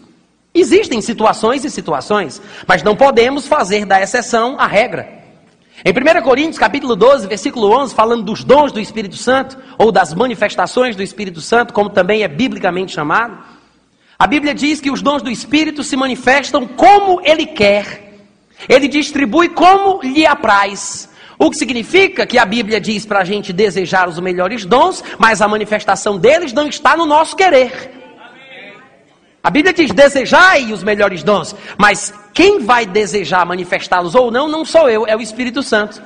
Existem 0.52 1.00
situações 1.00 1.64
e 1.64 1.70
situações, 1.70 2.40
mas 2.66 2.82
não 2.82 2.96
podemos 2.96 3.46
fazer 3.46 3.84
da 3.84 4.00
exceção 4.00 4.56
a 4.58 4.66
regra. 4.66 5.16
Em 5.84 5.92
1 5.92 6.22
Coríntios, 6.22 6.58
capítulo 6.58 6.96
12, 6.96 7.26
versículo 7.26 7.70
11, 7.70 7.94
falando 7.94 8.22
dos 8.22 8.42
dons 8.42 8.72
do 8.72 8.80
Espírito 8.80 9.16
Santo, 9.16 9.58
ou 9.78 9.92
das 9.92 10.14
manifestações 10.14 10.96
do 10.96 11.02
Espírito 11.02 11.40
Santo, 11.40 11.74
como 11.74 11.90
também 11.90 12.22
é 12.22 12.28
biblicamente 12.28 12.92
chamado, 12.92 13.38
a 14.18 14.26
Bíblia 14.26 14.54
diz 14.54 14.80
que 14.80 14.90
os 14.90 15.02
dons 15.02 15.22
do 15.22 15.30
Espírito 15.30 15.84
se 15.84 15.94
manifestam 15.94 16.66
como 16.66 17.20
Ele 17.22 17.44
quer, 17.44 18.14
Ele 18.66 18.88
distribui 18.88 19.50
como 19.50 20.00
lhe 20.02 20.26
apraz, 20.26 21.10
o 21.38 21.50
que 21.50 21.56
significa 21.56 22.26
que 22.26 22.38
a 22.38 22.44
Bíblia 22.44 22.80
diz 22.80 23.04
para 23.04 23.20
a 23.20 23.24
gente 23.24 23.52
desejar 23.52 24.08
os 24.08 24.18
melhores 24.18 24.64
dons, 24.64 25.02
mas 25.18 25.42
a 25.42 25.48
manifestação 25.48 26.18
deles 26.18 26.52
não 26.52 26.68
está 26.68 26.96
no 26.96 27.04
nosso 27.04 27.36
querer. 27.36 27.92
A 29.42 29.50
Bíblia 29.50 29.72
diz: 29.72 29.92
desejai 29.92 30.72
os 30.72 30.82
melhores 30.82 31.22
dons, 31.22 31.54
mas 31.78 32.12
quem 32.34 32.60
vai 32.60 32.84
desejar 32.84 33.46
manifestá-los 33.46 34.14
ou 34.14 34.30
não, 34.30 34.48
não 34.48 34.64
sou 34.64 34.88
eu, 34.88 35.06
é 35.06 35.16
o 35.16 35.20
Espírito 35.20 35.62
Santo. 35.62 36.02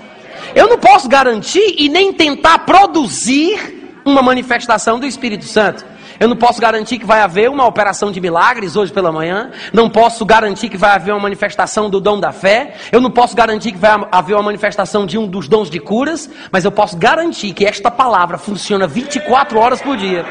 Eu 0.54 0.68
não 0.68 0.78
posso 0.78 1.08
garantir 1.08 1.74
e 1.78 1.88
nem 1.88 2.12
tentar 2.12 2.60
produzir 2.60 4.00
uma 4.04 4.22
manifestação 4.22 4.98
do 4.98 5.06
Espírito 5.06 5.44
Santo. 5.44 5.84
Eu 6.20 6.28
não 6.28 6.36
posso 6.36 6.60
garantir 6.60 6.98
que 6.98 7.06
vai 7.06 7.22
haver 7.22 7.48
uma 7.48 7.66
operação 7.66 8.12
de 8.12 8.20
milagres 8.20 8.76
hoje 8.76 8.92
pela 8.92 9.10
manhã. 9.10 9.50
Não 9.72 9.88
posso 9.88 10.26
garantir 10.26 10.68
que 10.68 10.76
vai 10.76 10.90
haver 10.90 11.12
uma 11.12 11.20
manifestação 11.20 11.88
do 11.88 11.98
dom 11.98 12.20
da 12.20 12.30
fé. 12.30 12.74
Eu 12.92 13.00
não 13.00 13.10
posso 13.10 13.34
garantir 13.34 13.72
que 13.72 13.78
vai 13.78 13.98
haver 14.12 14.34
uma 14.34 14.42
manifestação 14.42 15.06
de 15.06 15.16
um 15.16 15.26
dos 15.26 15.48
dons 15.48 15.70
de 15.70 15.80
curas. 15.80 16.28
Mas 16.52 16.66
eu 16.66 16.70
posso 16.70 16.94
garantir 16.98 17.54
que 17.54 17.64
esta 17.64 17.90
palavra 17.90 18.36
funciona 18.36 18.86
24 18.86 19.58
horas 19.58 19.80
por 19.80 19.96
dia. 19.96 20.26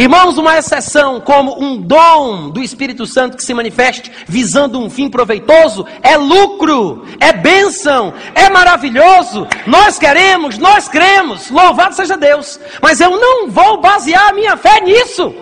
Irmãos, 0.00 0.38
uma 0.38 0.56
exceção 0.56 1.20
como 1.20 1.62
um 1.62 1.76
dom 1.76 2.48
do 2.48 2.62
Espírito 2.62 3.04
Santo 3.04 3.36
que 3.36 3.44
se 3.44 3.52
manifeste 3.52 4.10
visando 4.26 4.80
um 4.80 4.88
fim 4.88 5.10
proveitoso 5.10 5.86
é 6.02 6.16
lucro, 6.16 7.04
é 7.20 7.34
bênção, 7.34 8.14
é 8.34 8.48
maravilhoso. 8.48 9.46
Nós 9.66 9.98
queremos, 9.98 10.56
nós 10.56 10.88
cremos, 10.88 11.50
louvado 11.50 11.94
seja 11.94 12.16
Deus. 12.16 12.58
Mas 12.80 12.98
eu 12.98 13.10
não 13.10 13.50
vou 13.50 13.78
basear 13.82 14.30
a 14.30 14.32
minha 14.32 14.56
fé 14.56 14.80
nisso. 14.80 15.34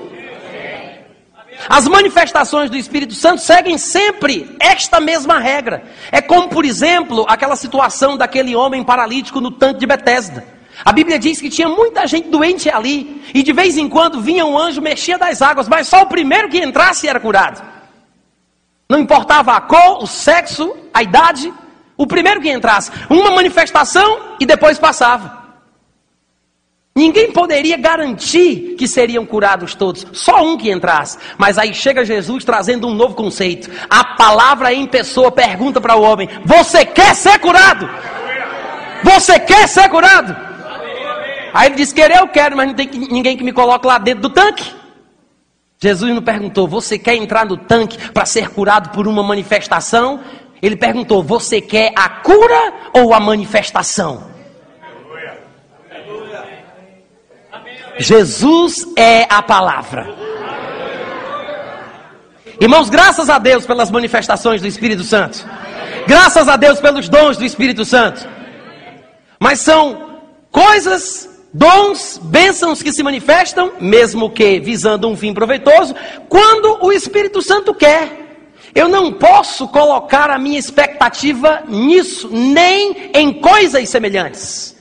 As 1.69 1.87
manifestações 1.87 2.69
do 2.69 2.77
Espírito 2.77 3.15
Santo 3.15 3.41
seguem 3.41 3.79
sempre 3.79 4.57
esta 4.59 4.99
mesma 4.99 5.39
regra. 5.39 5.85
É 6.11 6.21
como, 6.21 6.49
por 6.49 6.65
exemplo, 6.65 7.25
aquela 7.29 7.55
situação 7.55 8.17
daquele 8.17 8.57
homem 8.57 8.83
paralítico 8.83 9.41
no 9.41 9.53
tanque 9.53 9.79
de 9.79 9.87
Betesda. 9.87 10.58
A 10.85 10.93
Bíblia 10.93 11.19
diz 11.19 11.41
que 11.41 11.51
tinha 11.51 11.69
muita 11.69 12.07
gente 12.07 12.29
doente 12.29 12.71
ali, 12.71 13.23
e 13.35 13.43
de 13.43 13.53
vez 13.53 13.77
em 13.77 13.89
quando 13.89 14.21
vinha 14.21 14.45
um 14.47 14.57
anjo, 14.57 14.81
mexia 14.81 15.19
das 15.19 15.43
águas, 15.43 15.69
mas 15.69 15.89
só 15.89 16.03
o 16.03 16.07
primeiro 16.07 16.49
que 16.49 16.59
entrasse 16.59 17.09
era 17.09 17.19
curado. 17.19 17.63
Não 18.89 18.99
importava 18.99 19.53
a 19.53 19.61
cor, 19.61 20.03
o 20.03 20.07
sexo, 20.07 20.75
a 20.95 21.03
idade, 21.03 21.53
o 21.97 22.07
primeiro 22.07 22.41
que 22.41 22.51
entrasse, 22.51 22.91
uma 23.11 23.31
manifestação 23.31 24.37
e 24.41 24.47
depois 24.47 24.79
passava. 24.79 25.37
Ninguém 26.97 27.31
poderia 27.33 27.77
garantir 27.77 28.75
que 28.77 28.89
seriam 28.89 29.25
curados 29.25 29.75
todos, 29.75 30.05
só 30.13 30.43
um 30.43 30.57
que 30.57 30.71
entrasse. 30.71 31.19
Mas 31.37 31.57
aí 31.57 31.73
chega 31.73 32.05
Jesus 32.05 32.45
trazendo 32.45 32.89
um 32.89 32.95
novo 32.95 33.15
conceito. 33.15 33.71
A 33.89 34.17
palavra 34.17 34.73
em 34.73 34.85
pessoa 34.87 35.31
pergunta 35.31 35.81
para 35.81 35.95
o 35.95 36.03
homem: 36.03 36.29
Você 36.45 36.85
quer 36.85 37.15
ser 37.15 37.39
curado? 37.39 37.89
Você 39.05 39.39
quer 39.39 39.69
ser 39.69 39.89
curado? 39.89 40.48
Aí 41.53 41.69
ele 41.69 41.77
disse: 41.77 41.95
Querer 41.95 42.19
eu 42.19 42.29
quero, 42.29 42.57
mas 42.57 42.69
não 42.69 42.75
tem 42.75 42.89
ninguém 42.89 43.37
que 43.37 43.45
me 43.45 43.53
coloque 43.53 43.87
lá 43.87 43.99
dentro 43.99 44.23
do 44.23 44.31
tanque. 44.31 44.75
Jesus 45.81 46.13
não 46.15 46.23
perguntou: 46.23 46.67
Você 46.67 46.99
quer 46.99 47.15
entrar 47.15 47.47
no 47.47 47.57
tanque 47.57 48.11
para 48.11 48.27
ser 48.27 48.51
curado 48.51 48.91
por 48.91 49.07
uma 49.07 49.23
manifestação? 49.23 50.21
Ele 50.61 50.77
perguntou: 50.77 51.23
Você 51.23 51.61
quer 51.61 51.93
a 51.97 52.09
cura 52.09 52.73
ou 52.93 53.15
a 53.15 53.21
manifestação? 53.21 54.29
Jesus 57.99 58.87
é 58.97 59.27
a 59.29 59.43
palavra. 59.43 60.15
Irmãos, 62.61 62.91
graças 62.91 63.31
a 63.31 63.39
Deus 63.39 63.67
pelas 63.67 63.91
manifestações 63.91 64.61
do 64.61 64.67
Espírito 64.67 65.05
Santo. 65.05 65.47
Graças 66.07 66.49
a 66.49 66.57
Deus 66.57 66.81
pelos 66.81 67.09
dons 67.09 67.37
do 67.37 67.45
Espírito 67.45 67.85
Santo. 67.85 68.29
Mas 69.39 69.61
são 69.61 70.21
coisas 70.51 71.29
Dons, 71.53 72.21
bênçãos 72.23 72.83
que 72.83 72.93
se 72.93 73.03
manifestam, 73.03 73.73
mesmo 73.81 74.29
que 74.31 74.61
visando 74.61 75.09
um 75.09 75.17
fim 75.17 75.33
proveitoso, 75.33 75.95
quando 76.29 76.85
o 76.85 76.93
Espírito 76.93 77.41
Santo 77.41 77.73
quer. 77.73 78.27
Eu 78.75 78.89
não 78.89 79.13
posso 79.13 79.67
colocar 79.69 80.31
a 80.31 80.39
minha 80.39 80.59
expectativa 80.59 81.63
nisso, 81.67 82.29
nem 82.31 83.11
em 83.15 83.33
coisas 83.41 83.89
semelhantes. 83.89 84.77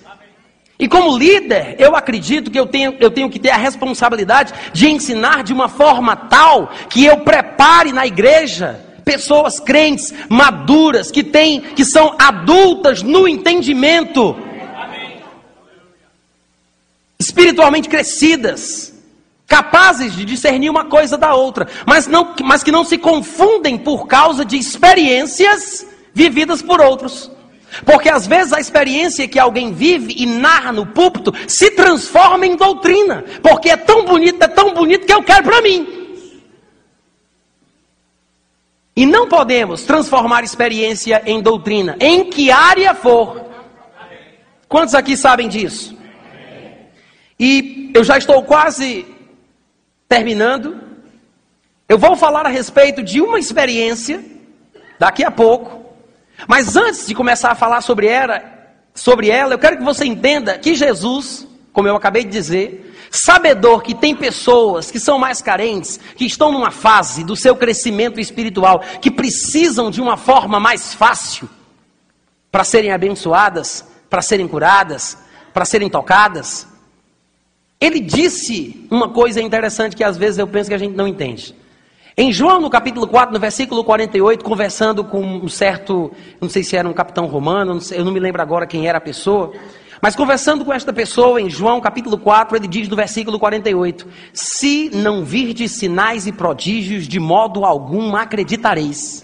E 0.78 0.88
como 0.88 1.18
líder, 1.18 1.76
eu 1.80 1.96
acredito 1.96 2.52
que 2.52 2.60
eu 2.60 2.68
tenho, 2.68 2.96
eu 3.00 3.10
tenho 3.10 3.30
que 3.30 3.40
ter 3.40 3.50
a 3.50 3.58
responsabilidade 3.58 4.54
de 4.74 4.90
ensinar 4.90 5.44
de 5.44 5.54
uma 5.54 5.70
forma 5.70 6.16
tal 6.16 6.70
que 6.90 7.06
eu 7.06 7.18
prepare 7.22 7.92
na 7.92 8.06
igreja 8.06 8.86
pessoas 9.04 9.60
crentes, 9.60 10.14
maduras, 10.30 11.10
que 11.10 11.24
têm, 11.24 11.62
que 11.62 11.86
são 11.86 12.14
adultas 12.20 13.02
no 13.02 13.26
entendimento 13.26 14.36
espiritualmente 17.20 17.90
crescidas, 17.90 18.94
capazes 19.48 20.16
de 20.16 20.26
discernir 20.26 20.70
uma 20.70 20.86
coisa 20.86 21.18
da 21.18 21.34
outra, 21.34 21.68
mas, 21.86 22.06
não, 22.06 22.36
mas 22.44 22.64
que 22.64 22.72
não 22.72 22.84
se 22.84 22.98
confundem 22.98 23.78
por 23.78 24.06
causa 24.08 24.44
de 24.44 24.58
experiências 24.58 25.86
vividas 26.14 26.62
por 26.62 26.82
outros. 26.82 27.32
Porque 27.86 28.10
às 28.10 28.26
vezes 28.26 28.54
a 28.54 28.60
experiência 28.60 29.28
que 29.28 29.40
alguém 29.40 29.74
vive 29.74 30.14
e 30.18 30.26
narra 30.26 30.72
no 30.72 30.86
púlpito 30.86 31.34
se 31.48 31.72
transforma 31.72 32.46
em 32.46 32.56
doutrina, 32.56 33.24
porque 33.42 33.70
é 33.70 33.78
tão 33.78 34.06
bonito, 34.06 34.42
é 34.42 34.48
tão 34.48 34.74
bonito 34.74 35.06
que 35.06 35.14
eu 35.14 35.24
quero 35.24 35.44
para 35.44 35.62
mim. 35.62 35.96
E 38.96 39.06
não 39.06 39.28
podemos 39.28 39.84
transformar 39.84 40.44
experiência 40.44 41.22
em 41.26 41.42
doutrina, 41.42 41.96
em 42.00 42.30
que 42.30 42.50
área 42.50 42.96
for. 42.96 43.46
Quantos 44.68 44.96
aqui 44.96 45.16
sabem 45.16 45.48
disso? 45.48 45.97
E 47.40 47.92
eu 47.94 48.04
já 48.04 48.18
estou 48.18 48.44
quase 48.44 49.06
terminando. 50.08 50.80
Eu 51.88 51.98
vou 51.98 52.16
falar 52.16 52.46
a 52.46 52.50
respeito 52.50 53.04
de 53.04 53.22
uma 53.22 53.40
experiência 53.40 54.24
daqui 55.00 55.24
a 55.24 55.32
pouco. 55.32 55.86
Mas 56.48 56.76
antes 56.76 57.08
de 57.08 57.16
começar 57.16 57.52
a 57.52 57.56
falar 57.56 57.82
sobre 57.82 58.08
ela, 58.08 58.44
sobre 58.94 59.30
ela, 59.30 59.54
eu 59.54 59.60
quero 59.60 59.78
que 59.78 59.84
você 59.84 60.06
entenda 60.06 60.58
que 60.58 60.76
Jesus, 60.76 61.48
como 61.72 61.88
eu 61.88 61.96
acabei 61.96 62.24
de 62.24 62.32
dizer, 62.32 62.96
sabedor 63.10 63.82
que 63.82 63.96
tem 63.96 64.16
pessoas 64.16 64.92
que 64.92 65.00
são 65.00 65.18
mais 65.18 65.42
carentes, 65.42 66.00
que 66.16 66.26
estão 66.26 66.52
numa 66.52 66.72
fase 66.72 67.24
do 67.24 67.36
seu 67.36 67.56
crescimento 67.56 68.20
espiritual, 68.20 68.80
que 69.02 69.10
precisam 69.10 69.90
de 69.90 70.02
uma 70.02 70.18
forma 70.18 70.60
mais 70.60 70.94
fácil 70.94 71.50
para 72.52 72.64
serem 72.64 72.92
abençoadas, 72.92 73.86
para 74.10 74.22
serem 74.22 74.48
curadas, 74.48 75.18
para 75.54 75.66
serem 75.66 75.90
tocadas. 75.90 76.68
Ele 77.80 78.00
disse 78.00 78.88
uma 78.90 79.10
coisa 79.10 79.42
interessante 79.42 79.96
que 79.96 80.04
às 80.04 80.18
vezes 80.18 80.40
eu 80.40 80.48
penso 80.48 80.70
que 80.70 80.76
a 80.76 80.80
gente 80.80 80.96
não 80.96 81.08
entende. 81.08 81.56
Em 82.18 82.32
João, 82.34 82.60
no 82.60 82.70
capítulo 82.70 83.08
4, 83.08 83.32
no 83.32 83.40
versículo 83.40 83.84
48, 83.84 84.44
conversando 84.44 85.04
com 85.04 85.22
um 85.22 85.48
certo, 85.48 86.12
não 86.42 86.50
sei 86.50 86.64
se 86.64 86.76
era 86.76 86.90
um 86.90 86.94
capitão 86.94 87.28
romano, 87.28 87.76
não 87.76 87.82
sei, 87.82 88.00
eu 88.00 88.06
não 88.06 88.12
me 88.12 88.20
lembro 88.20 88.42
agora 88.42 88.66
quem 88.66 88.88
era 88.88 88.98
a 88.98 89.02
pessoa, 89.02 89.54
mas 90.02 90.16
conversando 90.16 90.66
com 90.66 90.74
esta 90.74 90.92
pessoa, 90.92 91.42
em 91.42 91.50
João 91.50 91.80
capítulo 91.80 92.18
4, 92.18 92.56
ele 92.58 92.68
diz 92.68 92.88
no 92.88 92.96
versículo 92.96 93.40
48: 93.40 94.08
Se 94.34 94.90
não 94.94 95.24
virdes 95.24 95.74
sinais 95.74 96.28
e 96.28 96.32
prodígios, 96.32 97.08
de 97.08 97.20
modo 97.20 97.66
algum 97.66 98.16
acreditareis. 98.16 99.24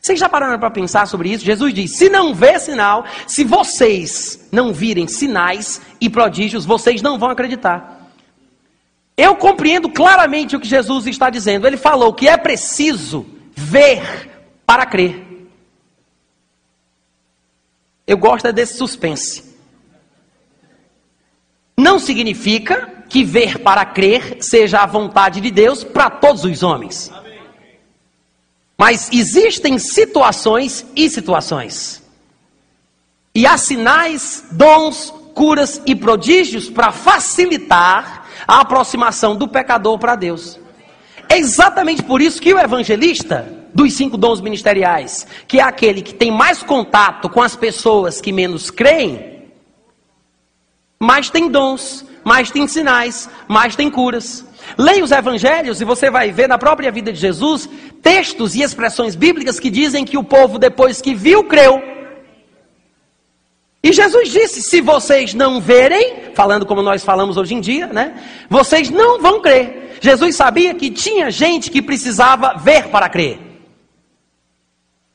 Vocês 0.00 0.18
já 0.18 0.28
pararam 0.28 0.58
para 0.58 0.70
pensar 0.70 1.06
sobre 1.06 1.30
isso? 1.30 1.44
Jesus 1.44 1.74
diz: 1.74 1.90
se 1.96 2.08
não 2.08 2.34
vê 2.34 2.58
sinal, 2.58 3.04
se 3.26 3.44
vocês 3.44 4.48
não 4.50 4.72
virem 4.72 5.06
sinais 5.06 5.80
e 6.00 6.08
prodígios, 6.08 6.64
vocês 6.64 7.02
não 7.02 7.18
vão 7.18 7.30
acreditar. 7.30 8.10
Eu 9.16 9.36
compreendo 9.36 9.90
claramente 9.90 10.56
o 10.56 10.60
que 10.60 10.66
Jesus 10.66 11.06
está 11.06 11.28
dizendo. 11.28 11.66
Ele 11.66 11.76
falou 11.76 12.14
que 12.14 12.26
é 12.26 12.38
preciso 12.38 13.26
ver 13.54 14.30
para 14.64 14.86
crer. 14.86 15.26
Eu 18.06 18.16
gosto 18.16 18.50
desse 18.50 18.78
suspense. 18.78 19.44
Não 21.76 21.98
significa 21.98 23.04
que 23.08 23.22
ver 23.22 23.58
para 23.58 23.84
crer 23.84 24.38
seja 24.40 24.80
a 24.80 24.86
vontade 24.86 25.40
de 25.40 25.50
Deus 25.50 25.84
para 25.84 26.08
todos 26.08 26.44
os 26.44 26.62
homens. 26.62 27.12
Mas 28.80 29.10
existem 29.12 29.78
situações 29.78 30.86
e 30.96 31.10
situações. 31.10 32.02
E 33.34 33.46
há 33.46 33.58
sinais, 33.58 34.42
dons, 34.52 35.12
curas 35.34 35.82
e 35.84 35.94
prodígios 35.94 36.70
para 36.70 36.90
facilitar 36.90 38.26
a 38.48 38.60
aproximação 38.60 39.36
do 39.36 39.46
pecador 39.46 39.98
para 39.98 40.16
Deus. 40.16 40.58
É 41.28 41.36
exatamente 41.36 42.02
por 42.02 42.22
isso 42.22 42.40
que 42.40 42.54
o 42.54 42.58
evangelista 42.58 43.54
dos 43.74 43.92
cinco 43.92 44.16
dons 44.16 44.40
ministeriais, 44.40 45.26
que 45.46 45.60
é 45.60 45.62
aquele 45.62 46.00
que 46.00 46.14
tem 46.14 46.30
mais 46.30 46.62
contato 46.62 47.28
com 47.28 47.42
as 47.42 47.54
pessoas 47.54 48.18
que 48.18 48.32
menos 48.32 48.70
creem, 48.70 49.50
mais 50.98 51.28
tem 51.28 51.50
dons, 51.50 52.06
mais 52.24 52.50
tem 52.50 52.66
sinais, 52.66 53.28
mais 53.46 53.76
tem 53.76 53.90
curas. 53.90 54.42
Leia 54.78 55.04
os 55.04 55.10
evangelhos 55.10 55.80
e 55.80 55.84
você 55.84 56.10
vai 56.10 56.30
ver 56.32 56.48
na 56.48 56.58
própria 56.58 56.90
vida 56.90 57.12
de 57.12 57.18
Jesus 57.18 57.68
textos 58.02 58.54
e 58.54 58.62
expressões 58.62 59.14
bíblicas 59.14 59.60
que 59.60 59.70
dizem 59.70 60.04
que 60.04 60.16
o 60.16 60.24
povo, 60.24 60.58
depois 60.58 61.00
que 61.00 61.14
viu, 61.14 61.44
creu. 61.44 61.82
E 63.82 63.92
Jesus 63.92 64.30
disse: 64.30 64.62
se 64.62 64.80
vocês 64.80 65.34
não 65.34 65.60
verem, 65.60 66.32
falando 66.34 66.66
como 66.66 66.82
nós 66.82 67.02
falamos 67.02 67.36
hoje 67.36 67.54
em 67.54 67.60
dia, 67.60 67.86
né? 67.86 68.14
Vocês 68.48 68.90
não 68.90 69.20
vão 69.20 69.40
crer. 69.40 69.98
Jesus 70.00 70.36
sabia 70.36 70.74
que 70.74 70.90
tinha 70.90 71.30
gente 71.30 71.70
que 71.70 71.82
precisava 71.82 72.54
ver 72.54 72.88
para 72.88 73.08
crer. 73.08 73.38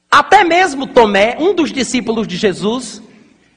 Até 0.09 0.43
mesmo 0.43 0.87
Tomé, 0.87 1.35
um 1.39 1.53
dos 1.53 1.71
discípulos 1.71 2.27
de 2.27 2.37
Jesus, 2.37 3.01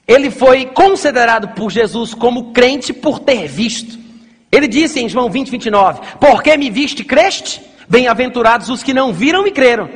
ele 0.06 0.30
foi 0.30 0.66
considerado 0.66 1.48
por 1.54 1.70
Jesus 1.70 2.14
como 2.14 2.52
crente 2.52 2.92
por 2.92 3.20
ter 3.20 3.46
visto. 3.46 3.98
Ele 4.50 4.66
disse 4.66 5.00
em 5.00 5.08
João 5.08 5.30
20, 5.30 5.50
29: 5.50 6.00
Porque 6.20 6.56
me 6.56 6.70
viste, 6.70 7.04
creste? 7.04 7.60
Bem-aventurados 7.88 8.68
os 8.68 8.82
que 8.82 8.92
não 8.92 9.12
viram 9.12 9.46
e 9.46 9.50
creram. 9.50 9.88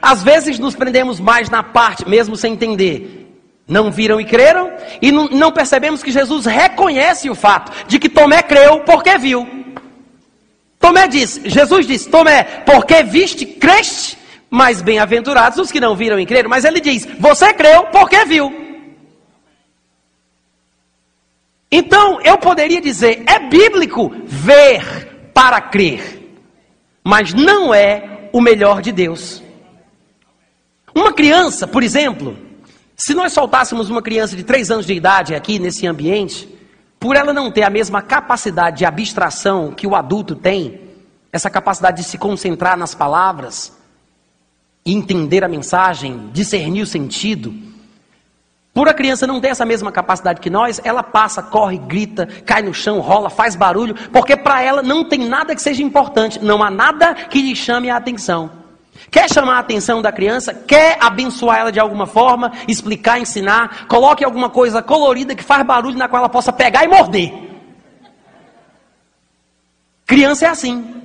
Às 0.00 0.22
vezes 0.22 0.58
nos 0.58 0.74
prendemos 0.74 1.20
mais 1.20 1.48
na 1.50 1.62
parte, 1.62 2.08
mesmo 2.08 2.36
sem 2.36 2.52
entender. 2.52 3.24
Não 3.66 3.90
viram 3.90 4.20
e 4.20 4.24
creram, 4.24 4.70
e 5.00 5.10
não, 5.10 5.50
percebemos 5.50 6.02
que 6.02 6.12
Jesus 6.12 6.44
reconhece 6.44 7.30
o 7.30 7.34
fato 7.34 7.72
de 7.88 7.98
que 7.98 8.10
Tomé 8.10 8.42
creu 8.42 8.80
porque 8.80 9.16
viu. 9.16 9.48
Tomé 10.78 11.08
diz, 11.08 11.40
Jesus 11.44 11.86
disse, 11.86 12.10
Tomé, 12.10 12.42
porque 12.66 13.02
viste, 13.02 13.46
creste, 13.46 14.18
mas 14.50 14.82
bem-aventurados 14.82 15.58
os 15.58 15.72
que 15.72 15.80
não 15.80 15.96
viram 15.96 16.20
e 16.20 16.26
creram. 16.26 16.50
Mas 16.50 16.64
ele 16.64 16.78
diz, 16.78 17.08
você 17.18 17.54
creu 17.54 17.84
porque 17.84 18.24
viu. 18.26 18.63
Então, 21.76 22.20
eu 22.20 22.38
poderia 22.38 22.80
dizer, 22.80 23.24
é 23.26 23.48
bíblico 23.48 24.08
ver 24.24 25.32
para 25.34 25.60
crer, 25.60 26.38
mas 27.02 27.34
não 27.34 27.74
é 27.74 28.28
o 28.32 28.40
melhor 28.40 28.80
de 28.80 28.92
Deus. 28.92 29.42
Uma 30.94 31.12
criança, 31.12 31.66
por 31.66 31.82
exemplo, 31.82 32.38
se 32.94 33.12
nós 33.12 33.32
soltássemos 33.32 33.90
uma 33.90 34.00
criança 34.00 34.36
de 34.36 34.44
3 34.44 34.70
anos 34.70 34.86
de 34.86 34.94
idade 34.94 35.34
aqui 35.34 35.58
nesse 35.58 35.84
ambiente, 35.84 36.48
por 37.00 37.16
ela 37.16 37.32
não 37.32 37.50
ter 37.50 37.64
a 37.64 37.70
mesma 37.70 38.00
capacidade 38.00 38.78
de 38.78 38.84
abstração 38.84 39.72
que 39.72 39.84
o 39.84 39.96
adulto 39.96 40.36
tem, 40.36 40.80
essa 41.32 41.50
capacidade 41.50 41.96
de 41.96 42.04
se 42.04 42.16
concentrar 42.16 42.78
nas 42.78 42.94
palavras, 42.94 43.76
entender 44.86 45.42
a 45.42 45.48
mensagem, 45.48 46.30
discernir 46.32 46.82
o 46.82 46.86
sentido, 46.86 47.52
por 48.74 48.88
a 48.88 48.92
criança 48.92 49.24
não 49.24 49.40
ter 49.40 49.48
essa 49.48 49.64
mesma 49.64 49.92
capacidade 49.92 50.40
que 50.40 50.50
nós, 50.50 50.80
ela 50.82 51.04
passa, 51.04 51.40
corre, 51.40 51.78
grita, 51.78 52.26
cai 52.44 52.60
no 52.60 52.74
chão, 52.74 52.98
rola, 52.98 53.30
faz 53.30 53.54
barulho, 53.54 53.94
porque 54.10 54.36
para 54.36 54.60
ela 54.60 54.82
não 54.82 55.04
tem 55.08 55.20
nada 55.20 55.54
que 55.54 55.62
seja 55.62 55.80
importante, 55.80 56.44
não 56.44 56.60
há 56.60 56.70
nada 56.72 57.14
que 57.14 57.40
lhe 57.40 57.54
chame 57.54 57.88
a 57.88 57.96
atenção. 57.96 58.50
Quer 59.12 59.30
chamar 59.30 59.56
a 59.56 59.58
atenção 59.60 60.02
da 60.02 60.10
criança? 60.10 60.52
Quer 60.52 60.98
abençoar 61.00 61.58
ela 61.58 61.70
de 61.70 61.78
alguma 61.78 62.06
forma, 62.06 62.50
explicar, 62.66 63.20
ensinar? 63.20 63.86
Coloque 63.86 64.24
alguma 64.24 64.50
coisa 64.50 64.82
colorida 64.82 65.36
que 65.36 65.44
faz 65.44 65.64
barulho 65.64 65.96
na 65.96 66.08
qual 66.08 66.20
ela 66.20 66.28
possa 66.28 66.52
pegar 66.52 66.84
e 66.84 66.88
morder. 66.88 67.32
Criança 70.04 70.46
é 70.46 70.48
assim. 70.48 71.03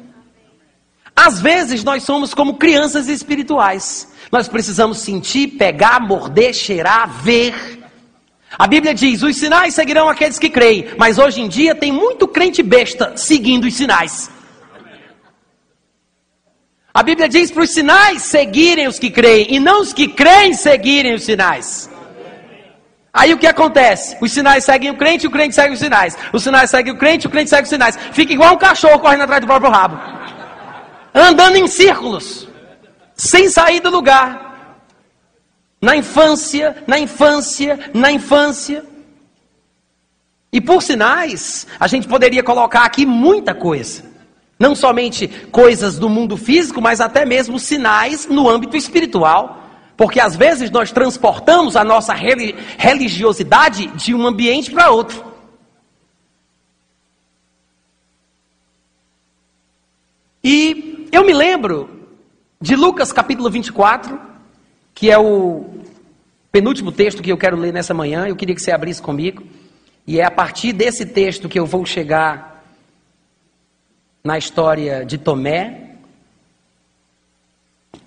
Às 1.22 1.42
vezes 1.42 1.84
nós 1.84 2.04
somos 2.04 2.34
como 2.34 2.54
crianças 2.54 3.10
espirituais. 3.10 4.08
Nós 4.32 4.48
precisamos 4.48 5.00
sentir, 5.00 5.50
pegar, 5.50 6.00
morder, 6.00 6.54
cheirar, 6.54 7.10
ver. 7.10 7.84
A 8.58 8.66
Bíblia 8.66 8.94
diz: 8.94 9.22
os 9.22 9.36
sinais 9.36 9.74
seguirão 9.74 10.08
aqueles 10.08 10.40
que 10.40 10.50
creem. 10.50 10.88
Mas 10.98 11.18
hoje 11.18 11.42
em 11.42 11.50
dia 11.50 11.76
tem 11.76 11.92
muito 11.92 12.26
crente 12.26 12.64
besta 12.64 13.18
seguindo 13.18 13.66
os 13.66 13.74
sinais. 13.74 14.32
A 16.94 17.04
Bíblia 17.04 17.28
diz 17.28 17.52
para 17.52 17.64
os 17.64 17.70
sinais 17.70 18.22
seguirem 18.22 18.88
os 18.88 18.98
que 18.98 19.10
creem 19.10 19.54
e 19.56 19.60
não 19.60 19.82
os 19.82 19.92
que 19.92 20.08
creem 20.08 20.54
seguirem 20.54 21.14
os 21.16 21.24
sinais. 21.24 21.90
Aí 23.12 23.34
o 23.34 23.38
que 23.38 23.48
acontece? 23.48 24.16
Os 24.22 24.32
sinais 24.32 24.64
seguem 24.64 24.92
o 24.92 24.96
crente, 24.96 25.28
o 25.28 25.32
crente 25.32 25.54
segue 25.54 25.74
os 25.74 25.80
sinais. 25.80 26.18
Os 26.32 26.44
sinais 26.44 26.70
seguem 26.70 26.94
o 26.94 26.98
crente, 26.98 27.28
o 27.28 27.30
crente 27.30 27.50
segue 27.50 27.64
os 27.64 27.70
sinais. 27.70 27.98
Fica 28.14 28.32
igual 28.32 28.54
um 28.54 28.58
cachorro 28.58 29.00
correndo 29.00 29.24
atrás 29.24 29.42
do 29.42 29.48
próprio 29.48 29.70
rabo. 29.70 30.19
Andando 31.14 31.56
em 31.56 31.68
círculos 31.68 32.48
sem 33.20 33.50
sair 33.50 33.82
do 33.82 33.90
lugar. 33.90 34.78
Na 35.82 35.96
infância, 35.96 36.84
na 36.88 36.98
infância, 36.98 37.92
na 37.94 38.12
infância. 38.12 38.86
E 40.52 40.60
por 40.60 40.82
sinais, 40.82 41.68
a 41.80 41.88
gente 41.88 42.08
poderia 42.08 42.44
colocar 42.44 42.84
aqui 42.84 43.06
muita 43.06 43.54
coisa. 43.54 44.04
Não 44.58 44.76
somente 44.76 45.28
coisas 45.52 45.98
do 45.98 46.10
mundo 46.10 46.36
físico, 46.36 46.82
mas 46.82 47.00
até 47.00 47.26
mesmo 47.26 47.60
sinais 47.60 48.26
no 48.26 48.50
âmbito 48.50 48.76
espiritual. 48.76 49.64
Porque 49.96 50.20
às 50.20 50.36
vezes 50.36 50.72
nós 50.72 50.92
transportamos 50.92 51.76
a 51.76 51.84
nossa 51.84 52.14
religiosidade 52.14 53.88
de 53.88 54.14
um 54.14 54.26
ambiente 54.26 54.72
para 54.72 54.92
outro. 54.92 55.26
E 60.42 60.89
eu 61.12 61.26
me 61.26 61.34
lembro 61.34 61.90
de 62.62 62.76
Lucas 62.76 63.12
capítulo 63.12 63.50
24, 63.50 64.20
que 64.94 65.10
é 65.10 65.18
o 65.18 65.66
penúltimo 66.52 66.92
texto 66.92 67.24
que 67.24 67.32
eu 67.32 67.38
quero 67.38 67.58
ler 67.58 67.74
nessa 67.74 67.94
manhã, 67.94 68.28
eu 68.28 68.36
queria 68.36 68.54
que 68.54 68.62
você 68.62 68.72
abrisse 68.72 69.02
comigo. 69.02 69.44
E 70.06 70.20
é 70.20 70.26
a 70.26 70.32
partir 70.32 70.74
desse 70.74 71.06
texto 71.06 71.50
que 71.50 71.60
eu 71.60 71.66
vou 71.66 71.86
chegar 71.86 72.64
na 74.24 74.38
história 74.38 75.06
de 75.06 75.18
Tomé. 75.18 75.96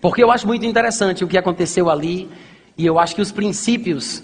Porque 0.01 0.23
eu 0.23 0.31
acho 0.31 0.47
muito 0.47 0.67
interessante 0.67 1.25
o 1.25 1.29
que 1.29 1.39
aconteceu 1.39 1.89
ali, 1.89 2.31
e 2.77 2.87
eu 2.87 2.99
acho 2.99 3.15
que 3.15 3.23
os 3.23 3.33
princípios 3.33 4.23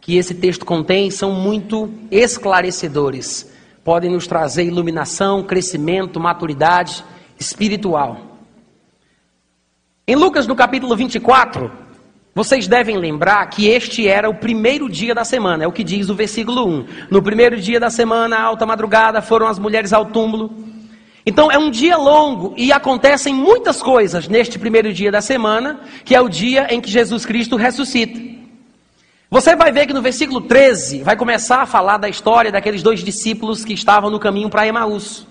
que 0.00 0.16
esse 0.16 0.34
texto 0.34 0.64
contém 0.64 1.10
são 1.10 1.32
muito 1.32 1.92
esclarecedores. 2.10 3.50
Podem 3.84 4.10
nos 4.10 4.26
trazer 4.26 4.64
iluminação, 4.64 5.42
crescimento, 5.42 6.18
maturidade 6.20 7.04
espiritual. 7.38 8.18
Em 10.06 10.14
Lucas, 10.14 10.46
no 10.46 10.54
capítulo 10.54 10.96
24, 10.96 11.70
vocês 12.34 12.68
devem 12.68 12.96
lembrar 12.98 13.46
que 13.46 13.66
este 13.66 14.06
era 14.06 14.28
o 14.28 14.34
primeiro 14.34 14.88
dia 14.88 15.14
da 15.14 15.24
semana, 15.24 15.64
é 15.64 15.66
o 15.66 15.72
que 15.72 15.82
diz 15.82 16.10
o 16.10 16.14
versículo 16.14 16.66
1. 16.68 16.86
No 17.10 17.22
primeiro 17.22 17.60
dia 17.60 17.80
da 17.80 17.90
semana, 17.90 18.38
alta 18.38 18.66
madrugada, 18.66 19.22
foram 19.22 19.46
as 19.46 19.58
mulheres 19.58 19.92
ao 19.92 20.04
túmulo. 20.04 20.54
Então 21.24 21.50
é 21.50 21.58
um 21.58 21.70
dia 21.70 21.96
longo 21.96 22.54
e 22.56 22.70
acontecem 22.70 23.34
muitas 23.34 23.82
coisas 23.82 24.28
neste 24.28 24.58
primeiro 24.58 24.92
dia 24.92 25.10
da 25.10 25.20
semana, 25.20 25.80
que 26.04 26.14
é 26.14 26.20
o 26.20 26.28
dia 26.28 26.68
em 26.72 26.80
que 26.80 26.88
Jesus 26.88 27.26
Cristo 27.26 27.56
ressuscita. 27.56 28.20
Você 29.28 29.56
vai 29.56 29.72
ver 29.72 29.86
que 29.86 29.92
no 29.92 30.00
versículo 30.00 30.42
13 30.42 31.02
vai 31.02 31.16
começar 31.16 31.62
a 31.62 31.66
falar 31.66 31.96
da 31.96 32.08
história 32.08 32.52
daqueles 32.52 32.82
dois 32.82 33.00
discípulos 33.02 33.64
que 33.64 33.72
estavam 33.72 34.08
no 34.08 34.20
caminho 34.20 34.48
para 34.48 34.66
Emaús. 34.66 35.26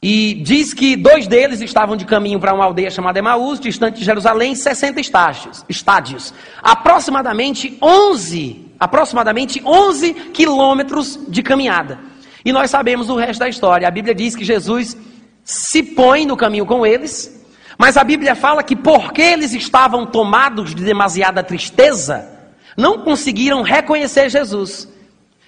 E 0.00 0.34
diz 0.34 0.72
que 0.72 0.94
dois 0.94 1.26
deles 1.26 1.60
estavam 1.60 1.96
de 1.96 2.04
caminho 2.04 2.38
para 2.38 2.54
uma 2.54 2.64
aldeia 2.64 2.90
chamada 2.90 3.18
Emaús, 3.18 3.58
distante 3.58 3.98
de 3.98 4.04
Jerusalém, 4.04 4.54
60 4.54 5.00
estágios, 5.00 5.64
estádios. 5.68 6.32
Aproximadamente 6.62 7.76
11, 7.82 8.66
aproximadamente 8.78 9.60
11 9.64 10.14
quilômetros 10.32 11.18
de 11.28 11.42
caminhada. 11.42 11.98
E 12.44 12.52
nós 12.52 12.70
sabemos 12.70 13.10
o 13.10 13.16
resto 13.16 13.40
da 13.40 13.48
história. 13.48 13.88
A 13.88 13.90
Bíblia 13.90 14.14
diz 14.14 14.36
que 14.36 14.44
Jesus 14.44 14.96
se 15.42 15.82
põe 15.82 16.24
no 16.24 16.36
caminho 16.36 16.64
com 16.64 16.86
eles, 16.86 17.44
mas 17.76 17.96
a 17.96 18.04
Bíblia 18.04 18.36
fala 18.36 18.62
que 18.62 18.76
porque 18.76 19.22
eles 19.22 19.52
estavam 19.52 20.06
tomados 20.06 20.74
de 20.74 20.84
demasiada 20.84 21.42
tristeza, 21.42 22.28
não 22.76 22.98
conseguiram 22.98 23.62
reconhecer 23.62 24.30
Jesus. 24.30 24.88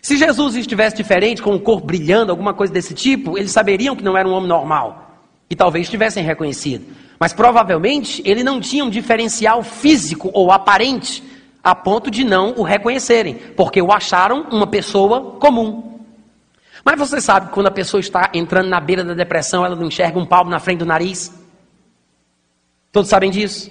Se 0.02 0.16
Jesus 0.16 0.56
estivesse 0.56 0.96
diferente, 0.96 1.42
com 1.42 1.54
o 1.54 1.60
corpo 1.60 1.86
brilhando, 1.86 2.30
alguma 2.32 2.54
coisa 2.54 2.72
desse 2.72 2.94
tipo, 2.94 3.36
eles 3.36 3.50
saberiam 3.50 3.94
que 3.94 4.02
não 4.02 4.16
era 4.16 4.28
um 4.28 4.32
homem 4.32 4.48
normal. 4.48 5.18
E 5.48 5.54
talvez 5.54 5.90
tivessem 5.90 6.24
reconhecido. 6.24 6.86
Mas 7.18 7.32
provavelmente 7.32 8.22
ele 8.24 8.42
não 8.42 8.60
tinha 8.60 8.84
um 8.84 8.90
diferencial 8.90 9.62
físico 9.62 10.30
ou 10.32 10.50
aparente 10.50 11.22
a 11.62 11.74
ponto 11.74 12.10
de 12.10 12.24
não 12.24 12.54
o 12.56 12.62
reconhecerem, 12.62 13.34
porque 13.34 13.82
o 13.82 13.92
acharam 13.92 14.46
uma 14.50 14.66
pessoa 14.66 15.32
comum. 15.38 16.00
Mas 16.82 16.98
você 16.98 17.20
sabe 17.20 17.48
que 17.48 17.52
quando 17.52 17.66
a 17.66 17.70
pessoa 17.70 18.00
está 18.00 18.30
entrando 18.32 18.68
na 18.68 18.80
beira 18.80 19.04
da 19.04 19.12
depressão, 19.12 19.66
ela 19.66 19.76
não 19.76 19.88
enxerga 19.88 20.18
um 20.18 20.24
palmo 20.24 20.50
na 20.50 20.58
frente 20.58 20.78
do 20.78 20.86
nariz? 20.86 21.30
Todos 22.90 23.10
sabem 23.10 23.30
disso? 23.30 23.70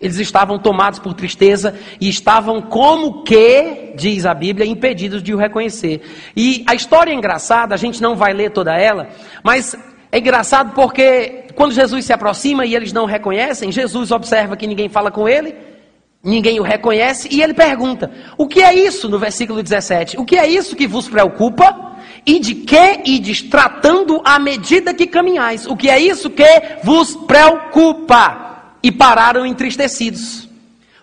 Eles 0.00 0.18
estavam 0.18 0.60
tomados 0.60 1.00
por 1.00 1.12
tristeza 1.12 1.74
e 2.00 2.08
estavam 2.08 2.62
como 2.62 3.24
que, 3.24 3.94
diz 3.96 4.24
a 4.24 4.32
Bíblia, 4.32 4.64
impedidos 4.64 5.22
de 5.22 5.34
o 5.34 5.36
reconhecer. 5.36 6.02
E 6.36 6.64
a 6.68 6.74
história 6.74 7.10
é 7.10 7.14
engraçada, 7.14 7.74
a 7.74 7.78
gente 7.78 8.00
não 8.00 8.14
vai 8.14 8.32
ler 8.32 8.52
toda 8.52 8.76
ela, 8.76 9.08
mas 9.42 9.76
é 10.12 10.18
engraçado 10.18 10.72
porque 10.72 11.46
quando 11.56 11.72
Jesus 11.72 12.04
se 12.04 12.12
aproxima 12.12 12.64
e 12.64 12.76
eles 12.76 12.92
não 12.92 13.06
reconhecem, 13.06 13.72
Jesus 13.72 14.12
observa 14.12 14.56
que 14.56 14.68
ninguém 14.68 14.88
fala 14.88 15.10
com 15.10 15.28
ele, 15.28 15.52
ninguém 16.22 16.60
o 16.60 16.62
reconhece 16.62 17.28
e 17.32 17.42
ele 17.42 17.52
pergunta: 17.52 18.08
O 18.36 18.46
que 18.46 18.62
é 18.62 18.72
isso 18.72 19.08
no 19.08 19.18
versículo 19.18 19.60
17? 19.64 20.16
O 20.16 20.24
que 20.24 20.36
é 20.36 20.46
isso 20.46 20.76
que 20.76 20.86
vos 20.86 21.08
preocupa? 21.08 21.96
E 22.24 22.38
de 22.38 22.54
que 22.54 23.00
ides 23.04 23.42
tratando 23.42 24.22
à 24.24 24.38
medida 24.38 24.94
que 24.94 25.08
caminhais? 25.08 25.66
O 25.66 25.76
que 25.76 25.90
é 25.90 25.98
isso 25.98 26.30
que 26.30 26.44
vos 26.84 27.16
preocupa? 27.16 28.47
E 28.88 28.92
pararam 28.92 29.44
entristecidos. 29.44 30.48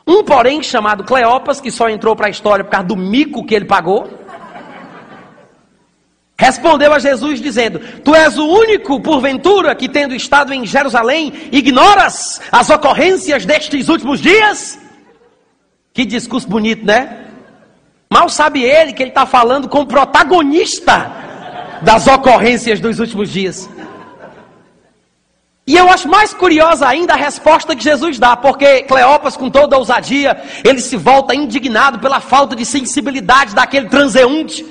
Um, 0.07 0.23
porém, 0.23 0.63
chamado 0.63 1.03
Cleopas, 1.03 1.61
que 1.61 1.69
só 1.69 1.87
entrou 1.87 2.15
para 2.15 2.25
a 2.25 2.29
história 2.31 2.65
por 2.65 2.71
causa 2.71 2.87
do 2.87 2.95
mico 2.95 3.45
que 3.45 3.53
ele 3.53 3.65
pagou, 3.65 4.09
respondeu 6.35 6.91
a 6.91 6.97
Jesus 6.97 7.39
dizendo: 7.39 7.79
Tu 8.03 8.15
és 8.15 8.37
o 8.39 8.47
único, 8.47 8.99
porventura, 8.99 9.75
que 9.75 9.87
tendo 9.87 10.15
estado 10.15 10.51
em 10.51 10.65
Jerusalém, 10.65 11.31
ignoras 11.51 12.41
as 12.51 12.71
ocorrências 12.71 13.45
destes 13.45 13.87
últimos 13.87 14.19
dias? 14.19 14.79
Que 15.93 16.05
discurso 16.05 16.47
bonito, 16.47 16.83
né? 16.83 17.27
Mal 18.11 18.29
sabe 18.29 18.63
ele 18.63 18.93
que 18.93 19.03
ele 19.03 19.11
está 19.11 19.27
falando 19.27 19.69
com 19.69 19.81
o 19.81 19.85
protagonista 19.85 21.11
das 21.83 22.07
ocorrências 22.07 22.79
dos 22.79 22.99
últimos 22.99 23.31
dias. 23.31 23.69
E 25.67 25.75
eu 25.75 25.89
acho 25.89 26.07
mais 26.07 26.31
curiosa 26.31 26.87
ainda 26.87 27.13
a 27.13 27.17
resposta 27.17 27.75
que 27.75 27.83
Jesus 27.83 28.19
dá, 28.19 28.37
porque 28.37 28.83
Cleopas, 28.83 29.35
com 29.35 29.49
toda 29.49 29.75
a 29.75 29.79
ousadia, 29.79 30.39
ele 30.63 30.79
se 30.79 30.95
volta 30.95 31.33
indignado 31.33 31.97
pela 31.97 32.19
falta 32.19 32.55
de 32.55 32.63
sensibilidade 32.63 33.55
daquele 33.55 33.89
transeunte. 33.89 34.63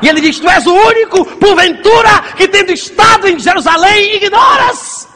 E 0.00 0.08
ele 0.08 0.22
diz: 0.22 0.40
Tu 0.40 0.48
és 0.48 0.66
o 0.66 0.72
único, 0.72 1.24
porventura, 1.36 2.22
que 2.36 2.48
tendo 2.48 2.72
estado 2.72 3.28
em 3.28 3.38
Jerusalém, 3.38 4.16
ignoras 4.16 5.06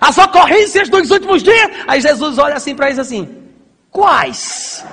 as 0.00 0.16
ocorrências 0.16 0.88
dos 0.88 1.10
últimos 1.10 1.42
dias. 1.42 1.70
Aí 1.86 2.00
Jesus 2.00 2.38
olha 2.38 2.54
assim 2.54 2.74
para 2.74 2.86
eles 2.86 2.98
assim: 2.98 3.28
Quais? 3.90 4.84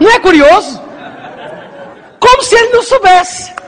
Não 0.00 0.10
é 0.10 0.18
curioso? 0.18 0.82
Como 2.18 2.42
se 2.42 2.54
ele 2.54 2.72
não 2.72 2.82
soubesse. 2.82 3.61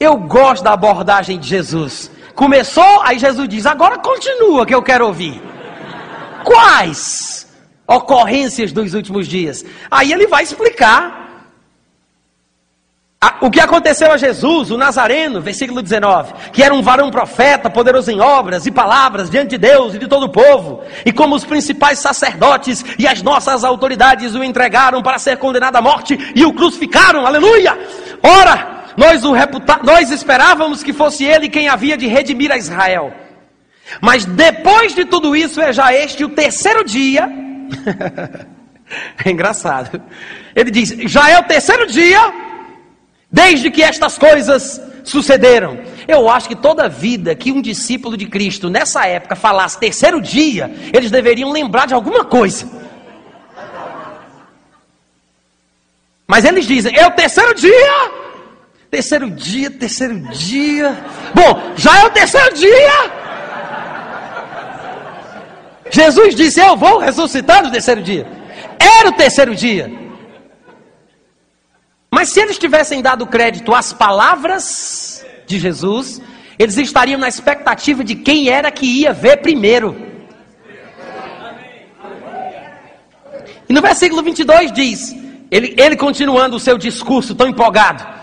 Eu 0.00 0.16
gosto 0.16 0.64
da 0.64 0.72
abordagem 0.72 1.38
de 1.38 1.46
Jesus. 1.46 2.10
Começou, 2.34 3.02
aí 3.02 3.18
Jesus 3.18 3.46
diz: 3.46 3.66
Agora 3.66 3.98
continua 3.98 4.64
que 4.64 4.74
eu 4.74 4.82
quero 4.82 5.06
ouvir. 5.06 5.42
Quais 6.42 7.46
ocorrências 7.86 8.72
dos 8.72 8.94
últimos 8.94 9.28
dias? 9.28 9.62
Aí 9.90 10.10
ele 10.10 10.26
vai 10.26 10.42
explicar 10.42 11.20
o 13.42 13.50
que 13.50 13.60
aconteceu 13.60 14.10
a 14.10 14.16
Jesus, 14.16 14.70
o 14.70 14.78
Nazareno, 14.78 15.42
versículo 15.42 15.82
19, 15.82 16.32
que 16.50 16.62
era 16.62 16.74
um 16.74 16.80
varão 16.80 17.10
profeta, 17.10 17.68
poderoso 17.68 18.10
em 18.10 18.22
obras 18.22 18.64
e 18.64 18.70
palavras 18.70 19.28
diante 19.28 19.50
de 19.50 19.58
Deus 19.58 19.94
e 19.94 19.98
de 19.98 20.08
todo 20.08 20.24
o 20.24 20.32
povo, 20.32 20.82
e 21.04 21.12
como 21.12 21.34
os 21.34 21.44
principais 21.44 21.98
sacerdotes 21.98 22.82
e 22.98 23.06
as 23.06 23.20
nossas 23.20 23.64
autoridades 23.64 24.34
o 24.34 24.42
entregaram 24.42 25.02
para 25.02 25.18
ser 25.18 25.36
condenado 25.36 25.76
à 25.76 25.82
morte 25.82 26.18
e 26.34 26.42
o 26.46 26.54
crucificaram, 26.54 27.26
aleluia! 27.26 27.78
Ora, 28.22 28.79
nós, 28.96 29.24
o 29.24 29.32
reputa... 29.32 29.80
nós 29.82 30.10
esperávamos 30.10 30.82
que 30.82 30.92
fosse 30.92 31.24
ele 31.24 31.48
quem 31.48 31.68
havia 31.68 31.96
de 31.96 32.06
redimir 32.06 32.50
a 32.50 32.56
Israel, 32.56 33.12
mas 34.00 34.24
depois 34.24 34.94
de 34.94 35.04
tudo 35.04 35.34
isso 35.34 35.60
é 35.60 35.72
já 35.72 35.92
este 35.94 36.24
o 36.24 36.28
terceiro 36.28 36.84
dia, 36.84 37.28
é 39.24 39.30
engraçado, 39.30 40.02
ele 40.54 40.70
diz: 40.70 40.90
já 41.10 41.30
é 41.30 41.38
o 41.38 41.44
terceiro 41.44 41.86
dia 41.86 42.50
Desde 43.30 43.70
que 43.70 43.82
estas 43.82 44.18
coisas 44.18 44.80
sucederam. 45.04 45.78
Eu 46.08 46.28
acho 46.28 46.48
que 46.48 46.56
toda 46.56 46.88
vida 46.88 47.34
que 47.34 47.52
um 47.52 47.62
discípulo 47.62 48.16
de 48.16 48.26
Cristo 48.26 48.68
nessa 48.68 49.06
época 49.06 49.36
falasse 49.36 49.78
terceiro 49.78 50.20
dia, 50.20 50.70
eles 50.92 51.10
deveriam 51.10 51.52
lembrar 51.52 51.86
de 51.86 51.94
alguma 51.94 52.24
coisa. 52.24 52.68
Mas 56.26 56.44
eles 56.44 56.66
dizem, 56.66 56.96
é 56.96 57.06
o 57.06 57.12
terceiro 57.12 57.54
dia. 57.54 58.20
Terceiro 58.90 59.30
dia, 59.30 59.70
terceiro 59.70 60.18
dia. 60.30 60.98
Bom, 61.32 61.74
já 61.76 62.00
é 62.00 62.06
o 62.06 62.10
terceiro 62.10 62.54
dia. 62.54 63.20
Jesus 65.90 66.34
disse: 66.34 66.60
Eu 66.60 66.76
vou 66.76 66.98
ressuscitar 66.98 67.62
no 67.62 67.70
terceiro 67.70 68.02
dia. 68.02 68.26
Era 68.78 69.10
o 69.10 69.12
terceiro 69.12 69.54
dia. 69.54 69.90
Mas 72.10 72.30
se 72.30 72.40
eles 72.40 72.58
tivessem 72.58 73.00
dado 73.00 73.26
crédito 73.26 73.72
às 73.72 73.92
palavras 73.92 75.24
de 75.46 75.58
Jesus, 75.58 76.20
eles 76.58 76.76
estariam 76.76 77.18
na 77.18 77.28
expectativa 77.28 78.02
de 78.02 78.16
quem 78.16 78.48
era 78.48 78.72
que 78.72 78.86
ia 78.86 79.12
ver 79.12 79.36
primeiro. 79.36 79.96
E 83.68 83.72
no 83.72 83.80
versículo 83.80 84.20
22 84.20 84.72
diz, 84.72 85.14
ele, 85.48 85.76
ele 85.78 85.96
continuando 85.96 86.56
o 86.56 86.60
seu 86.60 86.76
discurso 86.76 87.36
tão 87.36 87.46
empolgado: 87.46 88.19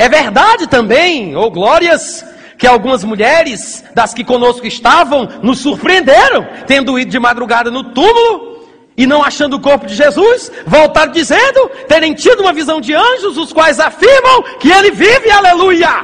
É 0.00 0.08
verdade 0.08 0.66
também, 0.66 1.36
ou 1.36 1.44
oh 1.44 1.50
glórias, 1.50 2.24
que 2.56 2.66
algumas 2.66 3.04
mulheres 3.04 3.84
das 3.94 4.14
que 4.14 4.24
conosco 4.24 4.66
estavam 4.66 5.28
nos 5.42 5.58
surpreenderam, 5.58 6.48
tendo 6.66 6.98
ido 6.98 7.10
de 7.10 7.18
madrugada 7.18 7.70
no 7.70 7.84
túmulo 7.84 8.64
e 8.96 9.06
não 9.06 9.22
achando 9.22 9.56
o 9.56 9.60
corpo 9.60 9.84
de 9.84 9.94
Jesus, 9.94 10.50
voltaram 10.66 11.12
dizendo 11.12 11.68
terem 11.86 12.14
tido 12.14 12.40
uma 12.40 12.54
visão 12.54 12.80
de 12.80 12.94
anjos, 12.94 13.36
os 13.36 13.52
quais 13.52 13.78
afirmam 13.78 14.42
que 14.58 14.70
ele 14.72 14.90
vive, 14.90 15.30
aleluia. 15.30 16.02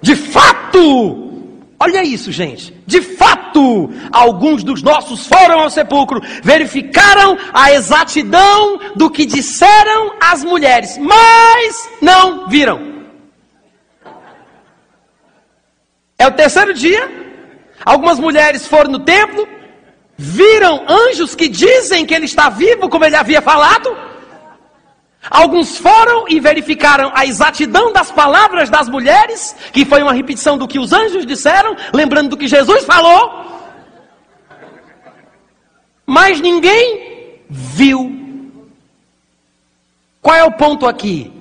De 0.00 0.14
fato, 0.14 1.32
olha 1.80 2.04
isso, 2.04 2.30
gente. 2.30 2.72
De 2.86 3.02
fato, 3.02 3.90
alguns 4.12 4.62
dos 4.62 4.80
nossos 4.80 5.26
foram 5.26 5.58
ao 5.58 5.70
sepulcro, 5.70 6.20
verificaram 6.44 7.36
a 7.52 7.72
exatidão 7.72 8.78
do 8.94 9.10
que 9.10 9.26
disseram 9.26 10.12
as 10.20 10.44
mulheres, 10.44 10.96
mas 10.98 11.90
não 12.00 12.46
viram. 12.48 12.91
É 16.22 16.26
o 16.28 16.30
terceiro 16.30 16.72
dia. 16.72 17.02
Algumas 17.84 18.20
mulheres 18.20 18.64
foram 18.64 18.92
no 18.92 19.00
templo, 19.00 19.44
viram 20.16 20.84
anjos 20.88 21.34
que 21.34 21.48
dizem 21.48 22.06
que 22.06 22.14
ele 22.14 22.26
está 22.26 22.48
vivo, 22.48 22.88
como 22.88 23.04
ele 23.04 23.16
havia 23.16 23.42
falado. 23.42 23.90
Alguns 25.28 25.78
foram 25.78 26.26
e 26.28 26.38
verificaram 26.38 27.10
a 27.12 27.26
exatidão 27.26 27.92
das 27.92 28.12
palavras 28.12 28.70
das 28.70 28.88
mulheres, 28.88 29.56
que 29.72 29.84
foi 29.84 30.00
uma 30.00 30.12
repetição 30.12 30.56
do 30.56 30.68
que 30.68 30.78
os 30.78 30.92
anjos 30.92 31.26
disseram, 31.26 31.74
lembrando 31.92 32.30
do 32.30 32.36
que 32.36 32.46
Jesus 32.46 32.84
falou. 32.84 33.22
Mas 36.06 36.40
ninguém 36.40 37.40
viu. 37.50 38.00
Qual 40.20 40.36
é 40.36 40.44
o 40.44 40.52
ponto 40.52 40.86
aqui? 40.86 41.32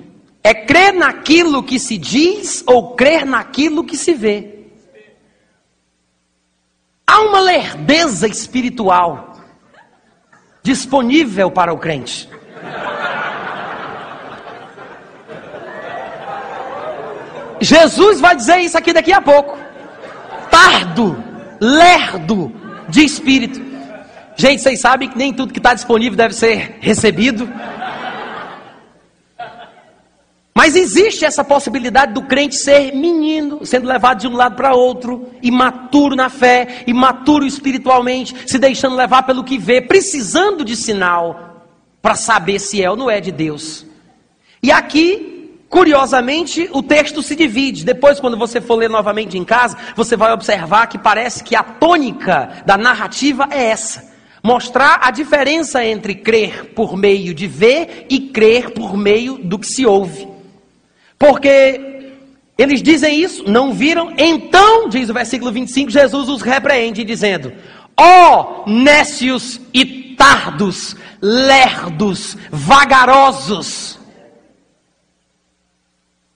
É 0.43 0.55
crer 0.55 0.91
naquilo 0.91 1.61
que 1.61 1.77
se 1.77 1.99
diz 1.99 2.63
ou 2.65 2.95
crer 2.95 3.27
naquilo 3.27 3.83
que 3.83 3.95
se 3.95 4.15
vê. 4.15 4.50
Há 7.11 7.19
uma 7.23 7.41
lerdeza 7.41 8.25
espiritual 8.25 9.35
disponível 10.63 11.51
para 11.51 11.73
o 11.73 11.77
crente. 11.77 12.29
Jesus 17.59 18.21
vai 18.21 18.33
dizer 18.33 18.59
isso 18.59 18.77
aqui 18.77 18.93
daqui 18.93 19.11
a 19.11 19.21
pouco. 19.21 19.57
Tardo, 20.49 21.21
lerdo 21.59 22.49
de 22.87 23.03
espírito. 23.03 23.61
Gente, 24.37 24.61
vocês 24.61 24.79
sabem 24.79 25.09
que 25.09 25.17
nem 25.17 25.33
tudo 25.33 25.51
que 25.51 25.59
está 25.59 25.73
disponível 25.73 26.15
deve 26.15 26.33
ser 26.33 26.77
recebido. 26.79 27.45
Mas 30.53 30.75
existe 30.75 31.23
essa 31.23 31.43
possibilidade 31.43 32.13
do 32.13 32.23
crente 32.23 32.55
ser 32.55 32.93
menino, 32.93 33.65
sendo 33.65 33.87
levado 33.87 34.19
de 34.19 34.27
um 34.27 34.35
lado 34.35 34.55
para 34.55 34.75
outro, 34.75 35.29
imaturo 35.41 36.15
na 36.15 36.29
fé, 36.29 36.83
imaturo 36.85 37.45
espiritualmente, 37.45 38.35
se 38.45 38.59
deixando 38.59 38.95
levar 38.95 39.23
pelo 39.23 39.45
que 39.45 39.57
vê, 39.57 39.81
precisando 39.81 40.65
de 40.65 40.75
sinal 40.75 41.67
para 42.01 42.15
saber 42.15 42.59
se 42.59 42.83
é 42.83 42.89
ou 42.89 42.97
não 42.97 43.09
é 43.09 43.21
de 43.21 43.31
Deus. 43.31 43.85
E 44.61 44.71
aqui, 44.71 45.57
curiosamente, 45.69 46.69
o 46.73 46.83
texto 46.83 47.23
se 47.23 47.35
divide. 47.35 47.85
Depois, 47.85 48.19
quando 48.19 48.37
você 48.37 48.59
for 48.59 48.75
ler 48.75 48.89
novamente 48.89 49.37
em 49.37 49.45
casa, 49.45 49.77
você 49.95 50.17
vai 50.17 50.33
observar 50.33 50.87
que 50.87 50.97
parece 50.97 51.43
que 51.45 51.55
a 51.55 51.63
tônica 51.63 52.61
da 52.65 52.77
narrativa 52.77 53.47
é 53.51 53.63
essa 53.65 54.11
mostrar 54.43 55.01
a 55.03 55.11
diferença 55.11 55.85
entre 55.85 56.15
crer 56.15 56.73
por 56.73 56.97
meio 56.97 57.31
de 57.31 57.47
ver 57.47 58.07
e 58.09 58.19
crer 58.19 58.71
por 58.71 58.97
meio 58.97 59.37
do 59.37 59.59
que 59.59 59.67
se 59.67 59.85
ouve. 59.85 60.30
Porque 61.21 62.15
eles 62.57 62.81
dizem 62.81 63.21
isso, 63.21 63.43
não 63.47 63.75
viram, 63.75 64.11
então, 64.17 64.89
diz 64.89 65.07
o 65.07 65.13
versículo 65.13 65.51
25, 65.51 65.91
Jesus 65.91 66.27
os 66.27 66.41
repreende, 66.41 67.03
dizendo: 67.03 67.53
Ó 67.95 68.63
oh, 68.65 68.69
nécios 68.71 69.61
e 69.71 70.15
tardos, 70.15 70.95
lerdos, 71.21 72.35
vagarosos. 72.49 73.99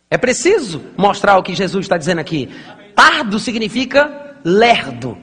É 0.07 0.19
preciso 0.19 0.83
mostrar 0.95 1.39
o 1.39 1.41
que 1.41 1.55
Jesus 1.55 1.85
está 1.85 1.97
dizendo 1.97 2.19
aqui. 2.19 2.47
Tardo 2.95 3.39
significa 3.39 4.35
lerdo, 4.43 5.17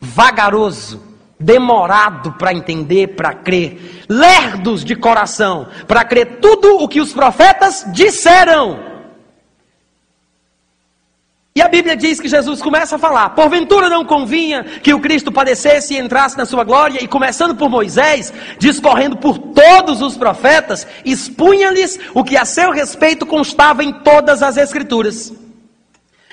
vagaroso, 0.00 1.02
demorado 1.38 2.32
para 2.38 2.54
entender, 2.54 3.08
para 3.08 3.34
crer, 3.34 4.06
lerdos 4.08 4.82
de 4.82 4.96
coração, 4.96 5.68
para 5.86 6.06
crer 6.06 6.38
tudo 6.40 6.78
o 6.78 6.88
que 6.88 7.02
os 7.02 7.12
profetas 7.12 7.84
disseram. 7.92 8.93
E 11.56 11.62
a 11.62 11.68
Bíblia 11.68 11.94
diz 11.96 12.18
que 12.18 12.26
Jesus 12.26 12.60
começa 12.60 12.96
a 12.96 12.98
falar: 12.98 13.30
porventura 13.30 13.88
não 13.88 14.04
convinha 14.04 14.64
que 14.64 14.92
o 14.92 14.98
Cristo 14.98 15.30
padecesse 15.30 15.94
e 15.94 15.98
entrasse 15.98 16.36
na 16.36 16.44
sua 16.44 16.64
glória, 16.64 17.00
e 17.00 17.06
começando 17.06 17.54
por 17.54 17.70
Moisés, 17.70 18.34
discorrendo 18.58 19.16
por 19.16 19.38
todos 19.38 20.02
os 20.02 20.16
profetas, 20.16 20.84
expunha-lhes 21.04 21.96
o 22.12 22.24
que 22.24 22.36
a 22.36 22.44
seu 22.44 22.72
respeito 22.72 23.24
constava 23.24 23.84
em 23.84 23.92
todas 23.92 24.42
as 24.42 24.56
Escrituras. 24.56 25.32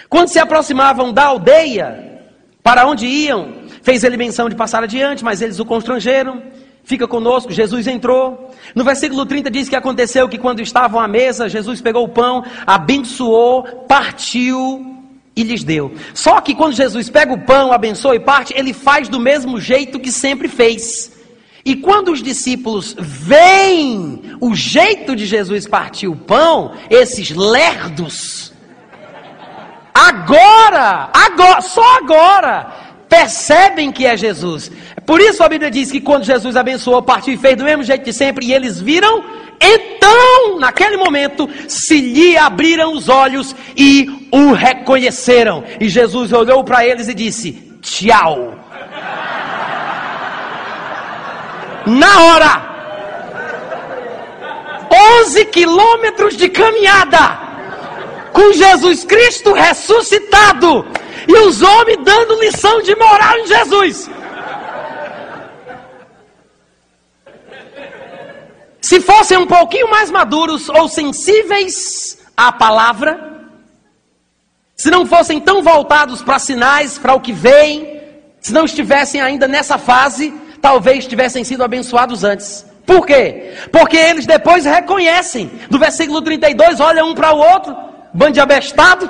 Quando 0.10 0.30
se 0.30 0.40
aproximavam 0.40 1.14
da 1.14 1.26
aldeia, 1.26 2.24
para 2.64 2.88
onde 2.88 3.06
iam, 3.06 3.54
fez 3.84 4.04
ele 4.04 4.18
menção 4.18 4.50
de 4.50 4.56
passar 4.56 4.84
adiante, 4.84 5.24
mas 5.24 5.40
eles 5.40 5.60
o 5.60 5.66
constrangeram. 5.66 6.42
Fica 6.84 7.08
conosco, 7.08 7.52
Jesus 7.52 7.86
entrou. 7.86 8.52
No 8.74 8.84
versículo 8.84 9.24
30 9.28 9.52
diz 9.52 9.70
que 9.70 9.76
aconteceu 9.76 10.28
que 10.28 10.40
quando 10.40 10.64
estavam 10.64 11.00
à 11.00 11.08
mesa, 11.08 11.48
Jesus 11.48 11.80
pegou 11.80 12.06
o 12.06 12.10
pão, 12.10 12.44
abençoou, 12.66 13.86
partiu 13.88 14.92
e 15.36 15.44
lhes 15.44 15.64
deu. 15.64 15.94
Só 16.14 16.42
que 16.42 16.54
quando 16.54 16.76
Jesus 16.76 17.10
pega 17.10 17.34
o 17.34 17.42
pão, 17.42 17.72
abençoa 17.72 18.16
e 18.16 18.20
parte, 18.20 18.54
ele 18.56 18.74
faz 18.74 19.08
do 19.08 19.20
mesmo 19.20 19.60
jeito 19.60 20.00
que 20.00 20.12
sempre 20.12 20.48
fez. 20.48 21.12
E 21.64 21.76
quando 21.76 22.12
os 22.12 22.24
discípulos 22.24 22.96
veem 22.98 24.22
o 24.40 24.56
jeito 24.56 25.16
de 25.16 25.26
Jesus 25.26 25.68
partir 25.68 26.08
o 26.08 26.16
pão, 26.16 26.74
esses 26.90 27.30
lerdos, 27.30 28.52
agora, 29.94 31.10
agora, 31.14 31.62
só 31.62 31.98
agora, 31.98 32.74
percebem 33.08 33.92
que 33.92 34.06
é 34.06 34.18
Jesus. 34.18 34.72
Por 35.06 35.20
isso 35.20 35.44
a 35.44 35.50
Bíblia 35.50 35.70
diz 35.70 35.92
que 35.92 36.02
quando 36.02 36.24
Jesus 36.24 36.56
abençoou, 36.56 37.02
partiu 37.04 37.34
e 37.34 37.38
fez 37.38 37.56
do 37.56 37.64
mesmo 37.64 37.84
jeito 37.84 38.06
de 38.06 38.14
sempre, 38.14 38.48
e 38.48 38.54
eles 38.54 38.82
viram, 38.82 39.24
então, 39.62 40.58
naquele 40.60 40.98
momento, 40.98 41.48
se 41.68 42.02
lhe 42.02 42.36
abriram 42.36 42.94
os 42.94 43.08
olhos 43.08 43.56
e 43.78 44.28
o 44.32 44.54
reconheceram. 44.54 45.64
E 45.80 45.88
Jesus 45.88 46.34
olhou 46.34 46.64
para 46.64 46.86
eles 46.86 47.08
e 47.08 47.14
disse: 47.14 47.52
Tchau. 47.82 48.56
Na 51.86 52.24
hora. 52.24 52.72
11 55.24 55.46
quilômetros 55.46 56.36
de 56.36 56.50
caminhada 56.50 57.40
com 58.34 58.52
Jesus 58.52 59.06
Cristo 59.06 59.54
ressuscitado 59.54 60.86
e 61.28 61.34
os 61.48 61.62
homens 61.62 62.00
dando 62.04 62.40
lição 62.42 62.82
de 62.82 62.96
moral 62.96 63.38
em 63.38 63.48
Jesus. 63.48 64.10
Se 68.92 69.00
fossem 69.00 69.38
um 69.38 69.48
pouquinho 69.48 69.90
mais 69.90 70.12
maduros 70.12 70.68
ou 70.68 70.86
sensíveis 70.90 72.18
à 72.36 72.52
palavra, 72.52 73.48
se 74.76 74.92
não 74.92 75.06
fossem 75.06 75.40
tão 75.40 75.64
voltados 75.64 76.22
para 76.22 76.38
sinais, 76.38 76.98
para 76.98 77.14
o 77.14 77.22
que 77.22 77.32
vem, 77.32 78.02
se 78.42 78.52
não 78.52 78.66
estivessem 78.66 79.22
ainda 79.22 79.48
nessa 79.48 79.78
fase, 79.78 80.34
talvez 80.62 81.08
tivessem 81.08 81.42
sido 81.46 81.64
abençoados 81.64 82.26
antes. 82.26 82.66
Por 82.86 83.06
quê? 83.06 83.54
Porque 83.72 83.96
eles 83.96 84.26
depois 84.26 84.66
reconhecem. 84.66 85.50
Do 85.70 85.80
versículo 85.80 86.22
32, 86.22 86.82
olha 86.82 87.06
um 87.06 87.16
para 87.16 87.32
o 87.32 87.38
outro, 87.38 87.74
bando 88.14 88.34
de 88.34 88.42
abestado. 88.42 89.10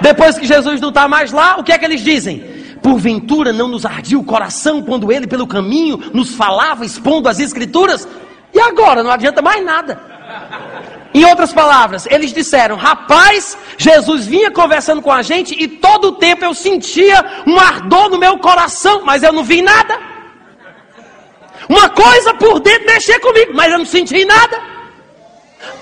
Depois 0.00 0.38
que 0.38 0.46
Jesus 0.46 0.80
não 0.80 0.88
está 0.88 1.06
mais 1.06 1.32
lá, 1.32 1.58
o 1.58 1.62
que 1.62 1.72
é 1.72 1.76
que 1.76 1.84
eles 1.84 2.00
dizem? 2.00 2.38
Porventura 2.82 3.52
não 3.52 3.68
nos 3.68 3.84
ardia 3.84 4.18
o 4.18 4.24
coração 4.24 4.80
quando 4.80 5.12
ele 5.12 5.26
pelo 5.26 5.46
caminho 5.46 6.00
nos 6.14 6.34
falava, 6.34 6.82
expondo 6.82 7.28
as 7.28 7.38
escrituras? 7.38 8.08
E 8.56 8.60
agora? 8.60 9.02
Não 9.02 9.10
adianta 9.10 9.42
mais 9.42 9.62
nada. 9.62 10.00
Em 11.12 11.24
outras 11.26 11.52
palavras, 11.52 12.06
eles 12.10 12.32
disseram: 12.32 12.74
Rapaz, 12.74 13.56
Jesus 13.76 14.26
vinha 14.26 14.50
conversando 14.50 15.02
com 15.02 15.12
a 15.12 15.20
gente 15.20 15.54
e 15.62 15.68
todo 15.68 16.08
o 16.08 16.12
tempo 16.12 16.42
eu 16.42 16.54
sentia 16.54 17.22
um 17.46 17.58
ardor 17.58 18.08
no 18.08 18.18
meu 18.18 18.38
coração, 18.38 19.02
mas 19.04 19.22
eu 19.22 19.30
não 19.30 19.44
vi 19.44 19.60
nada. 19.60 19.98
Uma 21.68 21.90
coisa 21.90 22.32
por 22.32 22.58
dentro 22.60 22.86
mexia 22.86 23.20
comigo, 23.20 23.52
mas 23.54 23.70
eu 23.70 23.78
não 23.78 23.84
senti 23.84 24.24
nada. 24.24 24.58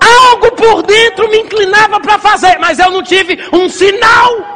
Algo 0.00 0.50
por 0.52 0.82
dentro 0.82 1.28
me 1.28 1.38
inclinava 1.42 2.00
para 2.00 2.18
fazer, 2.18 2.58
mas 2.58 2.80
eu 2.80 2.90
não 2.90 3.04
tive 3.04 3.38
um 3.52 3.68
sinal. 3.68 4.53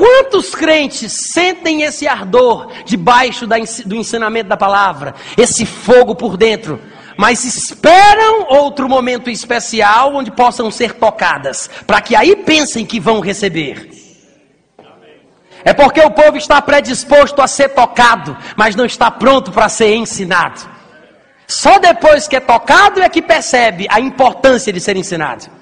Quantos 0.00 0.54
crentes 0.54 1.12
sentem 1.12 1.82
esse 1.82 2.08
ardor 2.08 2.72
debaixo 2.86 3.46
do 3.84 3.94
ensinamento 3.94 4.48
da 4.48 4.56
palavra, 4.56 5.14
esse 5.36 5.66
fogo 5.66 6.14
por 6.14 6.38
dentro, 6.38 6.80
mas 7.18 7.44
esperam 7.44 8.46
outro 8.48 8.88
momento 8.88 9.28
especial 9.28 10.14
onde 10.14 10.30
possam 10.30 10.70
ser 10.70 10.94
tocadas, 10.94 11.68
para 11.86 12.00
que 12.00 12.16
aí 12.16 12.34
pensem 12.34 12.86
que 12.86 12.98
vão 12.98 13.20
receber? 13.20 13.90
É 15.62 15.74
porque 15.74 16.00
o 16.00 16.10
povo 16.10 16.38
está 16.38 16.62
predisposto 16.62 17.42
a 17.42 17.46
ser 17.46 17.68
tocado, 17.68 18.34
mas 18.56 18.74
não 18.74 18.86
está 18.86 19.10
pronto 19.10 19.52
para 19.52 19.68
ser 19.68 19.94
ensinado. 19.96 20.66
Só 21.46 21.78
depois 21.78 22.26
que 22.26 22.36
é 22.36 22.40
tocado 22.40 23.02
é 23.02 23.08
que 23.10 23.20
percebe 23.20 23.86
a 23.90 24.00
importância 24.00 24.72
de 24.72 24.80
ser 24.80 24.96
ensinado. 24.96 25.59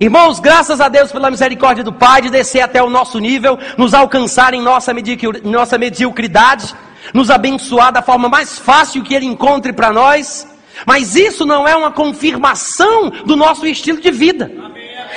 Irmãos, 0.00 0.38
graças 0.38 0.80
a 0.80 0.88
Deus 0.88 1.10
pela 1.10 1.28
misericórdia 1.28 1.82
do 1.82 1.92
Pai 1.92 2.22
de 2.22 2.30
descer 2.30 2.60
até 2.60 2.80
o 2.80 2.88
nosso 2.88 3.18
nível, 3.18 3.58
nos 3.76 3.92
alcançar 3.92 4.54
em 4.54 4.62
nossa, 4.62 4.92
nossa 5.42 5.76
mediocridade, 5.76 6.72
nos 7.12 7.30
abençoar 7.30 7.90
da 7.90 8.00
forma 8.00 8.28
mais 8.28 8.60
fácil 8.60 9.02
que 9.02 9.12
Ele 9.12 9.26
encontre 9.26 9.72
para 9.72 9.92
nós. 9.92 10.46
Mas 10.86 11.16
isso 11.16 11.44
não 11.44 11.66
é 11.66 11.74
uma 11.74 11.90
confirmação 11.90 13.10
do 13.10 13.34
nosso 13.34 13.66
estilo 13.66 14.00
de 14.00 14.12
vida. 14.12 14.48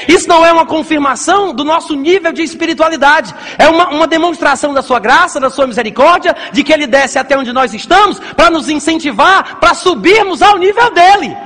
Isso 0.07 0.27
não 0.27 0.43
é 0.43 0.51
uma 0.51 0.65
confirmação 0.65 1.53
do 1.53 1.63
nosso 1.63 1.95
nível 1.95 2.31
de 2.31 2.41
espiritualidade. 2.41 3.35
É 3.59 3.69
uma, 3.69 3.87
uma 3.89 4.07
demonstração 4.07 4.73
da 4.73 4.81
sua 4.81 4.99
graça, 4.99 5.39
da 5.39 5.51
sua 5.51 5.67
misericórdia, 5.67 6.35
de 6.51 6.63
que 6.63 6.73
Ele 6.73 6.87
desce 6.87 7.19
até 7.19 7.37
onde 7.37 7.53
nós 7.53 7.71
estamos, 7.75 8.19
para 8.35 8.49
nos 8.49 8.67
incentivar, 8.67 9.59
para 9.59 9.75
subirmos 9.75 10.41
ao 10.41 10.57
nível 10.57 10.91
dele. 10.91 11.37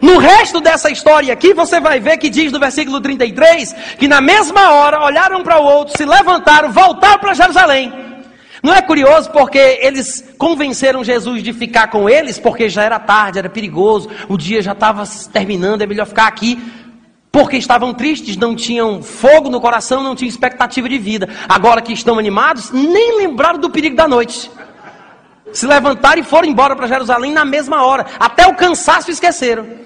No 0.00 0.18
resto 0.18 0.60
dessa 0.60 0.90
história 0.90 1.32
aqui, 1.32 1.54
você 1.54 1.80
vai 1.80 2.00
ver 2.00 2.18
que 2.18 2.30
diz 2.30 2.52
no 2.52 2.58
versículo 2.58 3.00
33 3.00 3.74
que 3.98 4.08
na 4.08 4.20
mesma 4.20 4.72
hora 4.72 5.04
olharam 5.04 5.42
para 5.42 5.60
o 5.60 5.64
outro, 5.64 5.96
se 5.96 6.04
levantaram, 6.04 6.72
voltaram 6.72 7.18
para 7.18 7.34
Jerusalém. 7.34 7.92
Não 8.62 8.72
é 8.72 8.80
curioso 8.80 9.30
porque 9.30 9.58
eles 9.58 10.24
convenceram 10.38 11.04
Jesus 11.04 11.42
de 11.42 11.52
ficar 11.52 11.88
com 11.88 12.08
eles, 12.08 12.38
porque 12.38 12.66
já 12.68 12.82
era 12.82 12.98
tarde, 12.98 13.38
era 13.38 13.50
perigoso, 13.50 14.08
o 14.26 14.38
dia 14.38 14.62
já 14.62 14.72
estava 14.72 15.04
terminando, 15.30 15.82
é 15.82 15.86
melhor 15.86 16.06
ficar 16.06 16.26
aqui. 16.26 16.58
Porque 17.30 17.56
estavam 17.56 17.92
tristes, 17.92 18.36
não 18.36 18.54
tinham 18.54 19.02
fogo 19.02 19.50
no 19.50 19.60
coração, 19.60 20.02
não 20.02 20.14
tinham 20.14 20.28
expectativa 20.28 20.88
de 20.88 20.98
vida. 20.98 21.28
Agora 21.48 21.82
que 21.82 21.92
estão 21.92 22.18
animados, 22.18 22.70
nem 22.70 23.18
lembraram 23.18 23.58
do 23.58 23.68
perigo 23.68 23.96
da 23.96 24.08
noite. 24.08 24.50
Se 25.52 25.66
levantaram 25.66 26.20
e 26.20 26.24
foram 26.24 26.48
embora 26.48 26.74
para 26.74 26.86
Jerusalém 26.86 27.32
na 27.32 27.44
mesma 27.44 27.84
hora. 27.84 28.06
Até 28.18 28.46
o 28.46 28.54
cansaço 28.54 29.10
esqueceram. 29.10 29.84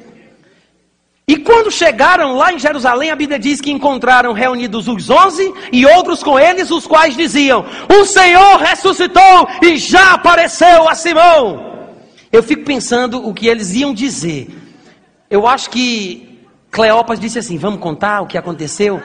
E 1.28 1.36
quando 1.36 1.70
chegaram 1.70 2.36
lá 2.36 2.54
em 2.54 2.58
Jerusalém, 2.58 3.10
a 3.10 3.16
Bíblia 3.16 3.38
diz 3.38 3.60
que 3.60 3.70
encontraram 3.70 4.32
reunidos 4.32 4.88
os 4.88 5.10
onze 5.10 5.52
e 5.70 5.84
outros 5.84 6.22
com 6.22 6.40
eles, 6.40 6.70
os 6.70 6.86
quais 6.86 7.14
diziam: 7.14 7.66
O 7.86 8.06
Senhor 8.06 8.56
ressuscitou 8.56 9.46
e 9.60 9.76
já 9.76 10.14
apareceu 10.14 10.88
a 10.88 10.94
Simão. 10.94 11.90
Eu 12.32 12.42
fico 12.42 12.64
pensando 12.64 13.28
o 13.28 13.34
que 13.34 13.46
eles 13.46 13.74
iam 13.74 13.92
dizer. 13.92 14.48
Eu 15.30 15.46
acho 15.46 15.68
que 15.68 16.46
Cleopas 16.70 17.20
disse 17.20 17.38
assim: 17.38 17.58
Vamos 17.58 17.80
contar 17.80 18.22
o 18.22 18.26
que 18.26 18.38
aconteceu? 18.38 19.02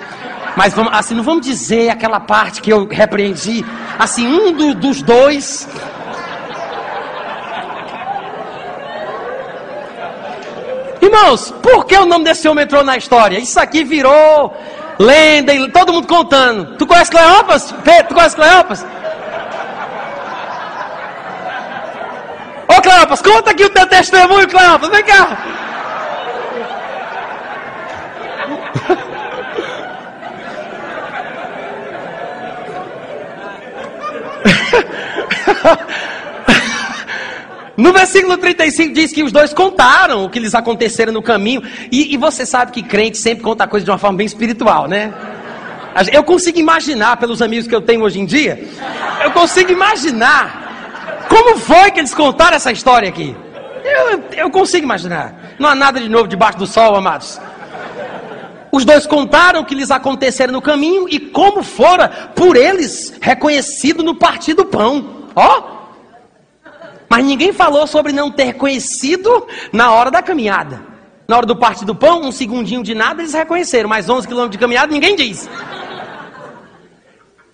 Mas 0.56 0.74
vamos, 0.74 0.94
assim, 0.94 1.16
não 1.16 1.24
vamos 1.24 1.46
dizer 1.46 1.90
aquela 1.90 2.22
parte 2.22 2.62
que 2.62 2.72
eu 2.72 2.88
repreendi. 2.88 3.66
Assim, 4.00 4.26
um 4.26 4.54
do, 4.54 4.76
dos 4.76 5.02
dois 5.02 5.68
Irmãos, 11.04 11.52
por 11.62 11.86
que 11.86 11.98
o 11.98 12.06
nome 12.06 12.24
desse 12.24 12.48
homem 12.48 12.64
entrou 12.64 12.82
na 12.82 12.96
história? 12.96 13.38
Isso 13.38 13.60
aqui 13.60 13.84
virou 13.84 14.56
lenda, 14.98 15.52
todo 15.74 15.92
mundo 15.92 16.08
contando. 16.08 16.78
Tu 16.78 16.88
conhece 16.88 17.12
Cleopas? 17.12 17.74
Pedro, 17.84 18.08
tu 18.08 18.16
conhece 18.16 18.38
Cleopas? 18.38 18.86
Ô 22.70 22.82
Cleopas, 22.82 23.22
conta 23.22 23.52
aqui 23.52 23.66
o 23.66 23.70
teu 23.70 23.86
testemunho, 23.86 24.48
Cleopas, 24.48 24.90
vem 24.90 25.04
cá. 25.04 25.38
No 37.76 37.92
versículo 37.92 38.38
35 38.38 38.94
diz 38.94 39.12
que 39.12 39.24
os 39.24 39.32
dois 39.32 39.54
contaram 39.54 40.26
o 40.26 40.30
que 40.30 40.40
lhes 40.40 40.54
aconteceram 40.54 41.12
no 41.12 41.22
caminho. 41.22 41.64
E, 41.92 42.14
e 42.14 42.18
você 42.18 42.46
sabe 42.46 42.72
que 42.72 42.84
crente 42.84 43.18
sempre 43.18 43.44
conta 43.44 43.64
a 43.64 43.68
coisa 43.68 43.84
de 43.84 43.90
uma 43.90 43.98
forma 43.98 44.18
bem 44.18 44.28
espiritual, 44.28 44.88
né? 44.88 45.14
Eu 46.12 46.24
consigo 46.24 46.60
imaginar, 46.60 47.18
pelos 47.18 47.42
amigos 47.42 47.68
que 47.68 47.76
eu 47.76 47.82
tenho 47.82 48.04
hoje 48.04 48.20
em 48.20 48.26
dia, 48.26 48.68
eu 49.24 49.32
consigo 49.32 49.72
imaginar 49.72 51.26
como 51.30 51.58
foi 51.58 51.92
que 51.92 52.00
eles 52.00 52.14
contaram 52.14 52.56
essa 52.56 52.72
história 52.72 53.10
aqui. 53.10 53.36
Eu, 53.84 54.24
eu 54.38 54.50
consigo 54.50 54.84
imaginar. 54.84 55.56
Não 55.60 55.70
há 55.70 55.76
nada 55.76 56.00
de 56.00 56.10
novo 56.10 56.28
debaixo 56.28 56.58
do 56.58 56.68
sol, 56.68 56.96
amados. 56.96 57.40
Os 58.72 58.86
dois 58.86 59.06
contaram 59.06 59.62
o 59.62 59.66
que 59.66 59.76
lhes 59.76 59.92
aconteceram 59.92 60.52
no 60.52 60.62
caminho 60.62 61.08
e 61.08 61.20
como 61.20 61.62
fora 61.62 62.08
por 62.36 62.56
eles 62.56 63.14
reconhecido 63.22 64.02
no 64.02 64.16
partir 64.16 64.56
do 64.56 64.66
pão. 64.66 65.28
Ó, 65.36 65.83
mas 67.14 67.24
ninguém 67.24 67.54
falou 67.54 67.86
sobre 67.86 68.12
não 68.12 68.32
ter 68.32 68.54
conhecido 68.54 69.46
na 69.72 69.92
hora 69.92 70.10
da 70.10 70.20
caminhada. 70.20 70.82
Na 71.28 71.38
hora 71.38 71.46
do 71.46 71.56
parte 71.56 71.86
do 71.86 71.94
pão, 71.94 72.24
um 72.24 72.32
segundinho 72.32 72.82
de 72.82 72.96
nada, 72.96 73.22
eles 73.22 73.34
reconheceram. 73.34 73.88
Mas 73.88 74.10
11 74.10 74.28
quilômetros 74.28 74.54
de 74.54 74.58
caminhada, 74.58 74.92
ninguém 74.92 75.16
diz. 75.16 75.48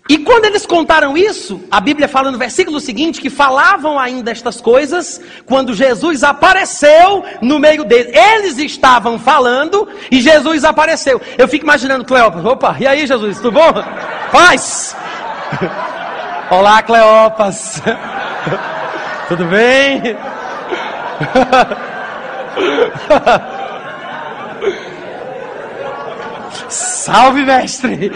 E 0.07 0.17
quando 0.19 0.45
eles 0.45 0.65
contaram 0.65 1.17
isso, 1.17 1.61
a 1.69 1.81
Bíblia 1.81 2.07
fala 2.07 2.31
no 2.31 2.37
versículo 2.37 2.79
seguinte 2.79 3.19
que 3.19 3.29
falavam 3.29 3.99
ainda 3.99 4.31
estas 4.31 4.61
coisas 4.61 5.19
quando 5.45 5.73
Jesus 5.73 6.23
apareceu 6.23 7.25
no 7.41 7.59
meio 7.59 7.83
deles. 7.83 8.15
Eles 8.15 8.57
estavam 8.59 9.19
falando 9.19 9.89
e 10.09 10.21
Jesus 10.21 10.63
apareceu. 10.63 11.21
Eu 11.37 11.49
fico 11.49 11.65
imaginando 11.65 12.05
Cleópatra, 12.05 12.49
opa, 12.49 12.77
e 12.79 12.87
aí 12.87 13.05
Jesus, 13.05 13.39
tudo 13.39 13.51
bom? 13.51 13.73
Paz! 14.31 14.95
Olá, 16.49 16.81
Cleopas. 16.81 17.81
Tudo 19.29 19.45
bem? 19.45 20.01
Salve, 26.67 27.43
mestre! 27.43 28.11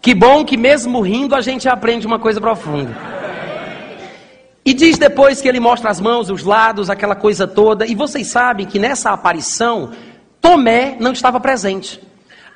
Que 0.00 0.14
bom 0.14 0.42
que 0.42 0.56
mesmo 0.56 1.02
rindo 1.02 1.34
a 1.34 1.42
gente 1.42 1.68
aprende 1.68 2.06
uma 2.06 2.18
coisa 2.18 2.40
profunda. 2.40 2.96
E 4.64 4.72
diz 4.72 4.96
depois 4.96 5.42
que 5.42 5.48
ele 5.48 5.60
mostra 5.60 5.90
as 5.90 6.00
mãos, 6.00 6.30
os 6.30 6.42
lados, 6.42 6.88
aquela 6.88 7.14
coisa 7.14 7.46
toda. 7.46 7.86
E 7.86 7.94
vocês 7.94 8.28
sabem 8.28 8.64
que 8.64 8.78
nessa 8.78 9.10
aparição, 9.10 9.92
Tomé 10.40 10.96
não 10.98 11.12
estava 11.12 11.38
presente. 11.38 12.00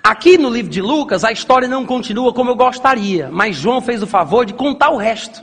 Aqui 0.02 0.38
no 0.38 0.48
livro 0.48 0.70
de 0.70 0.80
Lucas, 0.80 1.24
a 1.24 1.32
história 1.32 1.68
não 1.68 1.84
continua 1.84 2.32
como 2.32 2.50
eu 2.50 2.56
gostaria, 2.56 3.28
mas 3.30 3.56
João 3.56 3.80
fez 3.80 4.02
o 4.02 4.06
favor 4.06 4.46
de 4.46 4.54
contar 4.54 4.90
o 4.90 4.96
resto. 4.96 5.42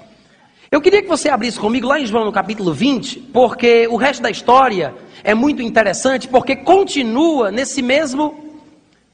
Eu 0.71 0.81
queria 0.81 1.01
que 1.01 1.07
você 1.07 1.29
abrisse 1.29 1.59
comigo 1.59 1.87
lá 1.87 1.99
em 1.99 2.05
João 2.05 2.25
no 2.25 2.31
capítulo 2.31 2.73
20, 2.73 3.19
porque 3.33 3.87
o 3.87 3.95
resto 3.95 4.21
da 4.21 4.29
história 4.29 4.93
é 5.23 5.33
muito 5.33 5.61
interessante, 5.61 6.27
porque 6.27 6.55
continua 6.55 7.51
nesse 7.51 7.81
mesmo, 7.81 8.59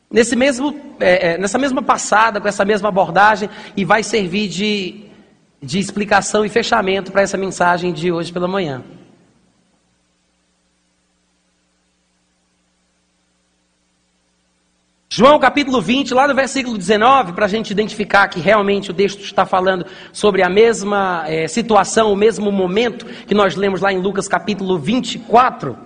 nesse 0.09 0.35
mesmo, 0.35 0.75
é, 0.99 1.33
é, 1.33 1.37
nessa 1.37 1.57
mesma 1.57 1.81
passada, 1.81 2.41
com 2.41 2.47
essa 2.47 2.65
mesma 2.65 2.89
abordagem, 2.89 3.49
e 3.75 3.85
vai 3.85 4.01
servir 4.01 4.47
de 4.47 5.03
de 5.63 5.79
explicação 5.79 6.45
e 6.45 6.49
fechamento 6.49 7.11
para 7.11 7.21
essa 7.21 7.37
mensagem 7.37 7.93
de 7.93 8.11
hoje 8.11 8.33
pela 8.33 8.47
manhã. 8.47 8.83
João 15.15 15.37
capítulo 15.37 15.79
20, 15.79 16.11
lá 16.11 16.27
no 16.27 16.33
versículo 16.33 16.75
19, 16.75 17.33
para 17.33 17.45
a 17.45 17.47
gente 17.47 17.69
identificar 17.69 18.27
que 18.27 18.39
realmente 18.39 18.89
o 18.89 18.93
texto 18.95 19.21
está 19.21 19.45
falando 19.45 19.85
sobre 20.11 20.41
a 20.41 20.49
mesma 20.49 21.23
é, 21.27 21.47
situação, 21.47 22.11
o 22.11 22.15
mesmo 22.15 22.51
momento 22.51 23.05
que 23.05 23.35
nós 23.35 23.55
lemos 23.55 23.79
lá 23.79 23.93
em 23.93 23.99
Lucas 23.99 24.27
capítulo 24.27 24.79
24. 24.79 25.77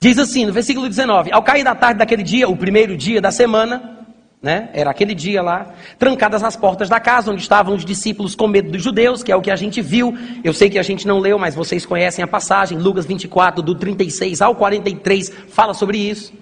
Diz 0.00 0.18
assim, 0.18 0.44
no 0.44 0.52
versículo 0.52 0.88
19: 0.88 1.30
Ao 1.30 1.40
cair 1.40 1.62
da 1.62 1.72
tarde 1.72 2.00
daquele 2.00 2.24
dia, 2.24 2.48
o 2.48 2.56
primeiro 2.56 2.96
dia 2.96 3.20
da 3.20 3.30
semana, 3.30 4.04
né? 4.42 4.70
Era 4.72 4.90
aquele 4.90 5.14
dia 5.14 5.40
lá, 5.40 5.72
trancadas 5.96 6.42
as 6.42 6.56
portas 6.56 6.88
da 6.88 6.98
casa 6.98 7.30
onde 7.30 7.42
estavam 7.42 7.76
os 7.76 7.84
discípulos 7.84 8.34
com 8.34 8.48
medo 8.48 8.72
dos 8.72 8.82
judeus, 8.82 9.22
que 9.22 9.30
é 9.30 9.36
o 9.36 9.40
que 9.40 9.52
a 9.52 9.56
gente 9.56 9.80
viu. 9.80 10.18
Eu 10.42 10.52
sei 10.52 10.68
que 10.68 10.80
a 10.80 10.82
gente 10.82 11.06
não 11.06 11.20
leu, 11.20 11.38
mas 11.38 11.54
vocês 11.54 11.86
conhecem 11.86 12.24
a 12.24 12.26
passagem, 12.26 12.76
Lucas 12.76 13.06
24, 13.06 13.62
do 13.62 13.76
36 13.76 14.42
ao 14.42 14.56
43, 14.56 15.32
fala 15.46 15.74
sobre 15.74 15.96
isso. 15.96 16.39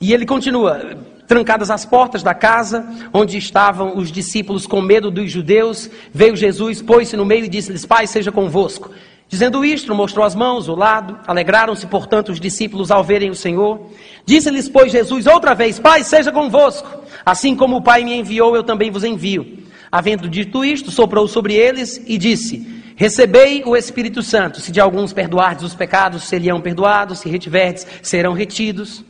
E 0.00 0.12
ele 0.12 0.24
continua: 0.24 0.96
trancadas 1.26 1.70
as 1.70 1.84
portas 1.84 2.22
da 2.22 2.34
casa 2.34 2.86
onde 3.12 3.36
estavam 3.36 3.96
os 3.96 4.10
discípulos 4.10 4.66
com 4.66 4.80
medo 4.80 5.10
dos 5.10 5.30
judeus, 5.30 5.90
veio 6.12 6.34
Jesus, 6.34 6.80
pôs-se 6.80 7.16
no 7.16 7.24
meio 7.24 7.44
e 7.44 7.48
disse-lhes: 7.48 7.84
Pai, 7.84 8.06
seja 8.06 8.32
convosco. 8.32 8.90
Dizendo 9.28 9.62
isto, 9.62 9.94
mostrou 9.94 10.24
as 10.24 10.34
mãos, 10.34 10.68
o 10.68 10.74
lado. 10.74 11.18
Alegraram-se, 11.26 11.86
portanto, 11.86 12.30
os 12.30 12.40
discípulos 12.40 12.90
ao 12.90 13.04
verem 13.04 13.28
o 13.28 13.34
Senhor. 13.34 13.90
Disse-lhes, 14.24 14.70
pois, 14.70 14.90
Jesus 14.90 15.26
outra 15.26 15.54
vez: 15.54 15.78
Pai, 15.78 16.02
seja 16.02 16.32
convosco. 16.32 16.88
Assim 17.26 17.54
como 17.54 17.76
o 17.76 17.82
Pai 17.82 18.02
me 18.04 18.14
enviou, 18.14 18.56
eu 18.56 18.62
também 18.62 18.90
vos 18.90 19.04
envio. 19.04 19.58
Havendo 19.92 20.28
dito 20.28 20.64
isto, 20.64 20.90
soprou 20.90 21.28
sobre 21.28 21.54
eles 21.54 22.02
e 22.06 22.16
disse: 22.16 22.82
Recebei 22.96 23.62
o 23.66 23.76
Espírito 23.76 24.22
Santo. 24.22 24.60
Se 24.60 24.72
de 24.72 24.80
alguns 24.80 25.12
perdoardes 25.12 25.62
os 25.62 25.74
pecados, 25.74 26.24
seriam 26.24 26.58
perdoados. 26.58 27.18
Se 27.18 27.28
retiverdes, 27.28 27.86
serão 28.02 28.32
retidos. 28.32 29.04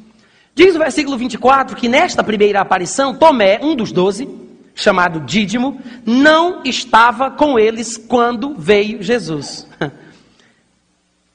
Diz 0.58 0.74
o 0.74 0.78
versículo 0.80 1.16
24 1.16 1.76
que 1.76 1.88
nesta 1.88 2.24
primeira 2.24 2.60
aparição, 2.60 3.14
Tomé, 3.14 3.60
um 3.62 3.76
dos 3.76 3.92
doze, 3.92 4.28
chamado 4.74 5.20
Dídimo, 5.20 5.80
não 6.04 6.64
estava 6.64 7.30
com 7.30 7.56
eles 7.56 7.96
quando 7.96 8.56
veio 8.58 9.00
Jesus. 9.00 9.68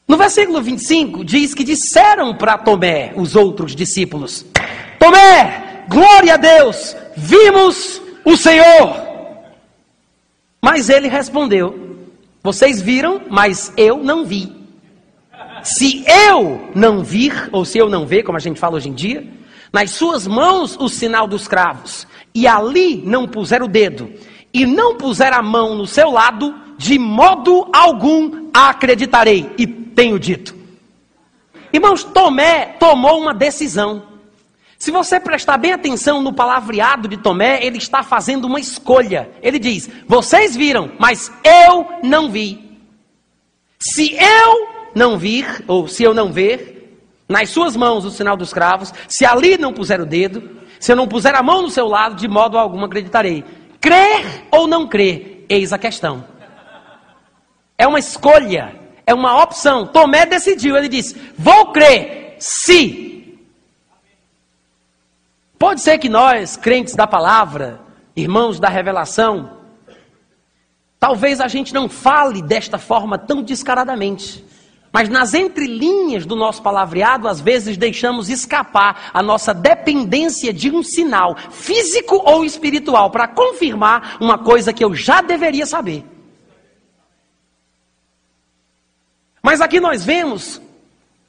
No 0.05 0.17
versículo 0.17 0.61
25 0.61 1.23
diz 1.23 1.53
que 1.53 1.63
disseram 1.63 2.35
para 2.35 2.57
Tomé, 2.57 3.13
os 3.15 3.37
outros 3.37 3.73
discípulos: 3.73 4.45
Tomé, 4.99 5.85
glória 5.87 6.33
a 6.33 6.37
Deus, 6.37 6.93
vimos 7.15 8.01
o 8.25 8.35
Senhor. 8.35 8.93
Mas 10.61 10.89
ele 10.89 11.07
respondeu: 11.07 12.05
Vocês 12.43 12.81
viram, 12.81 13.21
mas 13.29 13.71
eu 13.77 13.97
não 13.97 14.25
vi. 14.25 14.62
Se 15.63 16.03
eu 16.05 16.69
não 16.75 17.03
vir, 17.03 17.49
ou 17.51 17.63
se 17.63 17.77
eu 17.77 17.89
não 17.89 18.05
ver, 18.05 18.23
como 18.23 18.37
a 18.37 18.41
gente 18.41 18.59
fala 18.59 18.75
hoje 18.75 18.89
em 18.89 18.93
dia, 18.93 19.25
nas 19.71 19.91
suas 19.91 20.27
mãos 20.27 20.77
o 20.77 20.89
sinal 20.89 21.25
dos 21.25 21.47
cravos, 21.47 22.05
e 22.35 22.45
ali 22.45 23.01
não 23.05 23.27
puser 23.27 23.63
o 23.63 23.67
dedo, 23.67 24.11
e 24.53 24.65
não 24.65 24.95
puser 24.95 25.33
a 25.33 25.41
mão 25.41 25.73
no 25.75 25.87
seu 25.87 26.11
lado, 26.11 26.53
de 26.77 26.99
modo 26.99 27.67
algum 27.73 28.49
acreditarei. 28.53 29.49
E 29.57 29.65
tenho 29.65 30.19
dito. 30.19 30.55
Irmãos, 31.71 32.03
Tomé 32.03 32.75
tomou 32.79 33.19
uma 33.19 33.33
decisão. 33.33 34.03
Se 34.77 34.91
você 34.91 35.19
prestar 35.19 35.57
bem 35.57 35.71
atenção 35.71 36.21
no 36.21 36.33
palavreado 36.33 37.07
de 37.07 37.17
Tomé, 37.17 37.65
ele 37.65 37.77
está 37.77 38.03
fazendo 38.03 38.45
uma 38.45 38.59
escolha. 38.59 39.31
Ele 39.41 39.57
diz: 39.57 39.89
Vocês 40.05 40.55
viram, 40.55 40.91
mas 40.99 41.31
eu 41.43 41.87
não 42.03 42.29
vi. 42.29 42.77
Se 43.79 44.13
eu 44.13 44.72
não 44.93 45.17
vir, 45.17 45.63
ou 45.67 45.87
se 45.87 46.03
eu 46.03 46.13
não 46.13 46.31
ver, 46.31 46.99
nas 47.27 47.49
suas 47.49 47.75
mãos 47.75 48.05
o 48.05 48.11
sinal 48.11 48.37
dos 48.37 48.53
cravos, 48.53 48.93
se 49.07 49.25
ali 49.25 49.57
não 49.57 49.73
puser 49.73 50.01
o 50.01 50.05
dedo, 50.05 50.61
se 50.79 50.91
eu 50.91 50.95
não 50.95 51.07
puser 51.07 51.35
a 51.35 51.41
mão 51.43 51.61
no 51.61 51.69
seu 51.69 51.87
lado, 51.87 52.15
de 52.15 52.27
modo 52.27 52.57
algum 52.57 52.83
acreditarei. 52.83 53.43
Crer 53.79 54.47
ou 54.51 54.67
não 54.67 54.87
crer, 54.87 55.45
eis 55.49 55.73
a 55.73 55.77
questão. 55.77 56.25
É 57.77 57.87
uma 57.87 57.99
escolha. 57.99 58.79
É 59.05 59.13
uma 59.13 59.41
opção. 59.41 59.85
Tomé 59.85 60.25
decidiu, 60.25 60.77
ele 60.77 60.87
disse: 60.87 61.15
Vou 61.37 61.71
crer 61.71 62.37
se. 62.39 63.39
Pode 65.57 65.81
ser 65.81 65.97
que 65.97 66.09
nós, 66.09 66.57
crentes 66.57 66.95
da 66.95 67.07
palavra, 67.07 67.79
irmãos 68.15 68.59
da 68.59 68.67
revelação, 68.69 69.57
talvez 70.99 71.39
a 71.39 71.47
gente 71.47 71.73
não 71.73 71.87
fale 71.87 72.41
desta 72.41 72.77
forma 72.77 73.17
tão 73.17 73.41
descaradamente. 73.41 74.43
Mas 74.93 75.09
nas 75.09 75.33
entrelinhas 75.33 76.23
do 76.23 76.35
nosso 76.35 76.61
palavreado, 76.61 77.27
às 77.27 77.41
vezes 77.41 77.77
deixamos 77.77 78.29
escapar 78.29 79.09
a 79.11 79.23
nossa 79.23 79.51
dependência 79.51 80.53
de 80.53 80.69
um 80.69 80.83
sinal, 80.83 81.35
físico 81.49 82.21
ou 82.23 82.45
espiritual, 82.45 83.09
para 83.09 83.27
confirmar 83.27 84.17
uma 84.21 84.37
coisa 84.37 84.71
que 84.71 84.85
eu 84.85 84.93
já 84.93 85.19
deveria 85.19 85.65
saber. 85.65 86.05
Mas 89.41 89.61
aqui 89.61 89.79
nós 89.79 90.05
vemos 90.05 90.61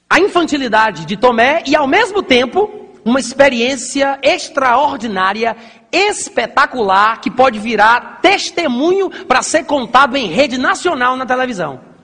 a 0.07 0.19
infantilidade 0.19 1.03
de 1.03 1.17
Tomé 1.17 1.63
e, 1.65 1.75
ao 1.75 1.87
mesmo 1.87 2.21
tempo, 2.21 2.69
uma 3.03 3.19
experiência 3.19 4.19
extraordinária, 4.21 5.57
espetacular, 5.91 7.19
que 7.19 7.31
pode 7.31 7.57
virar 7.57 8.19
testemunho 8.21 9.09
para 9.25 9.41
ser 9.41 9.63
contado 9.63 10.15
em 10.15 10.27
rede 10.27 10.59
nacional 10.59 11.17
na 11.17 11.25
televisão. 11.25 11.94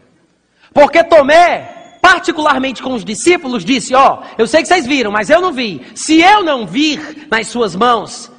Porque 0.73 1.03
Tomé, 1.03 1.97
particularmente 2.01 2.81
com 2.81 2.93
os 2.93 3.03
discípulos, 3.03 3.65
disse: 3.65 3.93
Ó, 3.93 4.19
oh, 4.21 4.25
eu 4.37 4.47
sei 4.47 4.61
que 4.61 4.67
vocês 4.67 4.85
viram, 4.85 5.11
mas 5.11 5.29
eu 5.29 5.41
não 5.41 5.51
vi. 5.51 5.81
Se 5.95 6.21
eu 6.21 6.43
não 6.43 6.65
vir 6.65 7.27
nas 7.29 7.47
suas 7.47 7.75
mãos 7.75 8.31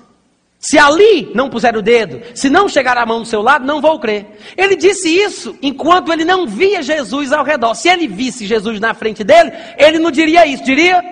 se 0.63 0.79
ali 0.79 1.33
não 1.35 1.51
puser 1.51 1.77
o 1.77 1.83
dedo, 1.83 2.23
se 2.37 2.49
não 2.49 2.69
chegar 2.69 2.97
a 2.97 3.05
mão 3.05 3.23
do 3.23 3.27
seu 3.27 3.43
lado, 3.43 3.67
não 3.67 3.81
vou 3.81 3.99
crer. 3.99 4.39
Ele 4.57 4.77
disse 4.77 5.09
isso 5.09 5.59
enquanto 5.61 6.13
ele 6.13 6.25
não 6.25 6.47
via 6.47 6.81
Jesus 6.81 7.33
ao 7.33 7.45
redor. 7.45 7.75
Se 7.75 7.89
ele 7.89 8.07
visse 8.07 8.47
Jesus 8.47 8.79
na 8.79 8.95
frente 8.95 9.25
dele, 9.25 9.53
ele 9.77 9.99
não 9.99 10.13
diria 10.13 10.47
isso, 10.47 10.63
diria? 10.63 11.03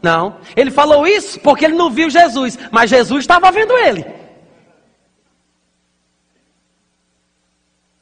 Não. 0.00 0.36
Ele 0.54 0.70
falou 0.70 1.08
isso 1.08 1.40
porque 1.40 1.64
ele 1.64 1.74
não 1.74 1.90
viu 1.90 2.08
Jesus, 2.08 2.56
mas 2.70 2.88
Jesus 2.88 3.24
estava 3.24 3.50
vendo 3.50 3.76
ele. 3.76 4.06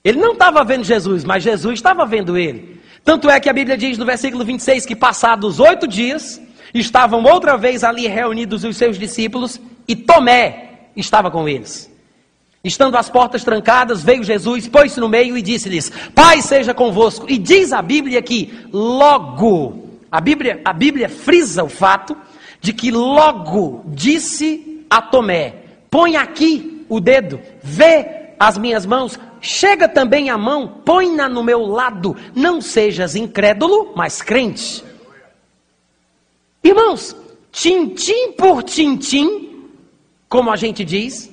Ele 0.04 0.18
não 0.18 0.32
estava 0.32 0.64
vendo 0.64 0.84
Jesus, 0.84 1.24
mas 1.24 1.42
Jesus 1.42 1.74
estava 1.74 2.04
vendo 2.04 2.36
ele. 2.36 2.80
Tanto 3.04 3.30
é 3.30 3.38
que 3.38 3.48
a 3.48 3.52
Bíblia 3.52 3.76
diz 3.76 3.98
no 3.98 4.04
versículo 4.04 4.44
26 4.44 4.86
que, 4.86 4.96
passados 4.96 5.60
oito 5.60 5.86
dias, 5.86 6.40
estavam 6.74 7.22
outra 7.24 7.56
vez 7.56 7.84
ali 7.84 8.06
reunidos 8.06 8.64
os 8.64 8.76
seus 8.76 8.98
discípulos 8.98 9.60
e 9.86 9.94
Tomé, 9.94 10.88
estava 10.96 11.30
com 11.30 11.48
eles. 11.48 11.90
Estando 12.64 12.96
as 12.96 13.10
portas 13.10 13.42
trancadas, 13.42 14.04
veio 14.04 14.22
Jesus, 14.22 14.68
pôs-se 14.68 15.00
no 15.00 15.08
meio 15.08 15.36
e 15.36 15.42
disse-lhes: 15.42 15.90
Pai 16.14 16.40
seja 16.40 16.72
convosco. 16.72 17.26
E 17.28 17.36
diz 17.36 17.72
a 17.72 17.82
Bíblia 17.82 18.22
que 18.22 18.66
logo, 18.72 19.98
a 20.10 20.20
Bíblia, 20.20 20.60
a 20.64 20.72
Bíblia 20.72 21.08
frisa 21.08 21.64
o 21.64 21.68
fato 21.68 22.16
de 22.60 22.72
que 22.72 22.92
logo 22.92 23.82
disse 23.88 24.84
a 24.88 25.02
Tomé: 25.02 25.54
Põe 25.90 26.16
aqui 26.16 26.86
o 26.88 27.00
dedo, 27.00 27.40
vê 27.62 28.21
as 28.43 28.59
minhas 28.59 28.85
mãos, 28.85 29.16
chega 29.40 29.89
também 29.89 30.28
a 30.28 30.36
mão, 30.36 30.66
põe-na 30.85 31.28
no 31.28 31.44
meu 31.44 31.64
lado, 31.64 32.16
não 32.35 32.60
sejas 32.60 33.14
incrédulo, 33.14 33.93
mas 33.94 34.20
crente. 34.20 34.82
Irmãos, 36.64 37.14
tintim 37.52 38.32
por 38.32 38.64
tintim, 38.64 39.69
como 40.28 40.51
a 40.51 40.56
gente 40.56 40.85
diz, 40.85 41.31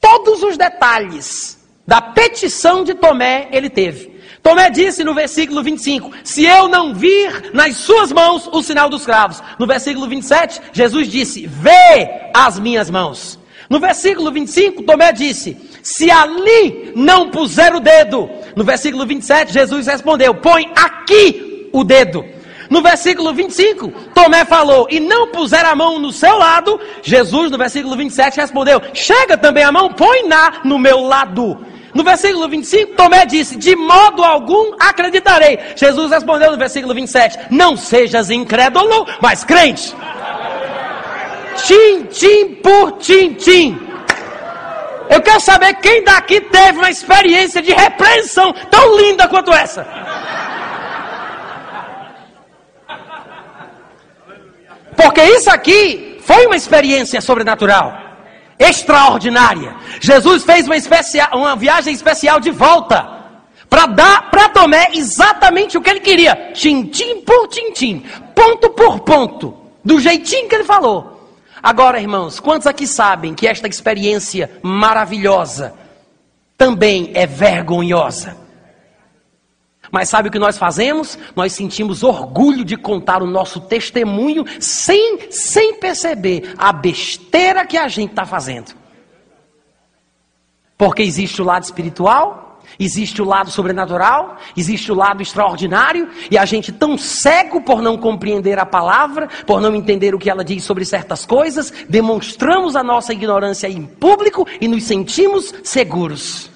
todos 0.00 0.42
os 0.42 0.56
detalhes 0.56 1.56
da 1.86 2.02
petição 2.02 2.82
de 2.82 2.94
Tomé 2.94 3.48
ele 3.52 3.70
teve. 3.70 4.10
Tomé 4.42 4.70
disse 4.70 5.04
no 5.04 5.14
versículo 5.14 5.62
25: 5.62 6.10
Se 6.24 6.44
eu 6.44 6.66
não 6.66 6.92
vir 6.92 7.54
nas 7.54 7.76
suas 7.76 8.10
mãos 8.10 8.48
o 8.52 8.60
sinal 8.60 8.90
dos 8.90 9.06
cravos. 9.06 9.40
No 9.56 9.68
versículo 9.68 10.08
27, 10.08 10.60
Jesus 10.72 11.06
disse: 11.06 11.46
Vê 11.46 12.30
as 12.34 12.58
minhas 12.58 12.90
mãos. 12.90 13.38
No 13.72 13.80
versículo 13.80 14.30
25, 14.30 14.82
Tomé 14.82 15.12
disse: 15.14 15.56
Se 15.82 16.10
ali 16.10 16.92
não 16.94 17.30
puser 17.30 17.74
o 17.74 17.80
dedo. 17.80 18.28
No 18.54 18.64
versículo 18.64 19.06
27, 19.06 19.50
Jesus 19.50 19.86
respondeu: 19.86 20.34
Põe 20.34 20.70
aqui 20.76 21.70
o 21.72 21.82
dedo. 21.82 22.22
No 22.68 22.82
versículo 22.82 23.32
25, 23.32 23.90
Tomé 24.14 24.44
falou: 24.44 24.86
E 24.90 25.00
não 25.00 25.28
puser 25.28 25.64
a 25.64 25.74
mão 25.74 25.98
no 25.98 26.12
seu 26.12 26.36
lado. 26.36 26.78
Jesus, 27.02 27.50
no 27.50 27.56
versículo 27.56 27.96
27, 27.96 28.40
respondeu: 28.40 28.78
Chega 28.92 29.38
também 29.38 29.64
a 29.64 29.72
mão, 29.72 29.88
põe 29.88 30.28
na 30.28 30.60
no 30.62 30.78
meu 30.78 31.00
lado. 31.00 31.58
No 31.94 32.04
versículo 32.04 32.46
25, 32.50 32.94
Tomé 32.94 33.24
disse: 33.24 33.56
De 33.56 33.74
modo 33.74 34.22
algum 34.22 34.74
acreditarei. 34.78 35.58
Jesus 35.76 36.10
respondeu 36.10 36.50
no 36.50 36.58
versículo 36.58 36.92
27, 36.92 37.38
Não 37.50 37.74
sejas 37.74 38.28
incrédulo, 38.28 39.06
mas 39.22 39.44
crente. 39.44 39.94
Tim, 41.56 42.04
tim 42.04 42.54
por 42.56 42.92
tim, 42.92 43.34
tim. 43.34 43.92
Eu 45.08 45.20
quero 45.20 45.40
saber 45.40 45.74
quem 45.74 46.02
daqui 46.04 46.40
teve 46.40 46.78
uma 46.78 46.90
experiência 46.90 47.60
de 47.60 47.72
repreensão 47.72 48.52
tão 48.70 48.96
linda 48.96 49.28
quanto 49.28 49.52
essa. 49.52 49.86
Porque 54.96 55.22
isso 55.22 55.50
aqui 55.50 56.18
foi 56.24 56.46
uma 56.46 56.56
experiência 56.56 57.20
sobrenatural, 57.20 57.92
extraordinária. 58.58 59.74
Jesus 60.00 60.44
fez 60.44 60.66
uma, 60.66 60.76
uma 61.34 61.56
viagem 61.56 61.92
especial 61.92 62.40
de 62.40 62.50
volta 62.50 63.22
para 63.68 63.86
dar 63.86 64.30
para 64.30 64.48
Tomé 64.50 64.90
exatamente 64.92 65.76
o 65.76 65.80
que 65.80 65.90
ele 65.90 66.00
queria, 66.00 66.52
tintim 66.52 67.22
por 67.22 67.48
tintim, 67.48 68.04
ponto 68.34 68.70
por 68.70 69.00
ponto, 69.00 69.56
do 69.84 69.98
jeitinho 69.98 70.48
que 70.48 70.54
ele 70.54 70.64
falou. 70.64 71.11
Agora, 71.62 72.00
irmãos, 72.00 72.40
quantos 72.40 72.66
aqui 72.66 72.86
sabem 72.86 73.34
que 73.34 73.46
esta 73.46 73.68
experiência 73.68 74.50
maravilhosa 74.62 75.74
também 76.58 77.12
é 77.14 77.26
vergonhosa? 77.26 78.36
Mas 79.92 80.08
sabe 80.08 80.28
o 80.28 80.32
que 80.32 80.38
nós 80.38 80.56
fazemos? 80.56 81.18
Nós 81.36 81.52
sentimos 81.52 82.02
orgulho 82.02 82.64
de 82.64 82.76
contar 82.76 83.22
o 83.22 83.26
nosso 83.26 83.60
testemunho 83.60 84.44
sem, 84.58 85.30
sem 85.30 85.74
perceber 85.74 86.54
a 86.56 86.72
besteira 86.72 87.66
que 87.66 87.76
a 87.76 87.86
gente 87.88 88.10
está 88.10 88.24
fazendo. 88.24 88.74
Porque 90.78 91.02
existe 91.02 91.42
o 91.42 91.44
lado 91.44 91.64
espiritual 91.64 92.41
Existe 92.78 93.20
o 93.20 93.24
lado 93.24 93.50
sobrenatural, 93.50 94.36
existe 94.56 94.90
o 94.90 94.94
lado 94.94 95.22
extraordinário, 95.22 96.08
e 96.30 96.38
a 96.38 96.44
gente 96.44 96.72
tão 96.72 96.96
cego 96.96 97.60
por 97.60 97.82
não 97.82 97.96
compreender 97.96 98.58
a 98.58 98.66
palavra, 98.66 99.28
por 99.46 99.60
não 99.60 99.74
entender 99.74 100.14
o 100.14 100.18
que 100.18 100.30
ela 100.30 100.44
diz 100.44 100.64
sobre 100.64 100.84
certas 100.84 101.26
coisas, 101.26 101.72
demonstramos 101.88 102.74
a 102.76 102.82
nossa 102.82 103.12
ignorância 103.12 103.68
em 103.68 103.84
público 103.84 104.46
e 104.60 104.66
nos 104.66 104.84
sentimos 104.84 105.52
seguros. 105.62 106.50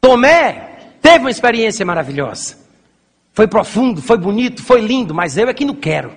Tomé 0.00 0.94
teve 1.02 1.18
uma 1.18 1.30
experiência 1.30 1.84
maravilhosa. 1.84 2.56
Foi 3.32 3.46
profundo, 3.46 4.02
foi 4.02 4.18
bonito, 4.18 4.62
foi 4.62 4.80
lindo, 4.80 5.14
mas 5.14 5.36
eu 5.36 5.48
é 5.48 5.54
que 5.54 5.64
não 5.64 5.74
quero. 5.74 6.16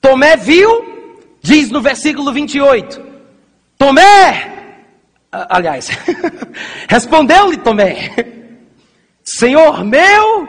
Tomé 0.00 0.36
viu 0.36 0.91
Diz 1.42 1.70
no 1.70 1.80
versículo 1.80 2.32
28: 2.32 3.02
Tomé, 3.76 4.78
aliás, 5.30 5.90
respondeu-lhe 6.88 7.56
Tomé: 7.58 8.14
Senhor 9.24 9.84
meu 9.84 10.48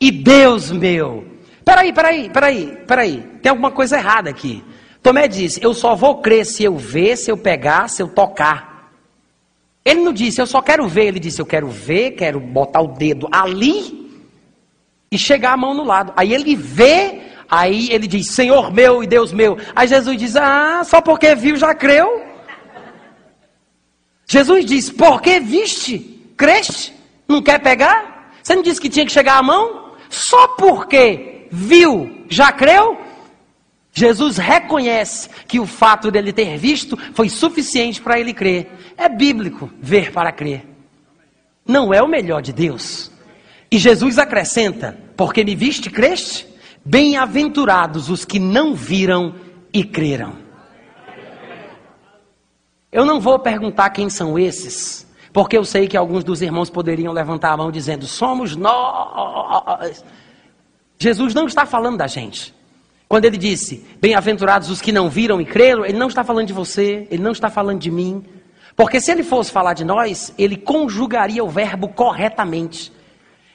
e 0.00 0.10
Deus 0.10 0.70
meu. 0.70 1.26
Peraí, 1.64 1.92
peraí, 1.92 2.30
peraí, 2.30 2.78
peraí, 2.86 3.22
tem 3.42 3.50
alguma 3.50 3.70
coisa 3.70 3.96
errada 3.96 4.30
aqui. 4.30 4.62
Tomé 5.02 5.26
disse: 5.26 5.62
Eu 5.62 5.74
só 5.74 5.94
vou 5.94 6.22
crer 6.22 6.46
se 6.46 6.62
eu 6.62 6.76
ver, 6.76 7.16
se 7.16 7.30
eu 7.30 7.36
pegar, 7.36 7.88
se 7.88 8.02
eu 8.02 8.08
tocar. 8.08 8.74
Ele 9.84 10.00
não 10.00 10.12
disse, 10.12 10.40
eu 10.40 10.46
só 10.46 10.62
quero 10.62 10.88
ver. 10.88 11.06
Ele 11.06 11.20
disse, 11.20 11.40
eu 11.40 11.46
quero 11.46 11.68
ver, 11.68 12.12
quero 12.12 12.40
botar 12.40 12.80
o 12.80 12.88
dedo 12.88 13.28
ali 13.30 14.10
e 15.10 15.18
chegar 15.18 15.52
a 15.52 15.56
mão 15.56 15.74
no 15.74 15.84
lado. 15.84 16.12
Aí 16.16 16.32
ele 16.32 16.56
vê 16.56 17.20
Aí 17.56 17.88
ele 17.92 18.08
diz: 18.08 18.30
Senhor 18.30 18.72
meu 18.72 19.00
e 19.04 19.06
Deus 19.06 19.32
meu. 19.32 19.56
Aí 19.76 19.86
Jesus 19.86 20.18
diz: 20.18 20.34
Ah, 20.34 20.82
só 20.84 21.00
porque 21.00 21.36
viu 21.36 21.54
já 21.54 21.72
creu. 21.72 22.24
Jesus 24.26 24.64
diz: 24.64 24.90
Porque 24.90 25.38
viste, 25.38 26.20
creste, 26.36 26.92
não 27.28 27.40
quer 27.40 27.60
pegar? 27.60 28.32
Você 28.42 28.56
não 28.56 28.62
disse 28.62 28.80
que 28.80 28.90
tinha 28.90 29.06
que 29.06 29.12
chegar 29.12 29.38
a 29.38 29.42
mão? 29.42 29.92
Só 30.10 30.48
porque 30.48 31.46
viu, 31.48 32.24
já 32.28 32.50
creu? 32.50 32.98
Jesus 33.92 34.36
reconhece 34.36 35.30
que 35.46 35.60
o 35.60 35.66
fato 35.66 36.10
dele 36.10 36.32
ter 36.32 36.58
visto 36.58 36.98
foi 37.14 37.28
suficiente 37.28 38.02
para 38.02 38.18
ele 38.18 38.34
crer. 38.34 38.68
É 38.96 39.08
bíblico 39.08 39.70
ver 39.80 40.10
para 40.10 40.32
crer. 40.32 40.66
Não 41.64 41.94
é 41.94 42.02
o 42.02 42.08
melhor 42.08 42.42
de 42.42 42.52
Deus. 42.52 43.12
E 43.70 43.78
Jesus 43.78 44.18
acrescenta: 44.18 44.98
Porque 45.16 45.44
me 45.44 45.54
viste, 45.54 45.88
creste? 45.88 46.52
Bem-aventurados 46.84 48.10
os 48.10 48.24
que 48.24 48.38
não 48.38 48.74
viram 48.74 49.34
e 49.72 49.82
creram. 49.82 50.34
Eu 52.92 53.06
não 53.06 53.18
vou 53.18 53.38
perguntar 53.38 53.90
quem 53.90 54.10
são 54.10 54.38
esses, 54.38 55.06
porque 55.32 55.56
eu 55.56 55.64
sei 55.64 55.88
que 55.88 55.96
alguns 55.96 56.22
dos 56.22 56.42
irmãos 56.42 56.68
poderiam 56.68 57.12
levantar 57.12 57.52
a 57.52 57.56
mão 57.56 57.72
dizendo: 57.72 58.06
somos 58.06 58.54
nós. 58.54 60.04
Jesus 60.98 61.34
não 61.34 61.46
está 61.46 61.66
falando 61.66 61.96
da 61.96 62.06
gente. 62.06 62.54
Quando 63.08 63.24
ele 63.24 63.38
disse: 63.38 63.86
Bem-aventurados 64.00 64.68
os 64.68 64.82
que 64.82 64.92
não 64.92 65.08
viram 65.08 65.40
e 65.40 65.44
creram, 65.44 65.84
ele 65.84 65.98
não 65.98 66.08
está 66.08 66.22
falando 66.22 66.46
de 66.46 66.52
você, 66.52 67.08
ele 67.10 67.22
não 67.22 67.32
está 67.32 67.48
falando 67.48 67.80
de 67.80 67.90
mim. 67.90 68.24
Porque 68.76 69.00
se 69.00 69.10
ele 69.10 69.22
fosse 69.22 69.50
falar 69.50 69.72
de 69.72 69.84
nós, 69.84 70.34
ele 70.36 70.56
conjugaria 70.56 71.42
o 71.42 71.48
verbo 71.48 71.88
corretamente. 71.88 72.92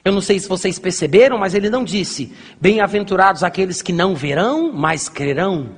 Eu 0.04 0.12
não 0.12 0.20
sei 0.20 0.38
se 0.38 0.48
vocês 0.48 0.78
perceberam, 0.78 1.38
mas 1.38 1.54
ele 1.54 1.68
não 1.68 1.84
disse: 1.84 2.32
Bem-aventurados 2.60 3.44
aqueles 3.44 3.82
que 3.82 3.92
não 3.92 4.14
verão, 4.14 4.72
mas 4.72 5.08
crerão. 5.08 5.70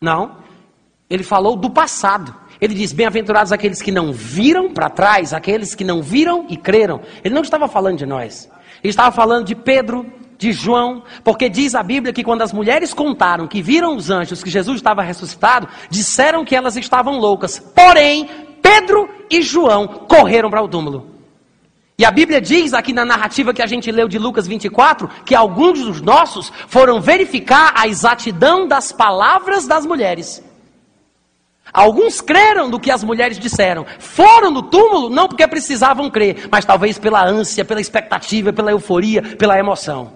Não. 0.00 0.36
Ele 1.08 1.22
falou 1.22 1.56
do 1.56 1.70
passado. 1.70 2.34
Ele 2.60 2.74
diz: 2.74 2.92
Bem-aventurados 2.92 3.52
aqueles 3.52 3.80
que 3.80 3.90
não 3.90 4.12
viram 4.12 4.72
para 4.72 4.90
trás, 4.90 5.32
aqueles 5.32 5.74
que 5.74 5.84
não 5.84 6.02
viram 6.02 6.46
e 6.48 6.56
creram. 6.56 7.00
Ele 7.24 7.34
não 7.34 7.42
estava 7.42 7.66
falando 7.66 7.98
de 7.98 8.06
nós. 8.06 8.50
Ele 8.82 8.90
estava 8.90 9.10
falando 9.10 9.46
de 9.46 9.54
Pedro, 9.54 10.06
de 10.38 10.52
João, 10.52 11.02
porque 11.22 11.48
diz 11.48 11.74
a 11.74 11.82
Bíblia 11.82 12.12
que 12.12 12.24
quando 12.24 12.42
as 12.42 12.52
mulheres 12.52 12.94
contaram 12.94 13.46
que 13.46 13.60
viram 13.60 13.96
os 13.96 14.10
anjos 14.10 14.42
que 14.42 14.48
Jesus 14.50 14.76
estava 14.76 15.02
ressuscitado, 15.02 15.68
disseram 15.90 16.44
que 16.44 16.56
elas 16.56 16.76
estavam 16.76 17.18
loucas. 17.18 17.58
Porém, 17.58 18.28
Pedro 18.62 19.08
e 19.30 19.42
João 19.42 19.86
correram 19.86 20.50
para 20.50 20.62
o 20.62 20.68
túmulo. 20.68 21.19
E 22.00 22.04
a 22.06 22.10
Bíblia 22.10 22.40
diz 22.40 22.72
aqui 22.72 22.94
na 22.94 23.04
narrativa 23.04 23.52
que 23.52 23.60
a 23.60 23.66
gente 23.66 23.92
leu 23.92 24.08
de 24.08 24.18
Lucas 24.18 24.46
24 24.46 25.06
que 25.22 25.34
alguns 25.34 25.84
dos 25.84 26.00
nossos 26.00 26.50
foram 26.66 26.98
verificar 26.98 27.74
a 27.76 27.86
exatidão 27.86 28.66
das 28.66 28.90
palavras 28.90 29.66
das 29.66 29.84
mulheres. 29.84 30.42
Alguns 31.70 32.22
creram 32.22 32.70
do 32.70 32.80
que 32.80 32.90
as 32.90 33.04
mulheres 33.04 33.38
disseram. 33.38 33.84
Foram 33.98 34.50
no 34.50 34.62
túmulo 34.62 35.10
não 35.10 35.28
porque 35.28 35.46
precisavam 35.46 36.08
crer, 36.08 36.48
mas 36.50 36.64
talvez 36.64 36.96
pela 36.96 37.22
ânsia, 37.22 37.66
pela 37.66 37.82
expectativa, 37.82 38.50
pela 38.50 38.70
euforia, 38.70 39.20
pela 39.36 39.58
emoção. 39.58 40.14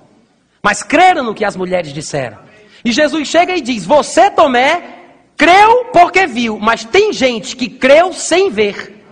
Mas 0.63 0.83
creram 0.83 1.23
no 1.23 1.35
que 1.35 1.45
as 1.45 1.55
mulheres 1.55 1.93
disseram. 1.93 2.39
E 2.83 2.93
Jesus 2.93 3.29
chega 3.29 3.55
e 3.55 3.61
diz: 3.61 3.85
Você, 3.85 4.31
Tomé, 4.31 5.01
creu 5.37 5.91
porque 5.93 6.27
viu, 6.27 6.59
mas 6.59 6.83
tem 6.83 7.13
gente 7.13 7.55
que 7.55 7.69
creu 7.69 8.15
sem 8.15 8.49
ver. 8.49 9.04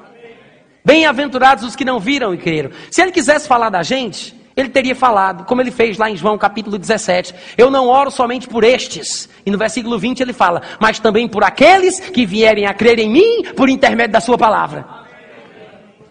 Bem-aventurados 0.84 1.64
os 1.64 1.76
que 1.76 1.84
não 1.84 2.00
viram 2.00 2.34
e 2.34 2.38
creram. 2.38 2.70
Se 2.90 3.00
ele 3.00 3.12
quisesse 3.12 3.46
falar 3.46 3.70
da 3.70 3.82
gente, 3.82 4.34
ele 4.56 4.68
teria 4.68 4.94
falado, 4.94 5.44
como 5.44 5.60
ele 5.60 5.70
fez 5.70 5.96
lá 5.96 6.10
em 6.10 6.16
João 6.16 6.36
capítulo 6.36 6.76
17: 6.76 7.34
Eu 7.56 7.70
não 7.70 7.88
oro 7.88 8.10
somente 8.10 8.48
por 8.48 8.64
estes. 8.64 9.28
E 9.46 9.50
no 9.50 9.56
versículo 9.56 9.98
20 9.98 10.20
ele 10.20 10.32
fala: 10.32 10.60
Mas 10.80 10.98
também 10.98 11.28
por 11.28 11.44
aqueles 11.44 12.00
que 12.00 12.26
vierem 12.26 12.66
a 12.66 12.74
crer 12.74 12.98
em 12.98 13.10
mim 13.10 13.42
por 13.56 13.68
intermédio 13.68 14.12
da 14.12 14.20
Sua 14.20 14.36
palavra. 14.36 15.02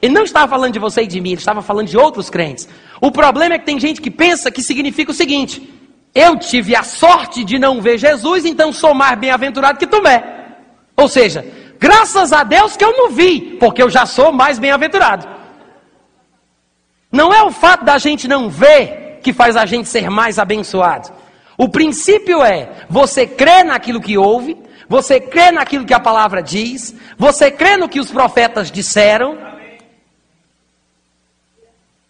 Ele 0.02 0.14
não 0.14 0.24
estava 0.24 0.48
falando 0.48 0.74
de 0.74 0.80
você 0.80 1.04
e 1.04 1.08
de 1.08 1.22
mim, 1.22 1.32
ele 1.32 1.40
estava 1.40 1.62
falando 1.62 1.88
de 1.88 1.98
outros 1.98 2.30
crentes. 2.30 2.68
O 3.00 3.12
problema 3.12 3.56
é 3.56 3.60
que 3.60 3.66
tem 3.66 3.80
gente 3.80 4.02
que 4.02 4.10
pensa 4.10 4.50
que 4.50 4.64
significa 4.64 5.12
o 5.12 5.14
seguinte: 5.14 5.70
Eu 6.16 6.38
tive 6.38 6.76
a 6.76 6.82
sorte 6.82 7.44
de 7.44 7.60
não 7.60 7.82
ver 7.82 8.00
Jesus, 8.00 8.46
então 8.46 8.74
sou 8.74 8.96
mais 8.96 9.20
bem-aventurado 9.20 9.78
que 9.78 9.86
Tomé. 9.86 10.24
Ou 10.98 11.08
seja, 11.08 11.46
Graças 11.82 12.32
a 12.32 12.44
Deus 12.44 12.78
que 12.78 12.86
eu 12.86 12.96
não 12.96 13.10
vi, 13.10 13.58
porque 13.60 13.82
eu 13.82 13.90
já 13.90 14.06
sou 14.06 14.32
mais 14.32 14.60
bem-aventurado. 14.60 15.28
Não 17.12 17.34
é 17.34 17.42
o 17.42 17.50
fato 17.50 17.84
da 17.84 17.98
gente 17.98 18.28
não 18.28 18.52
ver 18.52 19.20
que 19.24 19.34
faz 19.34 19.56
a 19.56 19.66
gente 19.66 19.90
ser 19.90 20.08
mais 20.08 20.38
abençoado. 20.38 21.12
O 21.58 21.68
princípio 21.68 22.44
é: 22.44 22.86
você 22.88 23.26
crê 23.26 23.64
naquilo 23.64 24.00
que 24.00 24.16
ouve, 24.16 24.56
você 24.88 25.20
crê 25.20 25.52
naquilo 25.52 25.84
que 25.84 25.94
a 25.94 26.00
palavra 26.00 26.44
diz, 26.44 26.96
você 27.18 27.50
crê 27.50 27.78
no 27.78 27.90
que 27.90 28.00
os 28.00 28.12
profetas 28.12 28.70
disseram. 28.70 29.36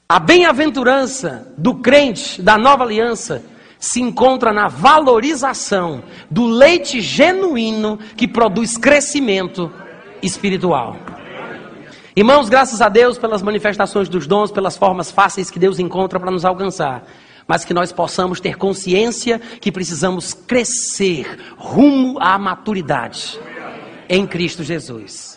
A 0.09 0.19
bem-aventurança 0.19 1.47
do 1.57 1.75
crente 1.75 2.41
da 2.41 2.57
nova 2.57 2.83
aliança 2.83 3.41
se 3.81 3.99
encontra 3.99 4.53
na 4.53 4.67
valorização 4.67 6.03
do 6.29 6.45
leite 6.45 7.01
genuíno 7.01 7.97
que 8.15 8.27
produz 8.27 8.77
crescimento 8.77 9.73
espiritual. 10.21 10.95
Irmãos, 12.15 12.47
graças 12.47 12.79
a 12.79 12.87
Deus 12.87 13.17
pelas 13.17 13.41
manifestações 13.41 14.07
dos 14.07 14.27
dons, 14.27 14.51
pelas 14.51 14.77
formas 14.77 15.09
fáceis 15.09 15.49
que 15.49 15.57
Deus 15.57 15.79
encontra 15.79 16.19
para 16.19 16.29
nos 16.29 16.45
alcançar, 16.45 17.03
mas 17.47 17.65
que 17.65 17.73
nós 17.73 17.91
possamos 17.91 18.39
ter 18.39 18.55
consciência 18.55 19.39
que 19.39 19.71
precisamos 19.71 20.31
crescer 20.31 21.55
rumo 21.57 22.19
à 22.19 22.37
maturidade 22.37 23.39
em 24.07 24.27
Cristo 24.27 24.63
Jesus. 24.63 25.30